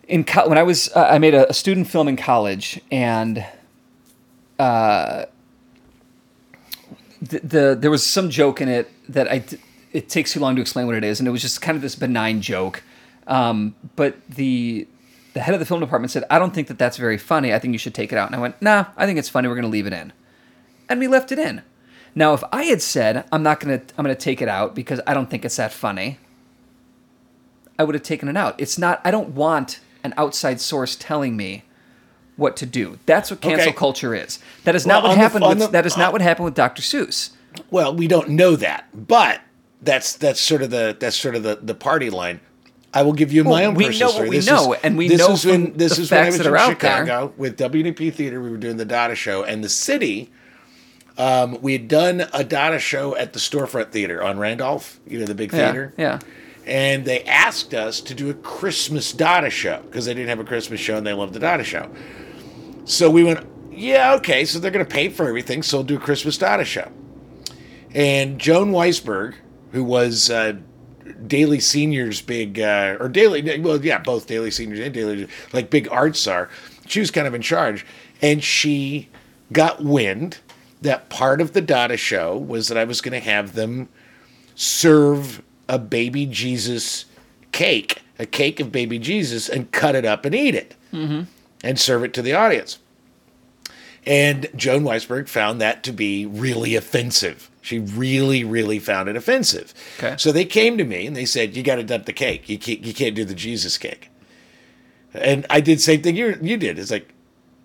in 0.08 0.24
co- 0.24 0.48
when 0.48 0.58
I 0.58 0.62
was, 0.62 0.90
uh, 0.94 1.08
I 1.10 1.18
made 1.18 1.34
a, 1.34 1.48
a 1.48 1.52
student 1.52 1.88
film 1.88 2.08
in 2.08 2.16
college, 2.16 2.80
and 2.90 3.46
uh, 4.58 5.26
the, 7.22 7.38
the 7.38 7.76
there 7.78 7.90
was 7.90 8.04
some 8.04 8.30
joke 8.30 8.60
in 8.60 8.68
it 8.68 8.90
that 9.08 9.30
I. 9.30 9.44
It 9.92 10.08
takes 10.08 10.32
too 10.32 10.40
long 10.40 10.54
to 10.54 10.60
explain 10.60 10.86
what 10.86 10.94
it 10.94 11.02
is, 11.02 11.18
and 11.18 11.26
it 11.26 11.32
was 11.32 11.42
just 11.42 11.60
kind 11.60 11.74
of 11.76 11.82
this 11.82 11.96
benign 11.96 12.40
joke. 12.40 12.82
Um, 13.26 13.74
but 13.96 14.24
the 14.28 14.86
the 15.34 15.40
head 15.40 15.54
of 15.54 15.60
the 15.60 15.66
film 15.66 15.80
department 15.80 16.10
said, 16.10 16.24
"I 16.30 16.38
don't 16.38 16.54
think 16.54 16.68
that 16.68 16.78
that's 16.78 16.96
very 16.96 17.18
funny. 17.18 17.52
I 17.54 17.58
think 17.58 17.72
you 17.72 17.78
should 17.78 17.94
take 17.94 18.12
it 18.12 18.18
out." 18.18 18.26
And 18.26 18.36
I 18.36 18.40
went, 18.40 18.60
"Nah, 18.60 18.86
I 18.96 19.06
think 19.06 19.18
it's 19.18 19.28
funny. 19.28 19.48
We're 19.48 19.54
going 19.54 19.62
to 19.62 19.68
leave 19.68 19.86
it 19.86 19.92
in." 19.92 20.12
and 20.90 20.98
we 21.00 21.06
left 21.06 21.32
it 21.32 21.38
in. 21.38 21.62
Now, 22.14 22.34
if 22.34 22.42
I 22.52 22.64
had 22.64 22.82
said 22.82 23.24
I'm 23.32 23.42
not 23.42 23.60
gonna 23.60 23.80
I'm 23.96 24.04
gonna 24.04 24.14
take 24.16 24.42
it 24.42 24.48
out 24.48 24.74
because 24.74 25.00
I 25.06 25.14
don't 25.14 25.30
think 25.30 25.44
it's 25.44 25.56
that 25.56 25.72
funny, 25.72 26.18
I 27.80 27.82
would 27.82 27.94
have 27.94 28.02
taken 28.04 28.28
it 28.28 28.36
out. 28.36 28.54
It's 28.58 28.76
not. 28.76 29.00
I 29.06 29.10
don't 29.10 29.30
want 29.30 29.80
an 30.04 30.12
outside 30.18 30.60
source 30.60 30.94
telling 30.96 31.34
me 31.34 31.64
what 32.36 32.54
to 32.58 32.66
do. 32.66 32.98
That's 33.06 33.30
what 33.30 33.40
cancel 33.40 33.68
Okay. 33.68 33.72
culture 33.76 34.14
is. 34.14 34.38
That 34.64 34.74
is 34.74 34.84
Well, 34.84 34.96
not 34.96 35.02
what 35.04 35.12
on 35.12 35.16
the- 35.16 35.22
happened 35.22 35.46
with. 35.48 35.58
the- 35.60 35.66
that 35.68 35.86
is 35.86 35.96
not 35.96 36.12
what 36.12 36.20
happened 36.20 36.44
with 36.44 36.54
Dr. 36.54 36.82
Seuss. 36.82 37.30
Well, 37.70 37.94
we 37.94 38.06
don't 38.06 38.28
know 38.28 38.54
that, 38.56 38.84
but 38.94 39.40
that's 39.80 40.12
that's 40.12 40.40
sort 40.42 40.60
of 40.60 40.68
the 40.70 40.94
that's 41.00 41.16
sort 41.16 41.34
of 41.34 41.42
the, 41.42 41.58
the 41.62 41.74
party 41.74 42.10
line. 42.10 42.40
I 42.92 43.00
will 43.02 43.14
give 43.14 43.32
you 43.32 43.44
my 43.44 43.64
own 43.64 43.74
we 43.76 43.86
personal 43.86 44.00
know 44.00 44.06
what 44.08 44.14
story. 44.16 44.28
we 44.28 44.36
This 44.36 44.46
know, 44.46 44.72
is, 44.74 44.80
and 44.82 44.98
we 44.98 45.08
know. 45.08 45.16
this 45.16 45.26
know 45.28 45.32
is 45.34 45.46
when 45.46 45.72
this 45.78 45.98
is 45.98 46.10
when 46.10 46.22
I 46.22 46.26
was 46.26 46.40
in 46.40 46.46
out 46.48 46.78
there. 46.80 47.06
Chicago 47.06 47.32
with 47.38 47.56
WNEP 47.56 48.12
Theater. 48.12 48.42
We 48.42 48.50
were 48.50 48.58
doing 48.58 48.76
the 48.76 48.84
Dada 48.84 49.14
show, 49.14 49.42
and 49.42 49.64
the 49.64 49.70
city. 49.70 50.30
Um, 51.18 51.58
we 51.60 51.72
had 51.72 51.88
done 51.88 52.26
a 52.32 52.44
Dada 52.44 52.78
show 52.78 53.14
at 53.16 53.32
the 53.32 53.38
Storefront 53.38 53.90
Theater 53.90 54.22
on 54.22 54.38
Randolph, 54.38 54.98
you 55.06 55.18
know, 55.18 55.26
the 55.26 55.34
big 55.34 55.52
Yeah, 55.52 55.64
theater. 55.66 55.92
yeah. 55.98 56.18
And 56.66 57.04
they 57.04 57.24
asked 57.24 57.74
us 57.74 58.00
to 58.02 58.14
do 58.14 58.30
a 58.30 58.34
Christmas 58.34 59.12
Dada 59.12 59.50
show 59.50 59.82
because 59.82 60.04
they 60.04 60.14
didn't 60.14 60.28
have 60.28 60.40
a 60.40 60.44
Christmas 60.44 60.80
show 60.80 60.96
and 60.96 61.06
they 61.06 61.12
loved 61.12 61.32
the 61.32 61.40
Dada 61.40 61.64
show. 61.64 61.90
So 62.84 63.10
we 63.10 63.24
went, 63.24 63.46
yeah, 63.70 64.14
okay, 64.14 64.44
so 64.44 64.58
they're 64.58 64.70
going 64.70 64.84
to 64.84 64.90
pay 64.90 65.08
for 65.08 65.28
everything, 65.28 65.62
so 65.62 65.78
we'll 65.78 65.84
do 65.84 65.96
a 65.96 66.00
Christmas 66.00 66.36
Dada 66.36 66.64
show. 66.64 66.90
And 67.94 68.38
Joan 68.38 68.72
Weisberg, 68.72 69.34
who 69.72 69.82
was 69.82 70.30
uh, 70.30 70.54
Daley 71.26 71.60
Senior's 71.60 72.20
big, 72.20 72.60
uh, 72.60 72.96
or 73.00 73.08
Daley, 73.08 73.60
well, 73.60 73.84
yeah, 73.84 73.98
both 73.98 74.26
Daley 74.26 74.50
Seniors 74.50 74.80
and 74.80 74.94
Daley, 74.94 75.28
like 75.52 75.70
big 75.70 75.88
art 75.90 76.16
czar, 76.16 76.48
she 76.86 77.00
was 77.00 77.10
kind 77.10 77.26
of 77.26 77.34
in 77.34 77.42
charge. 77.42 77.86
And 78.22 78.44
she 78.44 79.08
got 79.52 79.82
wind 79.82 80.38
that 80.82 81.08
part 81.08 81.40
of 81.40 81.52
the 81.52 81.60
Dada 81.60 81.96
show 81.96 82.36
was 82.36 82.68
that 82.68 82.78
I 82.78 82.84
was 82.84 83.00
going 83.00 83.12
to 83.12 83.28
have 83.28 83.54
them 83.54 83.88
serve 84.54 85.42
a 85.70 85.78
baby 85.78 86.26
Jesus 86.26 87.06
cake, 87.52 88.02
a 88.18 88.26
cake 88.26 88.61
of 88.61 88.72
baby 88.72 88.98
Jesus, 88.98 89.48
and 89.48 89.70
cut 89.70 89.94
it 89.94 90.04
up 90.04 90.24
and 90.24 90.35
eat 90.35 90.54
it 90.54 90.74
mm-hmm. 90.92 91.22
and 91.62 91.78
serve 91.80 92.04
it 92.04 92.12
to 92.14 92.22
the 92.22 92.35
audience. 92.35 92.78
And 94.04 94.48
Joan 94.56 94.83
Weisberg 94.83 95.28
found 95.28 95.61
that 95.61 95.85
to 95.85 95.92
be 95.92 96.26
really 96.26 96.74
offensive. 96.74 97.50
She 97.62 97.78
really, 97.78 98.42
really 98.42 98.78
found 98.78 99.09
it 99.09 99.16
offensive. 99.16 99.72
Okay. 99.98 100.16
So 100.18 100.33
they 100.33 100.44
came 100.44 100.76
to 100.78 100.85
me 100.85 101.06
and 101.06 101.14
they 101.14 101.26
said, 101.26 101.54
"You 101.54 101.62
got 101.62 101.76
to 101.76 101.85
dump 101.85 102.06
the 102.06 102.12
cake. 102.12 102.48
You 102.48 102.59
can't, 102.59 102.80
you 102.80 102.94
can't 102.94 103.14
do 103.14 103.24
the 103.24 103.35
Jesus 103.35 103.78
cake." 103.78 104.11
And 105.12 105.46
I 105.50 105.61
did 105.61 105.78
the 105.78 105.83
same 105.83 106.02
thing 106.02 106.16
you 106.16 106.38
you 106.40 106.56
did. 106.56 106.78
It's 106.78 106.90
like, 106.90 107.12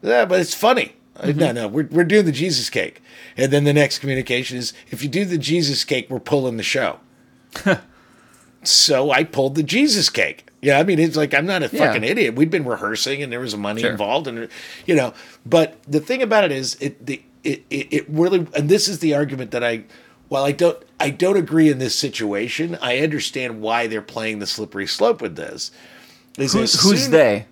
yeah, 0.04 0.26
but 0.26 0.40
it's 0.42 0.54
funny. 0.54 0.94
I- 1.16 1.28
mm-hmm. 1.28 1.40
No, 1.40 1.52
no, 1.54 1.68
we're 1.70 1.88
we're 1.90 2.04
doing 2.04 2.26
the 2.26 2.34
Jesus 2.34 2.70
cake. 2.70 3.02
And 3.38 3.52
then 3.52 3.64
the 3.64 3.74
next 3.74 4.00
communication 4.00 4.58
is, 4.58 4.74
if 4.90 5.02
you 5.02 5.10
do 5.10 5.24
the 5.24 5.38
Jesus 5.38 5.84
cake, 5.86 6.08
we're 6.10 6.20
pulling 6.20 6.58
the 6.58 6.64
show. 6.64 7.00
so 8.68 9.12
I 9.12 9.24
pulled 9.24 9.56
the 9.56 9.64
Jesus 9.64 10.10
cake. 10.10 10.48
Yeah, 10.62 10.80
I 10.80 10.84
mean, 10.84 10.98
it's 11.00 11.16
like 11.16 11.34
I'm 11.34 11.46
not 11.46 11.62
a 11.64 11.70
Yeah. 11.72 11.86
fucking 11.88 12.04
idiot. 12.04 12.36
We'd 12.36 12.50
been 12.50 12.66
rehearsing, 12.66 13.22
and 13.22 13.32
there 13.32 13.40
was 13.40 13.56
money 13.56 13.82
Sure. 13.82 13.92
involved, 13.92 14.28
and 14.28 14.48
you 14.86 14.96
know. 14.96 15.14
But 15.46 15.78
the 15.88 16.00
thing 16.00 16.22
about 16.22 16.44
it 16.44 16.52
is, 16.52 16.76
it 16.80 17.06
the 17.06 17.22
it, 17.44 17.64
it 17.70 17.88
it 17.92 18.06
really, 18.10 18.48
and 18.56 18.68
this 18.70 18.88
is 18.88 19.00
the 19.00 19.14
argument 19.14 19.52
that 19.52 19.64
I, 19.64 19.84
while 20.28 20.44
I 20.44 20.52
don't 20.52 20.82
I 21.00 21.12
don't 21.12 21.38
agree 21.38 21.70
in 21.70 21.78
this 21.78 21.96
situation, 21.96 22.78
I 22.82 22.98
understand 23.00 23.62
why 23.62 23.86
they're 23.88 24.02
playing 24.02 24.40
the 24.40 24.48
slippery 24.48 24.88
slope 24.88 25.22
with 25.22 25.36
this. 25.36 25.70
Is 26.38 26.54
Who's, 26.54 26.82
who's 26.82 27.10
they? 27.10 27.46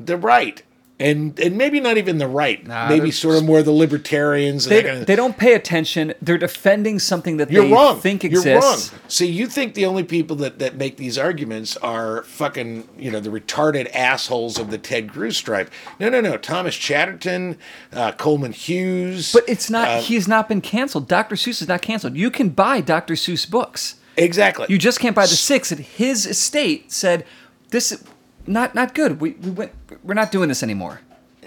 The 0.00 0.16
right. 0.16 0.62
And 1.00 1.38
and 1.38 1.56
maybe 1.56 1.78
not 1.80 1.96
even 1.96 2.18
the 2.18 2.26
right, 2.26 2.66
Nah, 2.66 2.88
maybe 2.88 3.10
sort 3.10 3.36
of 3.36 3.44
more 3.44 3.62
the 3.62 3.70
libertarians. 3.72 4.64
They, 4.64 4.82
kind 4.82 4.98
of, 4.98 5.06
they 5.06 5.14
don't 5.16 5.36
pay 5.38 5.54
attention. 5.54 6.14
They're 6.20 6.38
defending 6.38 6.98
something 6.98 7.36
that 7.36 7.50
you're 7.50 7.64
they 7.64 7.72
wrong. 7.72 8.00
think 8.00 8.24
You're 8.24 8.32
exists. 8.32 8.92
wrong. 8.92 9.00
See, 9.08 9.26
you 9.26 9.46
think 9.46 9.74
the 9.74 9.86
only 9.86 10.02
people 10.02 10.34
that, 10.36 10.58
that 10.58 10.76
make 10.76 10.96
these 10.96 11.16
arguments 11.16 11.76
are 11.78 12.22
fucking, 12.24 12.88
you 12.98 13.10
know, 13.10 13.20
the 13.20 13.30
retarded 13.30 13.88
assholes 13.94 14.58
of 14.58 14.70
the 14.70 14.78
Ted 14.78 15.12
Cruz 15.12 15.36
stripe. 15.36 15.70
No, 16.00 16.08
no, 16.08 16.20
no. 16.20 16.36
Thomas 16.36 16.74
Chatterton, 16.74 17.58
uh, 17.92 18.12
Coleman 18.12 18.52
Hughes. 18.52 19.32
But 19.32 19.44
it's 19.48 19.70
not. 19.70 19.88
uh, 19.88 20.00
he's 20.00 20.26
not 20.26 20.48
been 20.48 20.60
canceled. 20.60 21.06
Dr. 21.08 21.36
Seuss 21.36 21.62
is 21.62 21.68
not 21.68 21.80
canceled. 21.82 22.16
You 22.16 22.30
can 22.30 22.48
buy 22.48 22.80
Dr. 22.80 23.14
Seuss 23.14 23.48
books. 23.48 23.94
exactly. 24.16 24.66
You 24.68 24.78
just 24.78 24.98
can't 24.98 25.14
buy 25.14 25.26
the 25.26 25.28
six. 25.36 25.70
And 25.70 25.80
his 25.80 26.26
estate 26.26 26.90
said, 26.90 27.24
"This 27.70 27.92
is 27.92 28.02
not 28.48 28.74
not 28.74 28.94
good. 28.94 29.20
We 29.20 29.32
we 29.32 29.50
went. 29.50 29.72
We're 30.02 30.14
not 30.14 30.32
doing 30.32 30.48
this 30.48 30.62
anymore." 30.62 31.00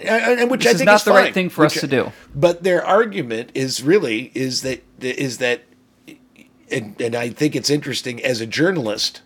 and, 0.04 0.50
which 0.50 0.62
This 0.62 0.68
I 0.68 0.70
is 0.72 0.76
think 0.78 0.86
not 0.86 0.96
is 0.96 1.04
the 1.04 1.12
right 1.12 1.34
thing 1.34 1.48
for 1.48 1.64
us 1.64 1.74
to 1.74 1.86
do. 1.86 2.12
But 2.34 2.62
their 2.62 2.84
argument 2.84 3.50
is 3.54 3.82
really 3.82 4.30
is 4.34 4.62
that 4.62 4.82
is 5.00 5.38
that, 5.38 5.62
and, 6.70 7.00
and 7.00 7.14
I 7.14 7.30
think 7.30 7.56
it's 7.56 7.70
interesting 7.70 8.22
as 8.22 8.40
a 8.40 8.46
journalist 8.46 9.22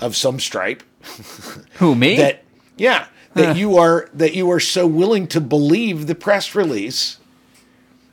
of 0.00 0.16
some 0.16 0.40
stripe 0.40 0.82
Who 1.74 1.94
me? 1.94 2.16
that 2.16 2.44
yeah 2.76 3.06
that 3.34 3.56
you 3.56 3.76
are 3.76 4.08
that 4.14 4.34
you 4.34 4.50
are 4.50 4.60
so 4.60 4.86
willing 4.86 5.26
to 5.28 5.40
believe 5.40 6.06
the 6.06 6.14
press 6.14 6.54
release 6.54 7.18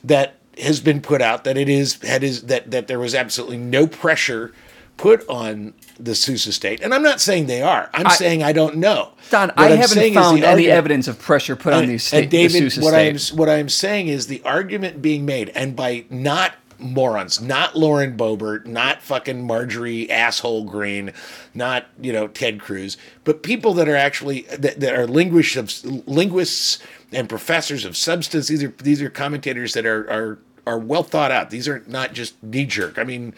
that 0.04 0.36
has 0.58 0.80
been 0.80 1.02
put 1.02 1.22
out 1.22 1.44
that 1.46 1.58
it 1.58 1.70
is 1.70 2.02
had 2.02 2.24
is 2.24 2.44
that 2.44 2.72
that 2.72 2.88
there 2.88 3.00
was 3.00 3.16
absolutely 3.16 3.58
no 3.58 3.88
pressure 3.88 4.54
put 5.00 5.28
on 5.30 5.74
the 6.00 6.12
Seuss 6.12 6.46
estate. 6.48 6.82
and 6.82 6.94
I'm 6.94 7.02
not 7.04 7.20
saying 7.22 7.48
they 7.48 7.62
are. 7.62 7.90
I'm 7.94 8.08
I- 8.08 8.14
saying 8.16 8.44
I 8.44 8.52
don't 8.52 8.76
know. 8.78 9.14
Don, 9.30 9.50
What 9.50 9.60
I 9.60 9.72
I'm 9.72 9.78
haven't 9.78 10.14
found 10.14 10.38
any 10.40 10.46
argument- 10.46 10.68
evidence 10.74 11.08
of 11.08 11.20
pressure 11.20 11.56
put 11.56 11.74
on 11.74 11.88
these 11.88 12.12
and 12.14 12.30
David, 12.30 12.64
the 12.64 12.68
Seuss 12.68 12.84
what 12.84 12.94
I'm 12.94 13.38
what 13.38 13.50
I'm 13.50 13.70
saying 13.70 14.08
is 14.08 14.28
the 14.28 14.42
argument 14.44 15.02
being 15.02 15.26
made, 15.26 15.50
and 15.56 15.76
by 15.76 16.06
not 16.10 16.54
morons, 16.80 17.42
not 17.42 17.76
Lauren 17.78 18.16
Boebert, 18.18 18.66
not 18.66 19.02
fucking 19.02 19.46
Marjorie 19.46 20.10
asshole 20.10 20.64
Greene, 20.66 21.12
not 21.54 21.86
you 22.02 22.12
know 22.14 22.28
Ted 22.28 22.60
Cruz, 22.60 22.98
but 23.24 23.42
people 23.44 23.74
that 23.76 23.88
are 23.88 23.96
actually 23.96 24.42
that, 24.58 24.80
that 24.80 24.96
are 24.96 25.08
linguists 25.08 25.56
of 25.56 26.08
linguists 26.08 26.80
and 27.12 27.28
professors 27.30 27.86
of 27.86 27.96
substance. 27.98 28.48
These 28.48 28.64
are 28.64 28.74
these 28.84 29.02
are 29.02 29.10
commentators 29.10 29.74
that 29.74 29.86
are 29.86 30.10
are 30.12 30.40
are 30.68 30.80
well 30.80 31.04
thought 31.04 31.32
out. 31.32 31.50
These 31.52 31.68
are 31.68 31.84
not 31.88 32.14
just 32.14 32.42
knee 32.44 32.66
jerk. 32.66 32.98
I 32.98 33.04
mean, 33.04 33.34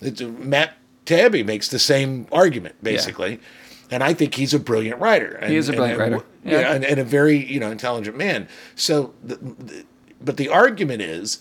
it's, 0.00 0.20
Matt 0.20 0.74
Taibbi 1.06 1.44
makes 1.44 1.68
the 1.68 1.78
same 1.78 2.26
argument 2.32 2.76
basically. 2.82 3.40
And 3.90 4.04
I 4.04 4.14
think 4.14 4.34
he's 4.36 4.54
a 4.54 4.58
brilliant 4.60 5.00
writer. 5.00 5.34
And, 5.36 5.52
is 5.52 5.68
a 5.68 5.72
brilliant 5.72 6.00
and- 6.00 6.12
writer. 6.14 6.26
Yeah, 6.44 6.60
Yeah. 6.60 6.72
and, 6.74 6.84
and 6.84 7.00
a 7.00 7.04
very 7.04 7.36
you 7.36 7.60
know 7.60 7.70
intelligent 7.70 8.16
man. 8.16 8.48
So, 8.74 9.12
the, 9.22 9.36
the, 9.36 9.84
but 10.22 10.36
the 10.36 10.48
argument 10.48 11.02
is, 11.02 11.40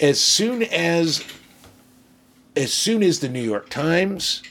as 0.00 0.20
soon 0.20 0.62
as 0.62 1.22
as 2.56 2.72
soon 2.72 3.02
as 3.02 3.20
the 3.20 3.28
New 3.28 3.42
York 3.42 3.68
Times 3.68 4.42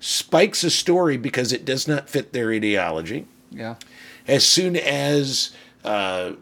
spikes 0.00 0.64
a 0.64 0.70
story 0.70 1.16
because 1.16 1.52
it 1.52 1.64
does 1.64 1.86
not 1.86 2.08
fit 2.08 2.32
their 2.32 2.50
ideology, 2.52 3.26
yeah. 3.50 3.76
as 4.26 4.46
soon 4.46 4.76
as 4.76 5.50
uh, 5.84 6.32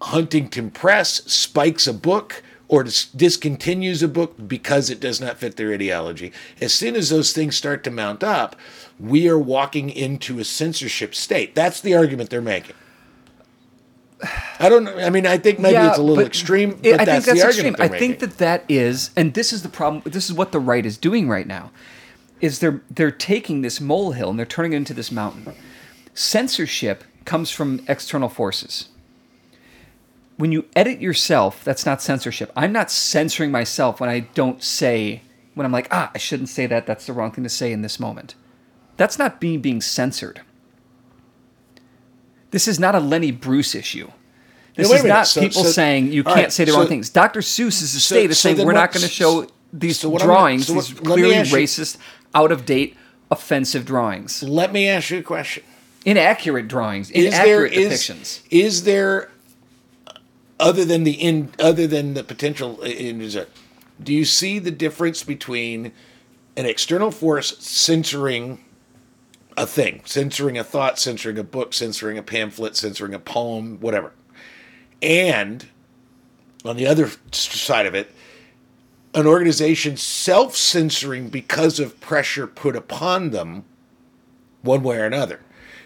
Huntington 0.00 0.70
Press 0.70 1.22
spikes 1.24 1.86
a 1.86 1.94
book 1.94 2.42
or 2.70 2.84
dis- 2.84 3.06
discontinues 3.16 4.00
a 4.00 4.06
book 4.06 4.32
because 4.46 4.90
it 4.90 5.00
does 5.00 5.20
not 5.20 5.38
fit 5.38 5.56
their 5.56 5.74
ideology, 5.74 6.30
as 6.60 6.72
soon 6.72 6.94
as 6.94 7.10
those 7.10 7.32
things 7.32 7.56
start 7.56 7.82
to 7.82 7.90
mount 7.90 8.22
up, 8.22 8.54
we 8.98 9.28
are 9.28 9.38
walking 9.38 9.90
into 9.90 10.38
a 10.38 10.44
censorship 10.44 11.12
state. 11.12 11.56
That's 11.56 11.80
the 11.80 11.96
argument 11.96 12.30
they're 12.30 12.40
making. 12.40 12.76
I 14.60 14.68
don't 14.68 14.84
know. 14.84 14.96
I 14.98 15.10
mean, 15.10 15.26
I 15.26 15.36
think 15.38 15.58
maybe 15.58 15.78
it's 15.78 15.98
a 15.98 16.02
little 16.02 16.16
but 16.22 16.26
extreme, 16.26 16.74
but 16.76 16.86
it- 16.86 17.00
I 17.00 17.04
think 17.06 17.24
that's 17.24 17.42
argument 17.42 17.80
extreme. 17.80 17.92
I 17.92 17.98
think 17.98 18.12
making. 18.20 18.28
that 18.28 18.38
that 18.38 18.64
is, 18.68 19.10
and 19.16 19.34
this 19.34 19.52
is 19.52 19.62
the 19.62 19.68
problem. 19.68 20.02
This 20.04 20.26
is 20.30 20.32
what 20.36 20.52
the 20.52 20.60
right 20.60 20.86
is 20.86 20.96
doing 20.96 21.28
right 21.28 21.46
now, 21.46 21.72
is 22.40 22.58
they're 22.60 22.82
they're 22.90 23.10
taking 23.10 23.62
this 23.62 23.80
molehill 23.80 24.30
and 24.30 24.38
they're 24.38 24.46
turning 24.46 24.74
it 24.74 24.76
into 24.76 24.94
this 24.94 25.10
mountain. 25.10 25.54
Censorship 26.14 27.02
comes 27.24 27.50
from 27.50 27.80
external 27.88 28.28
forces. 28.28 28.89
When 30.40 30.52
you 30.52 30.64
edit 30.74 31.02
yourself, 31.02 31.62
that's 31.64 31.84
not 31.84 32.00
censorship. 32.00 32.50
I'm 32.56 32.72
not 32.72 32.90
censoring 32.90 33.50
myself 33.50 34.00
when 34.00 34.08
I 34.08 34.20
don't 34.20 34.62
say 34.62 35.20
when 35.52 35.66
I'm 35.66 35.72
like, 35.72 35.86
ah, 35.90 36.10
I 36.14 36.18
shouldn't 36.18 36.48
say 36.48 36.64
that. 36.66 36.86
That's 36.86 37.04
the 37.04 37.12
wrong 37.12 37.30
thing 37.30 37.44
to 37.44 37.50
say 37.50 37.72
in 37.72 37.82
this 37.82 38.00
moment. 38.00 38.34
That's 38.96 39.18
not 39.18 39.42
me 39.42 39.58
being 39.58 39.82
censored. 39.82 40.40
This 42.52 42.66
is 42.66 42.80
not 42.80 42.94
a 42.94 43.00
Lenny 43.00 43.30
Bruce 43.32 43.74
issue. 43.74 44.10
This 44.76 44.90
is 44.90 45.04
not 45.04 45.26
So- 45.26 45.42
people 45.42 45.64
so- 45.64 45.70
saying 45.70 46.10
you 46.10 46.24
can't 46.24 46.36
right, 46.36 46.52
say 46.52 46.64
the 46.64 46.72
so- 46.72 46.78
wrong 46.78 46.88
things. 46.88 47.10
Dr. 47.10 47.40
Seuss 47.40 47.66
Seuss's 47.72 47.94
estate 47.94 48.30
is 48.30 48.38
so 48.38 48.54
saying 48.54 48.66
we're 48.66 48.72
not 48.72 48.92
going 48.92 49.02
to 49.02 49.12
show 49.12 49.46
these 49.74 49.98
so 50.00 50.08
what 50.08 50.20
gonna- 50.20 50.32
drawings, 50.32 50.70
what- 50.70 50.86
these 50.86 50.98
clearly 51.00 51.36
you- 51.36 51.42
racist, 51.42 51.98
out 52.34 52.50
of 52.50 52.64
date, 52.64 52.96
offensive 53.30 53.84
drawings, 53.84 54.42
Let 54.42 54.72
me 54.72 54.88
ask 54.88 55.10
you 55.10 55.18
a 55.18 55.22
question. 55.22 55.64
inaccurate 56.06 56.66
drawings, 56.66 57.10
is 57.10 57.34
there 57.34 57.66
inaccurate 57.66 57.72
is, 57.74 57.92
depictions. 57.92 58.38
is 58.50 58.84
there 58.84 59.28
other 60.60 60.84
than 60.84 61.04
the 61.04 61.12
in 61.12 61.50
other 61.58 61.86
than 61.86 62.14
the 62.14 62.22
potential 62.22 62.80
in, 62.82 63.20
it- 63.20 63.50
do 64.02 64.14
you 64.14 64.24
see 64.24 64.58
the 64.58 64.70
difference 64.70 65.24
between 65.24 65.92
an 66.56 66.66
external 66.66 67.10
force 67.10 67.58
censoring 67.58 68.62
a 69.56 69.66
thing 69.66 70.02
censoring 70.04 70.56
a 70.56 70.64
thought 70.64 70.98
censoring 70.98 71.38
a 71.38 71.44
book 71.44 71.72
censoring 71.74 72.16
a 72.16 72.22
pamphlet 72.22 72.76
censoring 72.76 73.14
a 73.14 73.18
poem 73.18 73.78
whatever 73.80 74.12
and 75.02 75.66
on 76.64 76.76
the 76.76 76.86
other 76.86 77.10
side 77.32 77.86
of 77.86 77.94
it 77.94 78.14
an 79.14 79.26
organization 79.26 79.96
self-censoring 79.96 81.28
because 81.28 81.80
of 81.80 82.00
pressure 82.00 82.46
put 82.46 82.76
upon 82.76 83.30
them 83.30 83.64
one 84.62 84.82
way 84.82 84.98
or 84.98 85.04
another. 85.04 85.40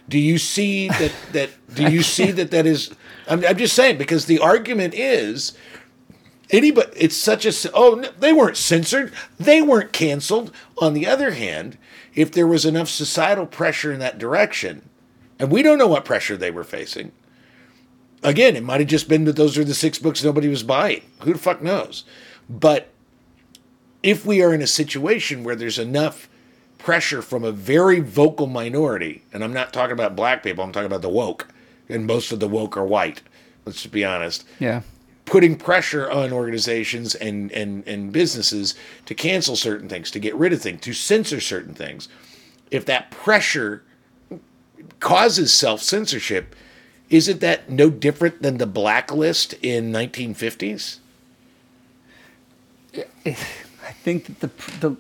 Do 0.08 0.18
you 0.18 0.38
see 0.38 0.88
that? 0.88 1.12
That 1.32 1.50
do 1.74 1.90
you 1.90 2.02
see 2.02 2.30
that? 2.30 2.50
That 2.50 2.66
is. 2.66 2.90
I'm, 3.28 3.44
I'm 3.44 3.56
just 3.56 3.74
saying 3.74 3.98
because 3.98 4.26
the 4.26 4.38
argument 4.38 4.94
is 4.94 5.56
anybody. 6.50 6.90
It's 6.96 7.16
such 7.16 7.44
a. 7.46 7.72
Oh, 7.72 7.94
no, 7.94 8.10
they 8.18 8.32
weren't 8.32 8.56
censored. 8.56 9.12
They 9.38 9.60
weren't 9.62 9.92
canceled. 9.92 10.52
On 10.78 10.94
the 10.94 11.06
other 11.06 11.32
hand, 11.32 11.78
if 12.14 12.30
there 12.30 12.46
was 12.46 12.64
enough 12.64 12.88
societal 12.88 13.46
pressure 13.46 13.92
in 13.92 13.98
that 14.00 14.18
direction, 14.18 14.88
and 15.38 15.50
we 15.50 15.62
don't 15.62 15.78
know 15.78 15.88
what 15.88 16.04
pressure 16.04 16.36
they 16.36 16.50
were 16.50 16.64
facing. 16.64 17.12
Again, 18.22 18.56
it 18.56 18.62
might 18.62 18.80
have 18.80 18.88
just 18.88 19.08
been 19.08 19.24
that 19.24 19.36
those 19.36 19.58
are 19.58 19.64
the 19.64 19.74
six 19.74 19.98
books 19.98 20.24
nobody 20.24 20.48
was 20.48 20.62
buying. 20.62 21.02
Who 21.22 21.34
the 21.34 21.38
fuck 21.38 21.60
knows? 21.60 22.04
But 22.48 22.88
if 24.02 24.24
we 24.24 24.42
are 24.42 24.54
in 24.54 24.62
a 24.62 24.66
situation 24.66 25.44
where 25.44 25.56
there's 25.56 25.78
enough 25.78 26.28
pressure 26.84 27.22
from 27.22 27.44
a 27.44 27.50
very 27.50 27.98
vocal 27.98 28.46
minority, 28.46 29.22
and 29.32 29.42
I'm 29.42 29.54
not 29.54 29.72
talking 29.72 29.94
about 29.94 30.14
black 30.14 30.42
people, 30.42 30.62
I'm 30.62 30.70
talking 30.70 30.84
about 30.86 31.00
the 31.00 31.08
woke, 31.08 31.48
and 31.88 32.06
most 32.06 32.30
of 32.30 32.40
the 32.40 32.48
woke 32.48 32.76
are 32.76 32.84
white. 32.84 33.22
Let's 33.64 33.80
just 33.80 33.94
be 33.94 34.04
honest. 34.04 34.44
Yeah. 34.58 34.82
Putting 35.24 35.56
pressure 35.56 36.10
on 36.10 36.30
organizations 36.30 37.14
and, 37.14 37.50
and, 37.52 37.88
and 37.88 38.12
businesses 38.12 38.74
to 39.06 39.14
cancel 39.14 39.56
certain 39.56 39.88
things, 39.88 40.10
to 40.10 40.18
get 40.18 40.34
rid 40.34 40.52
of 40.52 40.60
things, 40.60 40.82
to 40.82 40.92
censor 40.92 41.40
certain 41.40 41.72
things. 41.72 42.08
If 42.70 42.84
that 42.84 43.10
pressure 43.10 43.82
causes 45.00 45.54
self 45.54 45.80
censorship, 45.80 46.54
isn't 47.08 47.40
that 47.40 47.70
no 47.70 47.88
different 47.88 48.42
than 48.42 48.58
the 48.58 48.66
blacklist 48.66 49.54
in 49.62 49.90
1950s? 49.90 50.98
I 53.24 53.32
think 54.02 54.26
that 54.26 54.40
the 54.40 54.50
the 54.80 54.96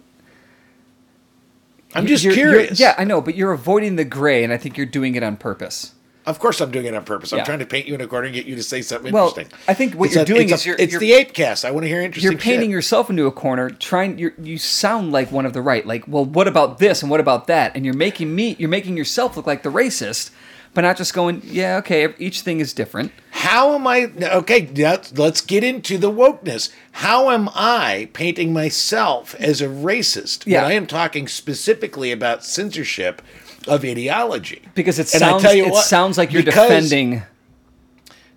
I'm 1.94 2.06
just 2.06 2.24
you're- 2.24 2.36
you're- 2.36 2.52
curious. 2.52 2.80
yeah, 2.80 2.94
I 2.98 3.04
know, 3.04 3.20
but 3.20 3.34
you're 3.34 3.52
avoiding 3.52 3.96
the 3.96 4.04
gray, 4.04 4.42
and 4.44 4.52
I 4.52 4.56
think 4.56 4.76
you're 4.76 4.86
doing 4.86 5.14
it 5.14 5.22
on 5.22 5.36
purpose. 5.36 5.92
Of 6.26 6.38
course, 6.38 6.58
I'm 6.62 6.70
doing 6.70 6.86
it 6.86 6.94
on 6.94 7.04
purpose. 7.04 7.32
I'm 7.32 7.40
Yeah. 7.40 7.44
trying 7.44 7.58
to 7.58 7.66
paint 7.66 7.86
you 7.86 7.94
in 7.94 8.00
a 8.00 8.06
corner 8.06 8.24
and 8.24 8.34
get 8.34 8.46
you 8.46 8.56
to 8.56 8.62
say 8.62 8.80
something 8.80 9.12
Well, 9.12 9.28
interesting. 9.28 9.58
I 9.68 9.74
think 9.74 9.92
what 9.94 10.06
It's 10.06 10.14
you're 10.14 10.22
a- 10.22 10.26
doing 10.26 10.42
it's 10.44 10.52
a- 10.52 10.54
is 10.54 10.66
you're- 10.66 10.82
it's 10.82 10.92
you're- 10.94 11.06
the 11.06 11.12
ape 11.12 11.34
cast. 11.34 11.66
I 11.66 11.70
want 11.70 11.84
to 11.84 11.88
hear 11.88 12.00
interesting. 12.00 12.32
You're 12.32 12.40
painting 12.40 12.70
shit. 12.70 12.76
yourself 12.76 13.10
into 13.10 13.26
a 13.26 13.30
corner, 13.30 13.68
trying. 13.68 14.18
You 14.18 14.32
you 14.42 14.56
sound 14.56 15.12
like 15.12 15.30
one 15.30 15.44
of 15.44 15.52
the 15.52 15.60
right. 15.60 15.86
Like, 15.86 16.04
well, 16.08 16.24
what 16.24 16.48
about 16.48 16.78
this 16.78 17.02
and 17.02 17.10
what 17.10 17.20
about 17.20 17.46
that? 17.48 17.72
And 17.76 17.84
you're 17.84 17.92
making 17.92 18.34
me. 18.34 18.56
You're 18.58 18.70
making 18.70 18.96
yourself 18.96 19.36
look 19.36 19.46
like 19.46 19.62
the 19.64 19.70
racist, 19.70 20.30
but 20.74 20.82
not 20.82 20.96
just 20.96 21.14
going. 21.14 21.40
Yeah, 21.44 21.76
okay. 21.78 22.12
Each 22.18 22.40
thing 22.42 22.60
is 22.60 22.72
different. 22.72 23.12
How 23.30 23.74
am 23.74 23.86
I? 23.86 24.10
Okay, 24.20 24.68
let's- 25.16 25.40
get 25.40 25.62
into 25.64 25.96
the 25.98 26.10
wokeness. 26.10 26.70
How 26.92 27.30
am 27.30 27.48
I 27.54 28.08
painting 28.12 28.52
myself 28.52 29.34
as 29.38 29.60
a 29.60 29.66
racist 29.66 30.42
Yeah. 30.46 30.62
when 30.62 30.70
I 30.72 30.74
am 30.74 30.86
talking 30.86 31.28
specifically 31.28 32.10
about 32.12 32.44
censorship 32.44 33.22
of 33.68 33.84
ideology? 33.84 34.62
Because 34.74 34.98
it 34.98 35.08
sounds 35.08 35.44
it 35.44 35.70
what, 35.70 35.84
sounds 35.84 36.18
like 36.18 36.32
you're 36.32 36.42
because- 36.42 36.68
defending 36.68 37.22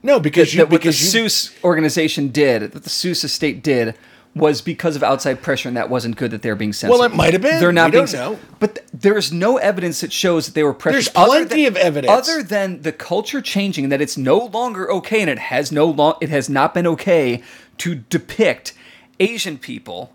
No, 0.04 0.20
because 0.20 0.54
you 0.54 0.60
that 0.60 0.66
what 0.70 0.72
the 0.74 0.78
because 0.78 1.14
you, 1.14 1.24
Seuss 1.26 1.52
organization 1.64 2.30
did, 2.30 2.62
that 2.72 2.84
the 2.84 2.90
Seuss 2.90 3.24
estate 3.24 3.64
did, 3.64 3.96
was 4.38 4.62
because 4.62 4.96
of 4.96 5.04
outside 5.04 5.42
pressure, 5.42 5.68
and 5.68 5.78
that 5.78 5.90
wasn't 5.90 6.16
good 6.18 6.32
that 6.32 6.42
they're 6.42 6.56
being 6.56 6.74
censored. 6.74 6.98
Well, 7.00 7.04
it 7.04 7.14
might 7.16 7.34
have 7.34 7.42
been. 7.42 7.60
They're 7.60 7.72
not 7.72 7.88
We 7.92 7.98
being 8.00 8.06
don't 8.06 8.14
know. 8.34 8.40
But 8.60 8.76
th- 8.76 8.88
There's 8.94 9.32
no 9.32 9.58
evidence 9.58 10.02
that 10.02 10.12
shows 10.12 10.46
that 10.46 10.54
they 10.56 10.64
were 10.64 10.74
pressured. 10.74 10.96
There's 11.06 11.10
plenty 11.10 11.64
than- 11.66 11.74
of 11.74 11.78
evidence. 11.78 12.12
Other 12.12 12.44
than 12.44 12.82
the 12.82 12.92
culture 12.92 13.42
changing, 13.42 13.86
and 13.86 13.92
that 13.92 14.02
it's 14.02 14.18
no 14.18 14.38
longer 14.40 14.92
okay, 14.92 15.22
and 15.22 15.30
it 15.30 15.40
has 15.40 15.72
no 15.72 15.86
long, 15.86 16.16
it 16.22 16.30
has 16.30 16.50
not 16.50 16.74
been 16.74 16.88
okay 16.88 17.42
to 17.80 17.96
depict 17.96 18.74
Asian 19.20 19.58
people 19.58 20.14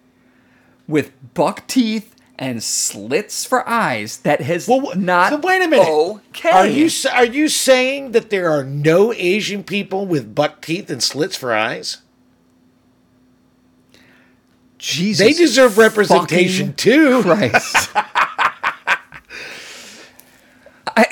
with 0.88 1.12
buck 1.34 1.66
teeth 1.66 2.14
and 2.38 2.62
slits 2.62 3.44
for 3.44 3.68
eyes. 3.68 4.16
That 4.18 4.40
has 4.40 4.66
Well, 4.66 4.92
not. 4.96 5.30
so 5.30 5.36
wait 5.38 5.62
a 5.62 5.68
minute. 5.68 5.86
Okay. 5.88 6.50
Are 6.50 6.66
you 6.66 6.90
are 7.12 7.24
you 7.24 7.48
saying 7.48 8.12
that 8.12 8.30
there 8.30 8.50
are 8.50 8.64
no 8.64 9.12
Asian 9.12 9.62
people 9.62 10.06
with 10.06 10.34
buck 10.34 10.60
teeth 10.60 10.90
and 10.90 11.00
slits 11.02 11.36
for 11.36 11.54
eyes? 11.54 11.98
Jesus? 14.82 15.24
They 15.24 15.32
deserve 15.32 15.78
representation 15.78 16.74
too. 16.74 17.22
Christ. 17.22 17.88
I, 20.94 21.06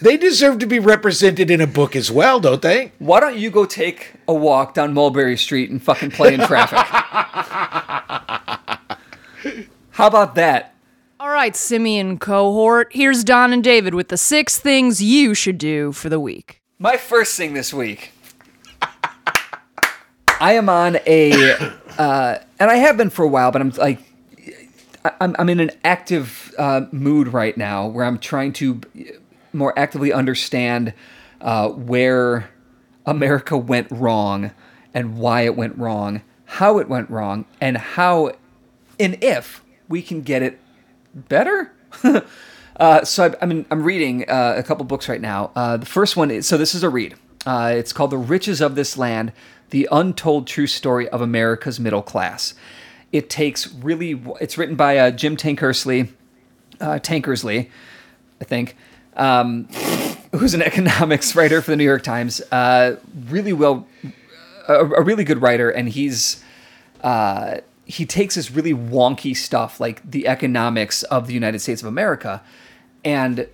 They 0.00 0.16
deserve 0.16 0.58
to 0.60 0.66
be 0.66 0.78
represented 0.78 1.50
in 1.50 1.60
a 1.60 1.66
book 1.66 1.96
as 1.96 2.10
well, 2.10 2.38
don't 2.38 2.62
they? 2.62 2.92
why 2.98 3.18
don't 3.20 3.36
you 3.36 3.50
go 3.50 3.64
take 3.64 4.12
a 4.28 4.34
walk 4.34 4.74
down 4.74 4.94
Mulberry 4.94 5.36
Street 5.36 5.70
and 5.70 5.82
fucking 5.82 6.10
play 6.12 6.34
in 6.34 6.40
traffic? 6.40 6.78
How 9.90 10.06
about 10.06 10.36
that? 10.36 10.74
All 11.18 11.30
right, 11.30 11.56
Simian 11.56 12.18
cohort, 12.18 12.92
here's 12.92 13.24
Don 13.24 13.52
and 13.52 13.64
David 13.64 13.94
with 13.94 14.08
the 14.08 14.16
six 14.16 14.58
things 14.58 15.02
you 15.02 15.34
should 15.34 15.58
do 15.58 15.90
for 15.90 16.08
the 16.08 16.20
week. 16.20 16.62
My 16.78 16.96
first 16.96 17.36
thing 17.36 17.54
this 17.54 17.74
week. 17.74 18.12
I 20.40 20.52
am 20.52 20.68
on 20.68 20.98
a, 21.06 21.52
uh, 21.98 22.38
and 22.58 22.70
I 22.70 22.76
have 22.76 22.96
been 22.96 23.10
for 23.10 23.24
a 23.24 23.28
while, 23.28 23.50
but 23.50 23.60
I'm 23.60 23.70
like, 23.70 24.00
I'm, 25.20 25.34
I'm 25.38 25.48
in 25.48 25.60
an 25.60 25.70
active 25.84 26.54
uh, 26.58 26.82
mood 26.92 27.28
right 27.28 27.56
now 27.56 27.86
where 27.86 28.04
I'm 28.04 28.18
trying 28.18 28.52
to 28.54 28.80
more 29.52 29.78
actively 29.78 30.12
understand 30.12 30.92
uh, 31.40 31.68
where 31.68 32.50
America 33.06 33.56
went 33.56 33.90
wrong 33.90 34.50
and 34.92 35.16
why 35.18 35.42
it 35.42 35.56
went 35.56 35.76
wrong, 35.78 36.22
how 36.44 36.78
it 36.78 36.88
went 36.88 37.08
wrong, 37.10 37.44
and 37.60 37.76
how, 37.76 38.32
and 38.98 39.22
if 39.22 39.62
we 39.88 40.02
can 40.02 40.22
get 40.22 40.42
it 40.42 40.58
better. 41.14 41.72
Uh, 42.78 43.04
so 43.04 43.24
I, 43.24 43.34
I 43.42 43.46
mean, 43.46 43.66
I'm 43.70 43.82
reading 43.82 44.28
uh, 44.30 44.54
a 44.56 44.62
couple 44.62 44.84
books 44.84 45.08
right 45.08 45.20
now. 45.20 45.50
Uh, 45.56 45.78
the 45.78 45.86
first 45.86 46.16
one 46.16 46.30
is 46.30 46.46
so 46.46 46.56
this 46.56 46.74
is 46.74 46.82
a 46.84 46.88
read. 46.88 47.16
Uh, 47.44 47.72
it's 47.74 47.92
called 47.92 48.10
"The 48.10 48.18
Riches 48.18 48.60
of 48.60 48.76
This 48.76 48.96
Land: 48.96 49.32
The 49.70 49.88
Untold 49.90 50.46
True 50.46 50.66
Story 50.66 51.08
of 51.08 51.20
America's 51.20 51.78
Middle 51.78 52.02
Class." 52.02 52.54
It 53.12 53.30
takes 53.30 53.72
really. 53.74 54.20
It's 54.40 54.58
written 54.58 54.76
by 54.76 54.98
uh, 54.98 55.10
Jim 55.10 55.36
Tankersley, 55.36 56.10
uh, 56.80 56.98
Tankersley, 57.00 57.70
I 58.40 58.44
think, 58.44 58.76
um, 59.16 59.64
who's 60.32 60.54
an 60.54 60.62
economics 60.72 61.34
writer 61.34 61.62
for 61.62 61.70
the 61.70 61.76
New 61.76 61.84
York 61.84 62.02
Times. 62.02 62.40
Uh, 62.52 62.96
really 63.28 63.52
well, 63.52 63.86
a, 64.68 64.84
a 64.84 65.02
really 65.02 65.24
good 65.24 65.40
writer, 65.40 65.70
and 65.70 65.88
he's 65.88 66.42
uh, 67.02 67.58
he 67.88 68.04
takes 68.04 68.34
this 68.34 68.50
really 68.50 68.74
wonky 68.74 69.34
stuff 69.34 69.80
like 69.80 70.08
the 70.08 70.28
economics 70.28 71.02
of 71.04 71.26
the 71.26 71.32
United 71.32 71.60
States 71.60 71.80
of 71.80 71.88
America 71.88 72.42
and 73.04 73.48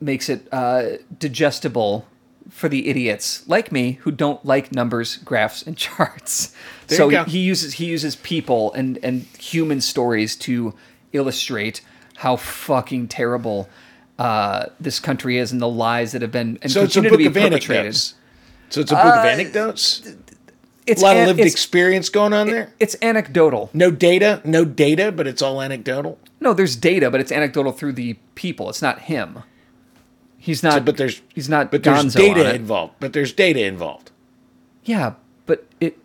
makes 0.00 0.28
it 0.28 0.48
uh, 0.50 0.96
digestible 1.18 2.06
for 2.50 2.68
the 2.68 2.88
idiots 2.88 3.46
like 3.48 3.72
me 3.72 3.92
who 4.02 4.10
don't 4.10 4.44
like 4.44 4.72
numbers, 4.72 5.16
graphs, 5.18 5.62
and 5.62 5.76
charts. 5.86 6.54
There 6.88 6.98
so 6.98 7.10
go. 7.10 7.24
he 7.24 7.38
uses 7.40 7.74
he 7.74 7.86
uses 7.86 8.16
people 8.16 8.72
and 8.74 8.98
and 9.02 9.22
human 9.38 9.80
stories 9.80 10.36
to 10.36 10.74
illustrate 11.12 11.80
how 12.16 12.36
fucking 12.36 13.08
terrible 13.08 13.68
uh, 14.18 14.66
this 14.80 14.98
country 15.00 15.36
is 15.38 15.52
and 15.52 15.60
the 15.60 15.68
lies 15.68 16.12
that 16.12 16.22
have 16.22 16.32
been 16.32 16.58
and 16.62 16.72
So 16.72 16.82
it's 16.82 16.96
a 16.96 17.00
continue 17.02 17.10
book 17.10 17.20
to 17.20 17.26
of 17.26 17.34
be 17.34 17.40
perpetrated. 17.50 17.84
anecdotes. 17.84 18.14
So 18.70 18.80
it's 18.80 18.90
a 18.92 18.94
book 18.94 19.04
of 19.16 19.24
anecdotes. 19.24 20.02
It's 20.86 21.02
A 21.02 21.04
lot 21.04 21.16
of 21.16 21.26
lived 21.26 21.40
experience 21.40 22.08
going 22.08 22.32
on 22.32 22.46
there. 22.46 22.72
it's 22.78 22.94
anecdotal. 23.02 23.70
No 23.74 23.90
data, 23.90 24.40
no 24.44 24.64
data, 24.64 25.10
but 25.12 25.26
it's 25.26 25.42
all 25.42 25.60
anecdotal. 25.60 26.18
No, 26.40 26.54
there's 26.54 26.76
data, 26.76 27.10
but 27.10 27.20
it's 27.20 27.32
anecdotal 27.32 27.72
through 27.72 27.94
the 27.94 28.14
people. 28.36 28.70
It's 28.70 28.80
not 28.82 29.00
him. 29.00 29.40
He's 30.46 30.62
not. 30.62 30.84
but 30.84 30.96
there's 30.96 31.20
he's 31.34 31.48
not. 31.48 31.70
But 31.72 31.82
there's 31.82 32.04
Gonzo 32.04 32.16
data 32.16 32.54
involved. 32.54 32.94
But 33.00 33.12
there's 33.12 33.32
data 33.32 33.64
involved. 33.64 34.12
Yeah, 34.84 35.14
but 35.44 35.66
it. 35.80 35.98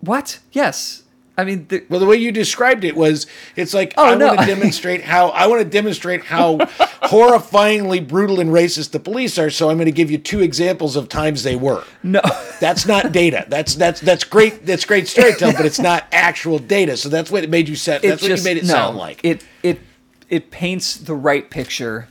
What? 0.00 0.40
Yes. 0.52 0.98
I 1.38 1.44
mean, 1.44 1.64
the, 1.68 1.82
Well, 1.88 1.98
the 1.98 2.04
way 2.04 2.16
you 2.16 2.30
described 2.30 2.84
it 2.84 2.94
was, 2.94 3.26
it's 3.56 3.72
like 3.72 3.94
Oh, 3.96 4.12
I 4.12 4.14
no. 4.16 4.26
want 4.26 4.40
to 4.40 4.46
demonstrate 4.46 5.02
how 5.02 5.28
I 5.30 5.46
want 5.46 5.62
to 5.62 5.68
demonstrate 5.68 6.24
how 6.24 6.58
horrifyingly 7.16 8.06
brutal 8.06 8.40
and 8.40 8.50
racist 8.50 8.90
the 8.90 9.00
police 9.00 9.38
are. 9.38 9.48
So 9.48 9.70
I'm 9.70 9.76
going 9.76 9.86
to 9.86 9.92
give 9.92 10.10
you 10.10 10.18
two 10.18 10.40
examples 10.40 10.94
of 10.96 11.08
times 11.08 11.42
they 11.42 11.56
were. 11.56 11.84
no. 12.02 12.20
That's 12.60 12.86
not 12.86 13.12
data. 13.12 13.46
That's 13.48 13.74
that's 13.74 14.00
that's 14.00 14.24
great. 14.24 14.66
That's 14.66 14.84
great 14.84 15.08
storytelling, 15.08 15.56
but 15.56 15.66
it's 15.66 15.78
not 15.90 16.04
actual 16.12 16.58
data. 16.58 16.96
So 16.96 17.08
that's 17.08 17.30
what 17.30 17.42
it 17.44 17.50
made 17.50 17.68
you 17.68 17.76
sound. 17.76 18.04
It 18.04 18.08
That's 18.08 18.22
what 18.22 18.28
just 18.28 18.44
you 18.44 18.50
made 18.50 18.56
it 18.58 18.64
no. 18.66 18.74
sound 18.74 18.96
like. 18.98 19.20
It 19.24 19.44
it 19.62 19.80
it 20.28 20.50
paints 20.50 20.96
the 20.96 21.14
right 21.14 21.48
picture, 21.50 22.08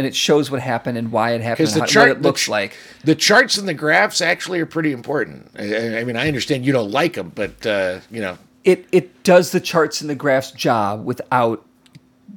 and 0.00 0.06
it 0.06 0.16
shows 0.16 0.50
what 0.50 0.62
happened 0.62 0.96
and 0.96 1.12
why 1.12 1.32
it 1.32 1.42
happened 1.42 1.68
and 1.68 1.82
the 1.82 1.86
chart 1.86 2.08
what 2.08 2.16
it 2.16 2.22
the 2.22 2.28
looks 2.28 2.44
ch- 2.44 2.48
like. 2.48 2.74
The 3.04 3.14
charts 3.14 3.58
and 3.58 3.68
the 3.68 3.74
graphs 3.74 4.22
actually 4.22 4.58
are 4.58 4.64
pretty 4.64 4.92
important. 4.92 5.50
I, 5.58 5.98
I 5.98 6.04
mean, 6.04 6.16
I 6.16 6.26
understand 6.26 6.64
you 6.64 6.72
don't 6.72 6.90
like 6.90 7.12
them, 7.12 7.32
but 7.34 7.66
uh, 7.66 8.00
you 8.10 8.22
know, 8.22 8.38
it 8.64 8.86
it 8.92 9.22
does 9.24 9.52
the 9.52 9.60
charts 9.60 10.00
and 10.00 10.08
the 10.08 10.14
graphs 10.14 10.52
job 10.52 11.04
without 11.04 11.66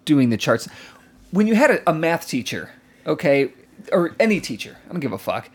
doing 0.04 0.30
the 0.30 0.36
charts. 0.36 0.68
When 1.32 1.48
you 1.48 1.56
had 1.56 1.72
a, 1.72 1.90
a 1.90 1.94
math 1.94 2.28
teacher, 2.28 2.72
okay, 3.08 3.54
or 3.94 4.14
any 4.20 4.42
teacher, 4.42 4.76
I 4.86 4.92
don't 4.92 5.00
give 5.00 5.14
a 5.14 5.18
fuck. 5.18 5.50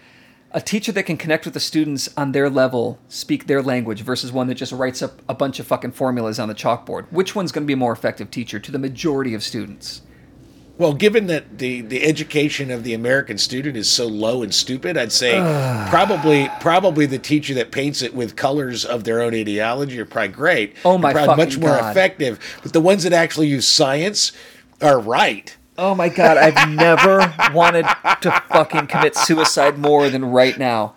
A 0.52 0.62
teacher 0.62 0.92
that 0.92 1.02
can 1.02 1.18
connect 1.18 1.44
with 1.44 1.52
the 1.52 1.60
students 1.60 2.08
on 2.16 2.32
their 2.32 2.48
level, 2.48 2.98
speak 3.08 3.48
their 3.48 3.60
language, 3.60 4.00
versus 4.00 4.32
one 4.32 4.46
that 4.46 4.54
just 4.54 4.72
writes 4.72 5.02
up 5.02 5.20
a 5.28 5.34
bunch 5.34 5.60
of 5.60 5.66
fucking 5.66 5.92
formulas 5.92 6.38
on 6.38 6.48
the 6.48 6.54
chalkboard. 6.54 7.04
Which 7.12 7.34
one's 7.34 7.52
going 7.52 7.64
to 7.64 7.66
be 7.66 7.74
a 7.74 7.76
more 7.76 7.92
effective 7.92 8.30
teacher 8.30 8.58
to 8.58 8.72
the 8.72 8.78
majority 8.78 9.34
of 9.34 9.42
students? 9.42 10.00
Well, 10.78 10.94
given 10.94 11.26
that 11.26 11.58
the, 11.58 11.80
the 11.80 12.04
education 12.04 12.70
of 12.70 12.84
the 12.84 12.94
American 12.94 13.36
student 13.36 13.76
is 13.76 13.90
so 13.90 14.06
low 14.06 14.42
and 14.44 14.54
stupid, 14.54 14.96
I'd 14.96 15.10
say 15.10 15.32
probably 15.90 16.48
probably 16.60 17.04
the 17.04 17.18
teacher 17.18 17.52
that 17.54 17.72
paints 17.72 18.00
it 18.00 18.14
with 18.14 18.36
colors 18.36 18.84
of 18.84 19.02
their 19.02 19.20
own 19.20 19.34
ideology 19.34 19.98
are 19.98 20.04
probably 20.04 20.28
great. 20.28 20.76
Oh 20.84 20.96
my 20.96 21.12
probably 21.12 21.44
much 21.44 21.58
more 21.58 21.70
God. 21.70 21.90
effective. 21.90 22.38
But 22.62 22.72
the 22.72 22.80
ones 22.80 23.02
that 23.02 23.12
actually 23.12 23.48
use 23.48 23.66
science 23.66 24.30
are 24.80 25.00
right. 25.00 25.56
Oh 25.76 25.94
my 25.96 26.08
god, 26.08 26.36
I've 26.36 26.68
never 26.70 27.34
wanted 27.52 27.86
to 28.22 28.42
fucking 28.48 28.86
commit 28.86 29.16
suicide 29.16 29.78
more 29.78 30.08
than 30.10 30.24
right 30.24 30.56
now. 30.56 30.94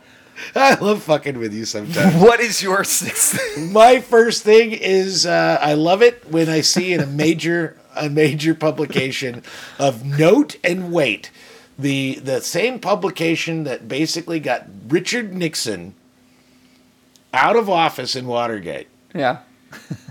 I 0.55 0.75
love 0.75 1.03
fucking 1.03 1.37
with 1.37 1.53
you 1.53 1.65
sometimes. 1.65 2.15
What 2.21 2.39
is 2.39 2.61
your 2.63 2.83
sixth? 2.85 3.59
my 3.71 3.99
first 3.99 4.43
thing 4.43 4.71
is 4.71 5.25
uh, 5.25 5.57
I 5.61 5.73
love 5.73 6.01
it 6.01 6.23
when 6.31 6.49
I 6.49 6.61
see 6.61 6.93
in 6.93 6.99
a 6.99 7.05
major 7.05 7.77
a 8.01 8.09
major 8.09 8.53
publication 8.53 9.43
of 9.79 10.03
note 10.03 10.57
and 10.63 10.91
weight 10.91 11.31
the 11.77 12.15
the 12.15 12.41
same 12.41 12.79
publication 12.79 13.63
that 13.63 13.87
basically 13.87 14.39
got 14.39 14.67
Richard 14.87 15.33
Nixon 15.33 15.95
out 17.33 17.55
of 17.55 17.69
office 17.69 18.15
in 18.15 18.27
Watergate. 18.27 18.87
yeah. 19.13 19.39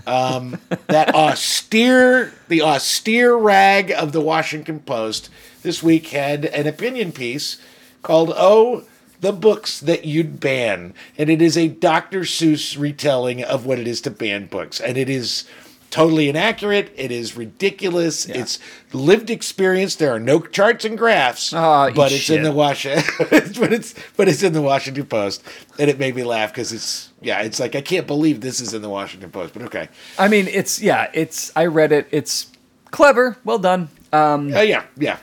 Um, 0.07 0.59
that 0.87 1.13
austere 1.13 2.33
the 2.47 2.63
austere 2.63 3.35
rag 3.35 3.91
of 3.91 4.11
the 4.11 4.21
Washington 4.21 4.79
Post 4.79 5.29
this 5.61 5.83
week 5.83 6.07
had 6.07 6.45
an 6.45 6.65
opinion 6.65 7.11
piece 7.11 7.57
called 8.01 8.33
"Oh." 8.35 8.85
The 9.19 9.31
books 9.31 9.79
that 9.79 10.03
you'd 10.03 10.39
ban, 10.39 10.95
and 11.15 11.29
it 11.29 11.43
is 11.43 11.55
a 11.55 11.67
Dr. 11.67 12.21
Seuss 12.21 12.75
retelling 12.75 13.43
of 13.43 13.67
what 13.67 13.77
it 13.77 13.87
is 13.87 14.01
to 14.01 14.09
ban 14.09 14.47
books, 14.47 14.79
and 14.79 14.97
it 14.97 15.11
is 15.11 15.43
totally 15.91 16.29
inaccurate. 16.29 16.91
It 16.95 17.11
is 17.11 17.37
ridiculous. 17.37 18.25
It's 18.25 18.57
lived 18.93 19.29
experience. 19.29 19.95
There 19.95 20.11
are 20.11 20.19
no 20.19 20.39
charts 20.39 20.85
and 20.85 20.97
graphs, 20.97 21.53
eat 21.53 21.57
but 21.95 22.11
it's 22.11 22.29
in 22.29 22.41
the 22.41 22.51
Washington. 22.51 23.03
but 23.29 23.71
it's 23.71 23.93
but 24.17 24.27
it's 24.27 24.41
in 24.41 24.53
the 24.53 24.61
Washington 24.61 25.05
Post, 25.05 25.43
and 25.77 25.89
it 25.89 25.99
made 25.99 26.15
me 26.15 26.23
laugh 26.23 26.51
because 26.51 26.73
it's 26.73 27.11
yeah, 27.21 27.41
it's 27.41 27.59
like 27.59 27.75
I 27.75 27.81
can't 27.81 28.07
believe 28.07 28.41
this 28.41 28.59
is 28.59 28.73
in 28.73 28.81
the 28.81 28.89
Washington 28.89 29.29
Post, 29.29 29.53
but 29.53 29.61
okay, 29.63 29.89
I 30.17 30.27
mean, 30.27 30.47
it's 30.47 30.81
yeah, 30.81 31.11
it's 31.13 31.51
I 31.55 31.65
read 31.65 31.91
it. 31.91 32.07
It's 32.09 32.51
clever, 32.89 33.37
well 33.43 33.59
done. 33.59 33.89
Um, 34.11 34.51
oh 34.55 34.61
yeah, 34.61 34.85
yeah. 34.97 35.17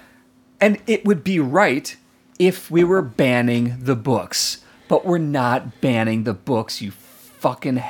and 0.61 0.81
it 0.87 1.05
would 1.05 1.25
be 1.25 1.41
right 1.41 1.97
if 2.39 2.71
we 2.71 2.85
were 2.85 3.03
banning 3.03 3.79
the 3.81 3.97
books, 3.97 4.59
but 4.87 5.05
we're 5.05 5.19
not 5.19 5.81
banning 5.81 6.25
the 6.25 6.35
books. 6.35 6.81
You 6.81 6.93
fucking 6.93 7.83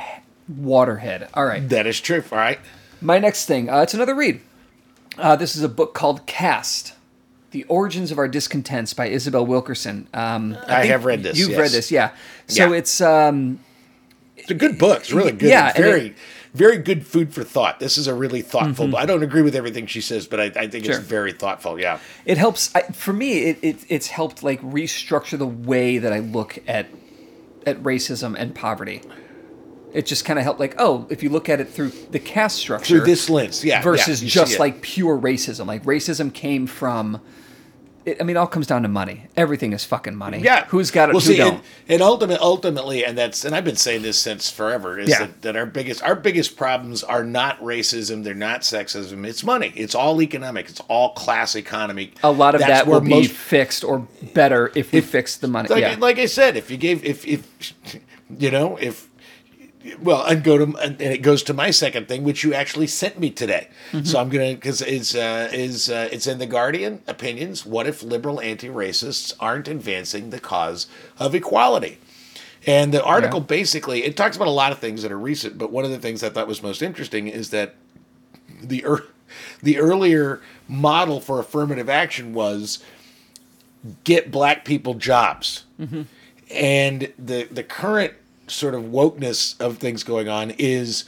waterhead. 0.57 1.29
All 1.33 1.45
right. 1.45 1.67
That 1.69 1.85
is 1.87 1.99
true. 2.01 2.23
All 2.31 2.37
right. 2.37 2.59
My 3.01 3.19
next 3.19 3.45
thing, 3.45 3.69
uh, 3.69 3.81
it's 3.81 3.93
another 3.93 4.15
read. 4.15 4.41
Uh, 5.17 5.35
this 5.35 5.55
is 5.55 5.63
a 5.63 5.69
book 5.69 5.93
called 5.93 6.25
Caste 6.25 6.93
The 7.51 7.63
Origins 7.65 8.11
of 8.11 8.17
Our 8.17 8.27
Discontents 8.27 8.93
by 8.93 9.07
Isabel 9.07 9.45
Wilkerson. 9.45 10.07
Um, 10.13 10.57
I 10.67 10.81
think 10.81 10.91
have 10.91 11.05
read 11.05 11.23
this, 11.23 11.37
You've 11.37 11.51
yes. 11.51 11.59
read 11.59 11.71
this, 11.71 11.91
yeah. 11.91 12.11
So 12.47 12.71
Yeah. 12.71 12.77
it's. 12.77 13.01
Um, 13.01 13.59
It's 14.37 14.49
a 14.51 14.53
good 14.55 14.77
book. 14.77 14.99
It's 15.01 15.11
really 15.11 15.31
good. 15.33 15.49
Yeah, 15.49 15.67
It's 15.69 15.75
and 15.77 15.85
very, 15.85 16.15
very 16.53 16.77
good 16.77 17.05
food 17.05 17.33
for 17.33 17.43
thought. 17.43 17.79
This 17.79 17.97
is 17.97 18.07
a 18.07 18.13
really 18.13 18.41
thoughtful. 18.41 18.95
I 18.95 19.05
don't 19.05 19.21
agree 19.21 19.41
with 19.41 19.53
everything 19.55 19.85
she 19.85 20.01
says, 20.01 20.25
but 20.27 20.39
I, 20.39 20.45
I 20.55 20.67
think 20.67 20.85
Sure. 20.85 20.95
it's 20.95 21.03
very 21.05 21.33
thoughtful. 21.33 21.79
Yeah. 21.79 21.99
it 22.25 22.37
helps 22.37 22.73
I, 22.75 22.81
for 22.83 23.13
me 23.13 23.39
it, 23.49 23.59
it 23.61 23.85
it's 23.89 24.07
helped 24.07 24.41
like 24.41 24.61
restructure 24.61 25.37
the 25.37 25.45
way 25.45 25.97
that 25.99 26.11
i 26.13 26.19
look 26.19 26.57
at 26.67 26.87
at 27.67 27.81
racism 27.83 28.35
and 28.37 28.55
poverty 28.55 29.01
it 29.93 30.05
just 30.05 30.25
kind 30.25 30.37
of 30.39 30.43
helped 30.43 30.59
like 30.59 30.75
oh 30.77 31.07
if 31.09 31.23
you 31.23 31.29
look 31.29 31.49
at 31.49 31.59
it 31.59 31.69
through 31.69 31.89
the 32.11 32.19
caste 32.19 32.57
structure 32.57 32.97
Through 32.97 33.05
this 33.05 33.29
lens, 33.29 33.63
yeah. 33.65 33.81
versus 33.81 34.23
yeah, 34.23 34.29
just 34.29 34.59
like 34.59 34.81
pure 34.81 35.17
racism. 35.17 35.65
Like 35.67 35.83
racism 35.83 36.33
came 36.33 36.67
from 36.67 37.21
it, 38.05 38.21
i 38.21 38.23
mean 38.23 38.37
it 38.37 38.39
all 38.39 38.47
comes 38.47 38.65
down 38.65 38.83
to 38.83 38.87
money. 38.87 39.27
Everything 39.35 39.73
is 39.73 39.83
fucking 39.83 40.15
money. 40.15 40.39
Yeah, 40.39 40.65
who's 40.67 40.89
got 40.89 41.09
it 41.09 41.13
Well, 41.13 41.19
who 41.21 41.31
see, 41.33 41.37
don't? 41.37 41.55
and, 41.55 41.63
and 41.89 42.01
ultimate, 42.01 42.39
ultimately, 42.39 43.03
and 43.03 43.17
that's 43.17 43.43
and 43.43 43.53
I've 43.53 43.65
been 43.65 43.75
saying 43.75 44.03
this 44.03 44.17
since 44.17 44.49
forever 44.49 44.97
is 44.97 45.09
Yeah. 45.09 45.19
that, 45.25 45.41
that 45.41 45.55
our 45.57 45.65
biggest 45.65 46.01
our 46.03 46.15
biggest 46.15 46.55
problems 46.55 47.03
are 47.03 47.25
not 47.25 47.59
racism, 47.59 48.23
they're 48.23 48.33
not 48.33 48.61
sexism, 48.61 49.27
it's 49.27 49.43
money, 49.43 49.73
it's 49.75 49.95
all 49.95 50.21
economic, 50.21 50.69
it's 50.69 50.79
all 50.87 51.09
class 51.13 51.55
economy. 51.55 52.13
a 52.23 52.31
lot 52.31 52.55
of 52.55 52.61
That's 52.61 52.71
that 52.71 52.85
will 52.87 52.93
where 52.93 53.01
be 53.01 53.09
most- 53.09 53.31
fixed 53.31 53.83
or 53.83 54.07
better 54.33 54.71
if 54.75 54.93
we 54.93 55.01
fix 55.01 55.35
the 55.35 55.49
money. 55.49 55.67
like, 55.67 55.81
yeah. 55.81 55.95
like 55.99 56.19
I 56.19 56.25
said, 56.27 56.55
if 56.55 56.71
you 56.71 56.77
gave 56.77 57.03
if 57.03 57.27
if 57.27 57.73
you 58.39 58.49
know 58.49 58.77
if 58.77 59.08
well, 60.01 60.23
and 60.25 60.43
go 60.43 60.57
to 60.57 60.77
and 60.77 61.01
it 61.01 61.21
goes 61.21 61.43
to 61.43 61.53
my 61.53 61.71
second 61.71 62.07
thing, 62.07 62.23
which 62.23 62.43
you 62.43 62.53
actually 62.53 62.87
sent 62.87 63.19
me 63.19 63.29
today. 63.29 63.69
Mm-hmm. 63.91 64.05
So 64.05 64.19
I'm 64.19 64.29
gonna 64.29 64.53
because 64.53 64.81
it's 64.81 65.15
uh, 65.15 65.49
is 65.51 65.89
uh, 65.89 66.09
it's 66.11 66.27
in 66.27 66.37
the 66.39 66.45
Guardian 66.45 67.01
opinions. 67.07 67.65
What 67.65 67.87
if 67.87 68.03
liberal 68.03 68.39
anti-racists 68.41 69.33
aren't 69.39 69.67
advancing 69.67 70.29
the 70.29 70.39
cause 70.39 70.87
of 71.17 71.33
equality? 71.35 71.97
And 72.67 72.93
the 72.93 73.03
article 73.03 73.39
Yeah. 73.39 73.45
basically 73.45 74.03
it 74.03 74.17
talks 74.17 74.35
about 74.35 74.47
a 74.47 74.51
lot 74.51 74.71
of 74.71 74.79
things 74.79 75.01
that 75.03 75.11
are 75.11 75.19
recent, 75.19 75.57
but 75.57 75.71
one 75.71 75.85
of 75.85 75.91
the 75.91 75.99
things 75.99 76.23
I 76.23 76.29
thought 76.29 76.47
was 76.47 76.61
most 76.61 76.81
interesting 76.81 77.27
is 77.27 77.49
that 77.51 77.75
the 78.61 78.81
ear 78.83 79.03
the 79.61 79.77
earlier 79.79 80.41
model 80.67 81.19
for 81.19 81.39
affirmative 81.39 81.89
action 81.89 82.33
was 82.33 82.79
get 84.03 84.31
black 84.31 84.65
people 84.65 84.93
jobs. 84.95 85.65
And 86.51 87.13
the 87.17 87.43
the 87.49 87.63
current 87.63 88.13
sort 88.49 88.75
of 88.75 88.83
wokeness 88.83 89.59
of 89.61 89.77
things 89.77 90.03
going 90.03 90.27
on 90.29 90.51
is 90.57 91.05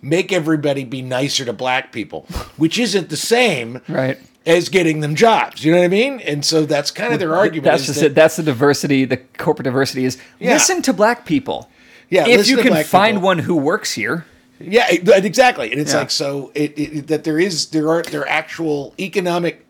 make 0.00 0.32
everybody 0.32 0.84
be 0.84 1.02
nicer 1.02 1.44
to 1.44 1.52
black 1.52 1.92
people, 1.92 2.22
which 2.56 2.78
isn't 2.78 3.08
the 3.08 3.16
same 3.16 3.80
right 3.88 4.18
as 4.44 4.68
getting 4.68 5.00
them 5.00 5.14
jobs. 5.14 5.64
You 5.64 5.70
know 5.72 5.78
what 5.78 5.84
I 5.84 5.88
mean? 5.88 6.18
And 6.20 6.44
so 6.44 6.66
that's 6.66 6.90
kind 6.90 7.12
of 7.14 7.20
their 7.20 7.34
argument. 7.34 7.64
That's 7.64 7.86
just 7.86 8.00
that- 8.00 8.06
it. 8.06 8.14
That's 8.16 8.36
the 8.36 8.42
diversity. 8.42 9.04
The 9.04 9.18
corporate 9.38 9.64
diversity 9.64 10.04
is 10.04 10.18
Yeah. 10.40 10.54
listen 10.54 10.82
to 10.82 10.92
black 10.92 11.24
people. 11.24 11.68
Yeah, 12.10 12.26
if 12.26 12.48
you 12.48 12.56
can 12.58 12.82
find 12.84 13.16
people. 13.16 13.24
one 13.26 13.38
who 13.38 13.56
works 13.56 13.92
here, 13.92 14.26
Yeah, 14.60 14.86
exactly. 14.90 15.72
And 15.72 15.80
it's 15.80 15.92
Yeah. 15.92 15.98
like 16.00 16.10
so 16.12 16.52
it, 16.54 16.78
it, 16.78 17.06
that 17.08 17.24
there 17.24 17.38
is 17.40 17.66
there 17.66 17.88
are 17.88 18.02
there 18.02 18.20
are 18.20 18.28
actual 18.28 18.94
economic 19.00 19.64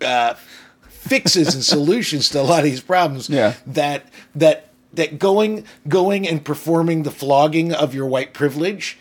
uh, 0.00 0.34
fixes 0.88 1.54
and 1.54 1.64
solutions 1.76 2.28
to 2.30 2.40
a 2.40 2.42
lot 2.42 2.58
of 2.60 2.64
these 2.64 2.80
problems. 2.80 3.28
Yeah. 3.28 3.54
That 3.66 4.04
that 4.34 4.68
that 4.96 5.18
going 5.18 5.64
going 5.88 6.26
and 6.26 6.44
performing 6.44 7.02
the 7.02 7.10
flogging 7.10 7.72
of 7.72 7.94
your 7.94 8.06
white 8.06 8.34
privilege 8.34 8.98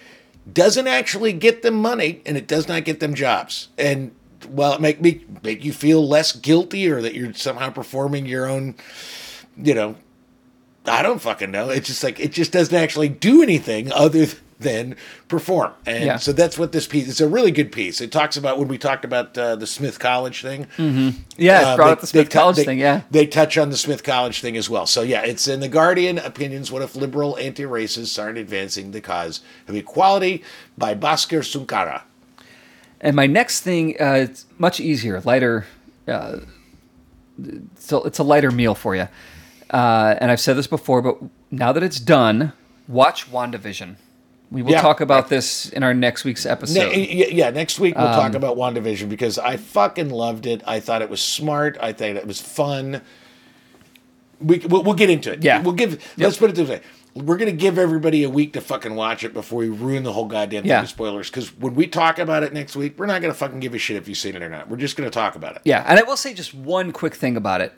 doesn't 0.51 0.87
actually 0.87 1.33
get 1.33 1.61
them 1.61 1.75
money 1.75 2.21
and 2.25 2.37
it 2.37 2.47
does 2.47 2.67
not 2.67 2.85
get 2.85 2.99
them 2.99 3.15
jobs. 3.15 3.69
And 3.77 4.13
well, 4.47 4.73
it 4.73 4.81
make 4.81 5.01
me 5.01 5.25
make 5.43 5.63
you 5.63 5.73
feel 5.73 6.07
less 6.07 6.31
guilty 6.31 6.89
or 6.89 7.01
that 7.01 7.15
you're 7.15 7.33
somehow 7.33 7.69
performing 7.71 8.25
your 8.25 8.47
own, 8.47 8.75
you 9.57 9.73
know, 9.73 9.95
I 10.85 11.01
don't 11.01 11.21
fucking 11.21 11.51
know. 11.51 11.69
It's 11.69 11.87
just 11.87 12.03
like 12.03 12.19
it 12.19 12.31
just 12.31 12.51
doesn't 12.51 12.75
actually 12.75 13.09
do 13.09 13.41
anything 13.41 13.91
other 13.91 14.27
than 14.59 14.95
perform. 15.27 15.71
And 15.85 16.05
Yeah. 16.05 16.17
so 16.17 16.31
that's 16.31 16.57
what 16.57 16.71
this 16.71 16.87
piece. 16.87 17.09
It's 17.09 17.19
a 17.19 17.27
really 17.27 17.51
good 17.51 17.71
piece. 17.73 17.99
It 17.99 18.11
talks 18.11 18.37
about 18.37 18.57
when 18.57 18.69
we 18.69 18.77
talked 18.77 19.03
about 19.03 19.37
uh, 19.37 19.55
the 19.57 19.67
Smith 19.67 19.99
College 19.99 20.41
thing. 20.41 20.67
yeah, 21.37 21.59
Uh, 21.71 21.75
brought 21.75 21.85
they- 21.87 21.91
up 21.91 21.99
the 22.01 22.07
Smith 22.07 22.29
College 22.29 22.55
they- 22.55 22.63
thing. 22.63 22.79
Yeah, 22.79 23.01
they 23.11 23.25
touch 23.27 23.57
on 23.57 23.69
the 23.69 23.75
Smith 23.77 24.03
College 24.03 24.39
thing 24.39 24.55
as 24.55 24.69
well. 24.69 24.85
So 24.85 25.01
yeah, 25.01 25.23
it's 25.23 25.47
in 25.47 25.59
the 25.59 25.67
Guardian 25.67 26.17
opinions. 26.19 26.71
What 26.71 26.81
if 26.81 26.95
liberal 26.95 27.37
anti-racists 27.37 28.21
aren't 28.21 28.37
advancing 28.37 28.91
the 28.91 29.01
cause 29.01 29.41
of 29.67 29.75
equality 29.75 30.41
by 30.77 30.95
Bhaskar 30.95 31.39
Sunkara. 31.43 32.01
and 33.01 33.15
my 33.15 33.27
next 33.27 33.59
thing, 33.61 33.95
uh, 33.99 34.13
it's 34.13 34.45
much 34.57 34.79
easier, 34.79 35.19
lighter. 35.25 35.65
Uh, 36.07 36.37
so 37.77 38.03
it's 38.03 38.19
a 38.19 38.23
lighter 38.23 38.51
meal 38.51 38.73
for 38.75 38.95
you. 38.95 39.07
Uh, 39.69 40.15
and 40.21 40.31
I've 40.31 40.39
said 40.39 40.55
this 40.55 40.67
before, 40.67 41.01
but 41.01 41.17
now 41.51 41.71
that 41.73 41.83
it's 41.83 41.99
done, 41.99 42.53
watch 42.87 43.29
WandaVision. 43.31 43.95
We 44.55 44.61
will 44.61 44.71
Yeah. 44.71 44.81
talk 44.81 45.01
about 45.01 45.27
this 45.27 45.67
in 45.67 45.83
our 45.83 45.93
next 45.93 46.23
week's 46.23 46.45
episode. 46.45 46.93
Ne- 46.93 47.29
yeah, 47.33 47.49
next 47.49 47.77
week 47.77 47.93
we'll 47.97 48.07
Um, 48.07 48.13
talk 48.13 48.35
about 48.35 48.55
WandaVision 48.55 49.09
because 49.09 49.37
I 49.37 49.57
fucking 49.57 50.09
loved 50.09 50.45
it. 50.45 50.61
I 50.65 50.79
thought 50.79 51.01
it 51.01 51.09
was 51.09 51.19
smart. 51.19 51.77
I 51.81 51.91
thought 51.91 52.11
it 52.11 52.25
was 52.25 52.39
fun. 52.39 53.01
We 54.39 54.59
we'll, 54.59 54.81
we'll 54.83 54.93
get 54.93 55.09
into 55.09 55.29
it. 55.33 55.43
Yeah. 55.43 55.61
we'll 55.61 55.73
give. 55.73 56.01
Let's 56.17 56.37
put 56.37 56.49
it 56.51 56.55
this 56.55 56.69
way: 56.69 56.79
we're 57.15 57.35
gonna 57.35 57.51
give 57.51 57.77
everybody 57.77 58.23
a 58.23 58.29
week 58.29 58.53
to 58.53 58.61
fucking 58.61 58.95
watch 58.95 59.25
it 59.25 59.33
before 59.33 59.59
we 59.59 59.67
ruin 59.67 60.03
the 60.03 60.13
whole 60.13 60.23
goddamn 60.25 60.61
thing 60.61 60.69
Yeah. 60.69 60.79
with 60.79 60.89
spoilers. 60.89 61.29
Because 61.29 61.49
when 61.59 61.75
we 61.75 61.85
talk 61.85 62.17
about 62.17 62.43
it 62.43 62.53
next 62.53 62.77
week, 62.77 62.93
we're 62.97 63.07
not 63.07 63.21
gonna 63.21 63.33
fucking 63.33 63.59
give 63.59 63.73
a 63.73 63.77
shit 63.77 63.97
if 63.97 64.07
you've 64.07 64.17
seen 64.17 64.37
it 64.37 64.41
or 64.41 64.47
not. 64.49 64.69
We're 64.69 64.77
just 64.77 64.95
gonna 64.95 65.09
talk 65.09 65.35
about 65.35 65.57
it. 65.57 65.63
yeah, 65.65 65.83
and 65.85 65.99
I 65.99 66.03
will 66.03 66.15
say 66.15 66.33
just 66.33 66.53
one 66.53 66.93
quick 66.93 67.13
thing 67.15 67.35
about 67.35 67.59
it. 67.59 67.73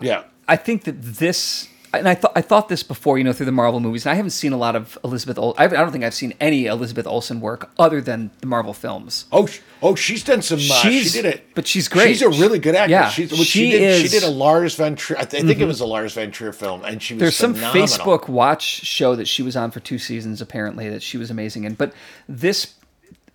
Yeah. 0.00 0.22
I 0.48 0.56
think 0.56 0.84
that 0.84 1.02
this, 1.02 1.68
and 1.98 2.08
I 2.08 2.14
thought 2.14 2.32
I 2.36 2.40
thought 2.40 2.68
this 2.68 2.82
before, 2.82 3.18
you 3.18 3.24
know, 3.24 3.32
through 3.32 3.46
the 3.46 3.52
Marvel 3.52 3.80
movies. 3.80 4.04
And 4.06 4.12
I 4.12 4.14
haven't 4.14 4.30
seen 4.30 4.52
a 4.52 4.56
lot 4.56 4.76
of 4.76 4.98
Elizabeth. 5.04 5.38
Ol- 5.38 5.54
I 5.58 5.64
I 5.64 5.68
don't 5.68 5.92
think 5.92 6.04
I've 6.04 6.14
seen 6.14 6.34
any 6.40 6.66
Elizabeth 6.66 7.06
Olsen 7.06 7.40
work 7.40 7.70
other 7.78 8.00
than 8.00 8.30
the 8.40 8.46
Marvel 8.46 8.72
films. 8.74 9.24
Oh, 9.32 9.48
oh, 9.82 9.94
she's 9.94 10.22
done 10.24 10.42
some. 10.42 10.58
Uh, 10.58 10.80
she 10.82 11.08
did 11.10 11.24
it, 11.24 11.54
but 11.54 11.66
she's 11.66 11.88
great. 11.88 12.08
She's 12.08 12.22
a 12.22 12.28
really 12.28 12.58
good 12.58 12.74
actress. 12.74 12.90
Yeah, 12.90 13.08
she's, 13.08 13.30
what 13.32 13.40
she, 13.46 13.46
she 13.46 13.70
did. 13.70 13.98
She 14.00 14.04
is- 14.06 14.12
Mm-hmm. 14.12 14.20
did 14.20 14.28
a 14.28 14.30
Lars 14.30 14.74
von 14.76 14.96
Trier. 14.96 15.18
I, 15.18 15.24
th- 15.24 15.42
I 15.42 15.46
think 15.46 15.60
it 15.60 15.66
was 15.66 15.80
a 15.80 15.86
Lars 15.86 16.14
von 16.14 16.30
Trier 16.30 16.52
film, 16.52 16.84
and 16.84 17.02
she 17.02 17.14
was. 17.14 17.20
There's 17.20 17.36
some 17.36 17.54
phenomenal. 17.54 17.86
Facebook 17.86 18.28
Watch 18.28 18.62
show 18.62 19.14
that 19.16 19.26
she 19.28 19.42
was 19.42 19.56
on 19.56 19.70
for 19.70 19.80
two 19.80 19.98
seasons, 19.98 20.40
apparently, 20.40 20.88
that 20.88 21.02
she 21.02 21.16
was 21.18 21.30
amazing 21.30 21.64
in. 21.64 21.74
But 21.74 21.92
this 22.28 22.74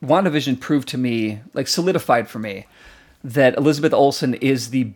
WandaVision 0.03 0.59
proved 0.59 0.87
to 0.89 0.97
me, 0.97 1.39
like 1.53 1.67
solidified 1.67 2.29
for 2.29 2.39
me, 2.39 2.65
that 3.23 3.57
Elizabeth 3.57 3.93
Olsen 3.93 4.33
is 4.35 4.69
the 4.69 4.93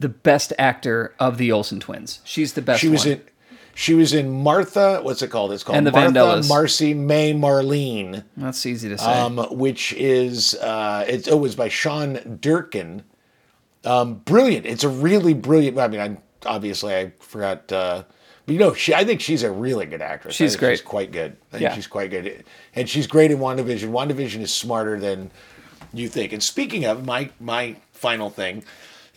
the 0.00 0.08
best 0.08 0.52
actor 0.58 1.14
of 1.18 1.38
the 1.38 1.50
Olsen 1.52 1.80
twins. 1.80 2.20
She's 2.24 2.52
the 2.54 2.62
best. 2.62 2.80
She 2.80 2.88
was 2.88 3.04
one. 3.04 3.14
in. 3.14 3.22
She 3.74 3.94
was 3.94 4.12
in 4.12 4.42
Martha. 4.42 4.98
What's 5.02 5.22
it 5.22 5.28
called? 5.28 5.52
It's 5.52 5.62
called 5.62 5.78
And 5.78 5.86
the 5.86 5.92
Martha, 5.92 6.10
Vandellas. 6.12 6.48
Marcy, 6.48 6.94
May, 6.94 7.32
Marlene, 7.32 8.24
That's 8.36 8.66
easy 8.66 8.88
to 8.88 8.98
say. 8.98 9.04
um, 9.04 9.38
which 9.52 9.92
is 9.92 10.54
uh, 10.56 11.04
it's 11.06 11.28
oh, 11.28 11.36
it 11.36 11.40
was 11.40 11.54
by 11.54 11.68
Sean 11.68 12.38
Durkin. 12.40 13.04
Um, 13.84 14.14
brilliant. 14.16 14.66
It's 14.66 14.82
a 14.82 14.88
really 14.88 15.32
brilliant. 15.32 15.78
I 15.78 15.86
mean, 15.88 16.00
I 16.00 16.16
obviously 16.48 16.94
I 16.94 17.12
forgot. 17.20 17.70
Uh, 17.70 18.02
but 18.46 18.52
you 18.52 18.58
know, 18.58 18.74
she. 18.74 18.94
I 18.94 19.04
think 19.04 19.20
she's 19.20 19.42
a 19.44 19.50
really 19.50 19.86
good 19.86 20.02
actress. 20.02 20.34
She's 20.34 20.56
great. 20.56 20.78
She's 20.78 20.82
quite 20.82 21.12
good. 21.12 21.36
I 21.48 21.58
think 21.58 21.62
Yeah. 21.62 21.74
she's 21.74 21.86
quite 21.86 22.10
good, 22.10 22.44
and 22.74 22.88
she's 22.88 23.06
great 23.06 23.30
in 23.30 23.38
WandaVision. 23.38 23.90
WandaVision 23.90 24.40
is 24.40 24.52
smarter 24.52 24.98
than 24.98 25.30
you 25.92 26.08
think. 26.08 26.32
And 26.32 26.42
speaking 26.42 26.84
of 26.84 27.06
my 27.06 27.30
my 27.38 27.76
final 27.92 28.28
thing 28.30 28.64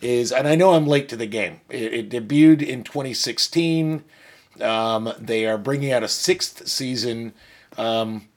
is, 0.02 0.32
and 0.32 0.46
I 0.48 0.54
know 0.54 0.74
I'm 0.74 0.86
late 0.86 1.08
to 1.10 1.16
the 1.16 1.26
game. 1.26 1.60
It, 1.70 1.92
it 1.94 2.10
debuted 2.10 2.62
in 2.62 2.82
2016. 2.84 4.04
Um, 4.60 5.12
they 5.18 5.46
are 5.46 5.58
bringing 5.58 5.92
out 5.92 6.02
a 6.02 6.08
sixth 6.08 6.66
season. 6.68 7.32
Um, 7.78 8.28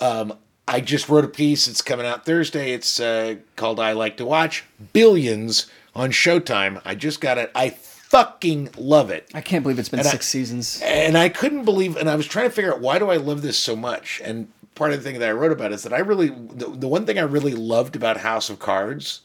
um, 0.00 0.34
I 0.68 0.80
just 0.80 1.08
wrote 1.08 1.24
a 1.24 1.28
piece. 1.28 1.66
It's 1.68 1.82
coming 1.82 2.06
out 2.06 2.24
Thursday. 2.24 2.72
It's 2.72 3.00
uh, 3.00 3.36
called 3.56 3.80
"I 3.80 3.92
Like 3.92 4.16
to 4.18 4.24
Watch 4.24 4.64
Billions 4.92 5.66
on 5.94 6.10
Showtime." 6.10 6.80
I 6.84 6.94
just 6.94 7.20
got 7.20 7.38
it. 7.38 7.50
I 7.54 7.70
fucking 8.12 8.68
love 8.76 9.08
it 9.10 9.26
I 9.32 9.40
can't 9.40 9.62
believe 9.62 9.78
it's 9.78 9.88
been 9.88 10.00
and 10.00 10.06
I- 10.06 10.10
six 10.10 10.26
seasons. 10.28 10.82
and 10.84 11.16
I 11.16 11.30
couldn't 11.30 11.64
believe, 11.64 11.96
and 11.96 12.10
I 12.10 12.14
was 12.14 12.26
trying 12.26 12.44
to 12.46 12.54
figure 12.54 12.70
out 12.74 12.80
why 12.80 12.98
do 12.98 13.08
I 13.10 13.16
love 13.16 13.40
this 13.40 13.58
so 13.58 13.74
much. 13.74 14.20
And 14.22 14.48
part 14.74 14.92
of 14.92 14.98
the 15.02 15.02
thing 15.10 15.18
that 15.18 15.28
I 15.30 15.32
wrote 15.32 15.50
about 15.50 15.72
is 15.72 15.82
that 15.84 15.94
I 15.94 15.98
really, 16.00 16.28
the, 16.28 16.66
the 16.68 16.88
one 16.88 17.06
thing 17.06 17.18
I 17.18 17.22
really 17.22 17.54
loved 17.54 17.96
about 17.96 18.18
House 18.18 18.50
of 18.50 18.58
Cards, 18.58 19.22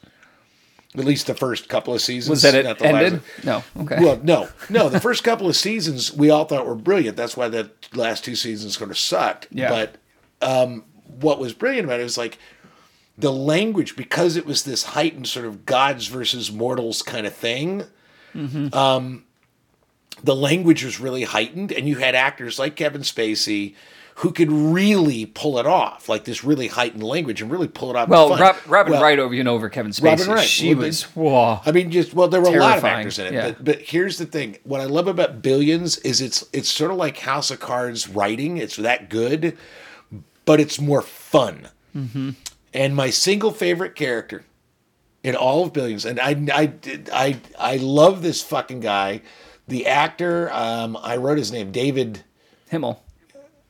at 0.97 1.05
least 1.05 1.27
the 1.27 1.33
first 1.35 1.69
couple 1.69 1.93
of 1.93 2.01
seasons, 2.01 2.29
Was 2.29 2.41
that 2.41 2.55
it 2.55 2.65
not 2.65 2.79
the 2.79 2.85
last- 2.85 3.03
ended? 3.05 3.21
No. 3.43 3.63
Okay. 3.81 3.97
Well, 4.03 4.19
no, 4.23 4.49
no. 4.69 4.89
The 4.89 4.99
first 4.99 5.23
couple 5.23 5.47
of 5.47 5.55
seasons 5.55 6.11
we 6.13 6.29
all 6.29 6.45
thought 6.45 6.65
were 6.65 6.75
brilliant. 6.75 7.17
That's 7.17 7.35
why 7.37 7.47
the 7.49 7.71
last 7.93 8.23
two 8.25 8.35
seasons 8.35 8.77
sort 8.77 8.89
of 8.89 8.97
sucked. 8.97 9.47
Yeah. 9.51 9.69
But 9.69 9.95
um, 10.41 10.83
what 11.19 11.39
was 11.39 11.53
brilliant 11.53 11.85
about 11.85 11.99
it 11.99 12.03
was 12.03 12.17
like 12.17 12.37
the 13.17 13.31
language 13.31 13.95
because 13.95 14.35
it 14.35 14.45
was 14.45 14.63
this 14.63 14.83
heightened 14.83 15.27
sort 15.27 15.45
of 15.45 15.65
gods 15.65 16.07
versus 16.07 16.51
mortals 16.51 17.01
kind 17.01 17.25
of 17.25 17.33
thing. 17.35 17.83
Um, 18.73 19.23
the 20.23 20.35
language 20.35 20.83
was 20.83 20.99
really 20.99 21.23
heightened, 21.23 21.71
and 21.71 21.87
you 21.87 21.97
had 21.97 22.13
actors 22.15 22.59
like 22.59 22.75
Kevin 22.75 23.01
Spacey 23.01 23.73
who 24.21 24.31
could 24.31 24.51
really 24.51 25.27
pull 25.27 25.59
it 25.59 25.67
off, 25.67 26.09
like 26.09 26.23
this 26.23 26.43
really 26.43 26.67
heightened 26.67 27.03
language, 27.03 27.39
and 27.39 27.51
really 27.51 27.67
pull 27.67 27.91
it 27.91 27.95
off. 27.95 28.09
well, 28.09 28.35
Rob, 28.35 28.55
Robin 28.65 28.93
Well, 28.93 29.01
Wright 29.03 29.19
over 29.19 29.33
you 29.33 29.43
know 29.43 29.53
over 29.53 29.69
Kevin 29.69 29.91
Spacey. 29.91 30.03
Robin 30.03 30.27
Wright. 30.29 30.47
She 30.47 30.73
Well, 30.73 30.85
was 30.85 31.03
whoa. 31.03 31.59
I 31.65 31.71
mean, 31.71 31.91
just 31.91 32.13
well, 32.15 32.27
there 32.27 32.41
were 32.41 32.47
a 32.47 32.51
lot 32.59 32.77
of 32.77 32.81
Terrifying, 32.81 32.97
actors 32.97 33.19
in 33.19 33.27
it, 33.27 33.33
yeah. 33.33 33.47
but 33.51 33.63
but 33.63 33.79
here's 33.81 34.17
the 34.17 34.25
thing: 34.25 34.57
what 34.63 34.81
I 34.81 34.85
love 34.85 35.07
about 35.07 35.41
Billions 35.41 35.97
is 35.99 36.19
it's 36.21 36.43
it's 36.51 36.69
sort 36.69 36.89
of 36.91 36.97
like 36.97 37.19
House 37.19 37.51
of 37.51 37.59
Cards 37.59 38.09
writing. 38.09 38.57
It's 38.57 38.75
that 38.77 39.09
good, 39.09 39.55
but 40.45 40.59
it's 40.59 40.79
more 40.81 41.01
fun. 41.01 41.67
And 42.73 42.95
my 42.95 43.09
single 43.09 43.51
favorite 43.51 43.95
character 43.95 44.43
in 45.23 45.35
all 45.35 45.63
of 45.65 45.73
Billions, 45.73 46.05
and 46.05 46.19
I, 46.19 46.31
I, 46.53 46.73
I, 47.11 47.39
I 47.57 47.77
love 47.77 48.21
this 48.21 48.43
fucking 48.43 48.81
guy. 48.81 49.21
The 49.67 49.87
actor, 49.87 50.51
um, 50.53 50.95
I 51.01 51.17
wrote 51.17 51.37
his 51.39 51.51
name, 51.51 51.71
David. 51.71 52.23
Himmel. 52.69 53.03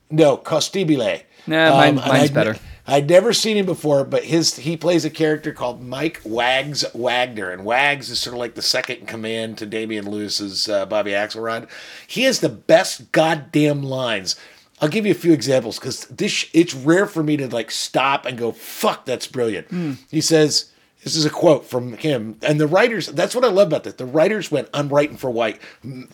No, 0.09 0.37
Costabile. 0.37 1.23
Nah, 1.47 1.69
mine- 1.71 1.87
and 1.89 1.95
mine's 1.97 2.23
I'd- 2.25 2.33
better. 2.33 2.57
I'd 2.89 3.09
never 3.09 3.33
seen 3.33 3.57
him 3.57 3.65
before, 3.65 4.05
but 4.05 4.23
his 4.23 4.55
he 4.55 4.77
plays 4.77 5.03
a 5.03 5.09
character 5.09 5.51
called 5.51 5.83
Mike 5.83 6.21
Wags 6.23 6.85
Wagner, 6.93 7.51
and 7.51 7.65
Wags 7.65 8.09
is 8.09 8.17
sort 8.19 8.33
of 8.33 8.39
like 8.39 8.55
the 8.55 8.61
second 8.61 8.99
in 8.99 9.05
command 9.05 9.57
to 9.57 9.65
Damian 9.65 10.09
Lewis's 10.09 10.69
uh, 10.69 10.85
Bobby 10.85 11.11
Axelrod. 11.11 11.67
He 12.07 12.23
has 12.23 12.39
the 12.39 12.47
best 12.47 13.11
goddamn 13.11 13.83
lines. 13.83 14.37
I'll 14.79 14.87
give 14.87 15.05
you 15.05 15.11
a 15.11 15.15
few 15.15 15.33
examples 15.33 15.77
because 15.79 16.05
this 16.05 16.45
it's 16.53 16.73
rare 16.73 17.07
for 17.07 17.23
me 17.23 17.35
to 17.35 17.49
like 17.49 17.71
stop 17.71 18.25
and 18.25 18.37
go, 18.37 18.53
"Fuck, 18.53 19.05
that's 19.05 19.27
brilliant." 19.27 19.67
Hmm. 19.67 19.93
He 20.09 20.21
says. 20.21 20.71
This 21.03 21.15
is 21.15 21.25
a 21.25 21.29
quote 21.29 21.65
from 21.65 21.93
him. 21.93 22.37
And 22.41 22.59
the 22.59 22.67
writers, 22.67 23.07
that's 23.07 23.33
what 23.33 23.45
I 23.45 23.49
love 23.49 23.67
about 23.67 23.83
this. 23.85 23.93
The 23.93 24.05
writers 24.05 24.51
went, 24.51 24.67
I'm 24.73 24.89
writing 24.89 25.15
for 25.15 25.29
White. 25.29 25.61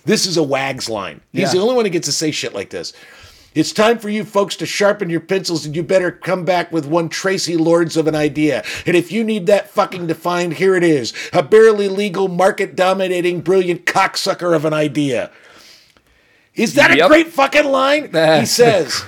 This 0.05 0.27
is 0.27 0.37
a 0.37 0.43
Wags 0.43 0.87
line. 0.87 1.21
He's 1.31 1.41
Yeah. 1.43 1.51
the 1.53 1.59
only 1.59 1.73
one 1.75 1.85
who 1.85 1.89
gets 1.89 2.05
to 2.07 2.11
say 2.11 2.29
shit 2.29 2.53
like 2.53 2.69
this. 2.69 2.93
It's 3.55 3.71
time 3.71 3.99
for 3.99 4.09
you 4.09 4.23
folks 4.23 4.55
to 4.57 4.65
sharpen 4.65 5.09
your 5.09 5.19
pencils 5.19 5.65
and 5.65 5.75
you 5.75 5.83
better 5.83 6.11
come 6.11 6.43
back 6.43 6.71
with 6.71 6.85
one 6.85 7.09
Traci 7.09 7.59
Lords 7.59 7.95
of 7.95 8.07
an 8.07 8.15
idea. 8.15 8.63
And 8.85 8.95
if 8.95 9.11
you 9.11 9.23
need 9.23 9.45
that 9.45 9.69
fucking 9.69 10.07
defined, 10.07 10.53
here 10.53 10.75
it 10.75 10.83
is. 10.83 11.13
A 11.33 11.43
barely 11.43 11.87
legal, 11.87 12.27
market 12.27 12.75
dominating, 12.75 13.41
brilliant 13.41 13.85
cocksucker 13.85 14.55
of 14.55 14.65
an 14.65 14.73
idea. 14.73 15.31
Is 16.55 16.75
that 16.75 16.91
a 16.91 17.07
great 17.07 17.27
fucking 17.27 17.65
line? 17.65 18.03
he 18.03 18.07
That's 18.09 18.51
a 18.51 18.53
says. 18.53 19.05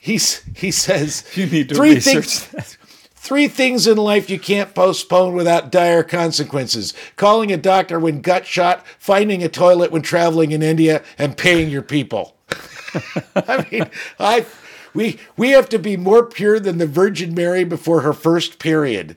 He's 0.00 0.42
he 0.56 0.72
says 0.72 1.24
You 1.36 1.46
need 1.46 1.68
to 1.68 1.74
three 1.76 1.94
research 1.94 2.26
things. 2.26 2.78
Three 3.14 3.46
things 3.46 3.86
in 3.86 3.98
life 3.98 4.28
you 4.28 4.38
can't 4.40 4.74
postpone 4.74 5.34
without 5.34 5.70
dire 5.70 6.02
consequences 6.02 6.92
calling 7.14 7.52
a 7.52 7.56
doctor 7.56 8.00
when 8.00 8.20
gut 8.20 8.46
shot, 8.46 8.84
finding 8.98 9.44
a 9.44 9.48
toilet 9.48 9.92
when 9.92 10.02
traveling 10.02 10.50
in 10.50 10.60
India, 10.60 11.04
and 11.18 11.36
paying 11.36 11.70
your 11.70 11.82
people. 11.82 12.36
I 13.36 13.66
mean, 13.70 13.90
I. 14.18 14.46
We, 14.94 15.18
we 15.38 15.52
have 15.52 15.70
to 15.70 15.78
be 15.78 15.96
more 15.96 16.22
pure 16.22 16.60
than 16.60 16.76
the 16.76 16.86
Virgin 16.86 17.32
Mary 17.32 17.64
before 17.64 18.02
her 18.02 18.12
first 18.12 18.58
period. 18.58 19.16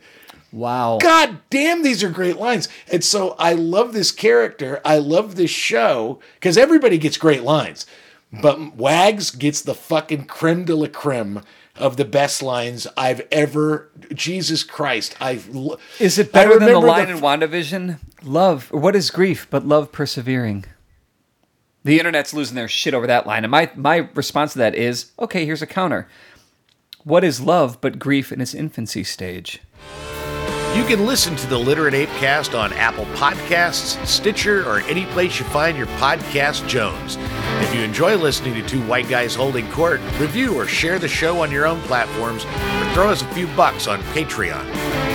Wow. 0.56 1.00
God 1.02 1.40
damn, 1.50 1.84
these 1.84 2.02
are 2.02 2.10
great 2.10 2.38
lines. 2.38 2.70
And 2.90 3.04
so 3.04 3.36
I 3.38 3.52
love 3.52 3.92
this 3.92 4.14
character. 4.14 4.80
I 4.86 5.00
love 5.00 5.36
this 5.36 5.52
show 5.52 6.22
because 6.36 6.58
everybody 6.58 6.98
gets 6.98 7.18
great 7.18 7.44
lines. 7.44 7.86
But 8.42 8.76
Wags 8.76 9.32
gets 9.32 9.62
the 9.62 9.74
fucking 9.76 10.26
creme 10.26 10.66
de 10.66 10.76
la 10.76 10.88
creme 10.88 11.42
of 11.76 11.98
the 11.98 12.06
best 12.06 12.42
lines 12.42 12.88
I've 12.98 13.22
ever. 13.32 13.90
Jesus 14.14 14.64
Christ. 14.64 15.16
I 15.20 15.42
Is 16.00 16.18
it 16.18 16.30
I 16.30 16.32
better 16.32 16.60
than 16.60 16.74
the 16.74 16.80
line 16.80 17.10
in 17.10 17.18
WandaVision? 17.18 18.00
Love. 18.24 18.72
What 18.72 18.96
is 18.96 19.10
grief 19.10 19.48
but 19.50 19.66
love 19.66 19.92
persevering? 19.92 20.66
The 21.86 22.00
internet's 22.00 22.34
losing 22.34 22.56
their 22.56 22.68
shit 22.68 22.96
over 22.96 23.06
that 23.06 23.28
line. 23.28 23.44
And 23.44 23.52
my, 23.52 23.70
my 23.76 24.10
response 24.16 24.54
to 24.54 24.60
that 24.60 24.74
is 24.74 25.12
okay, 25.20 25.46
here's 25.46 25.62
a 25.62 25.68
counter. 25.68 26.08
What 27.04 27.24
is 27.24 27.40
love 27.40 27.80
but 27.80 28.00
grief 28.00 28.32
in 28.32 28.42
its 28.42 28.56
infancy 28.56 29.04
stage? 29.04 29.62
You 30.76 30.84
can 30.84 31.06
listen 31.06 31.36
to 31.38 31.48
the 31.48 31.60
Literate 31.60 31.94
Apecast 31.94 32.60
on 32.60 32.74
Apple 32.74 33.06
Podcasts, 33.14 34.04
Stitcher, 34.06 34.68
or 34.68 34.80
any 34.82 35.06
place 35.06 35.40
you 35.40 35.46
find 35.46 35.78
your 35.78 35.88
podcast 35.88 36.68
Jones. 36.68 37.18
If 37.62 37.74
you 37.74 37.82
enjoy 37.82 38.18
listening 38.18 38.56
to 38.56 38.68
two 38.68 38.86
white 38.88 39.08
guys 39.08 39.36
holding 39.36 39.72
court, 39.72 40.02
review 40.20 40.56
or 40.56 40.66
share 40.66 40.98
the 40.98 41.08
show 41.08 41.42
on 41.42 41.52
your 41.52 41.68
own 41.68 41.80
platforms, 41.82 42.44
or 42.46 42.94
throw 42.94 43.10
us 43.10 43.22
a 43.22 43.28
few 43.28 43.48
bucks 43.56 43.88
on 43.88 44.02
Patreon. 44.16 45.15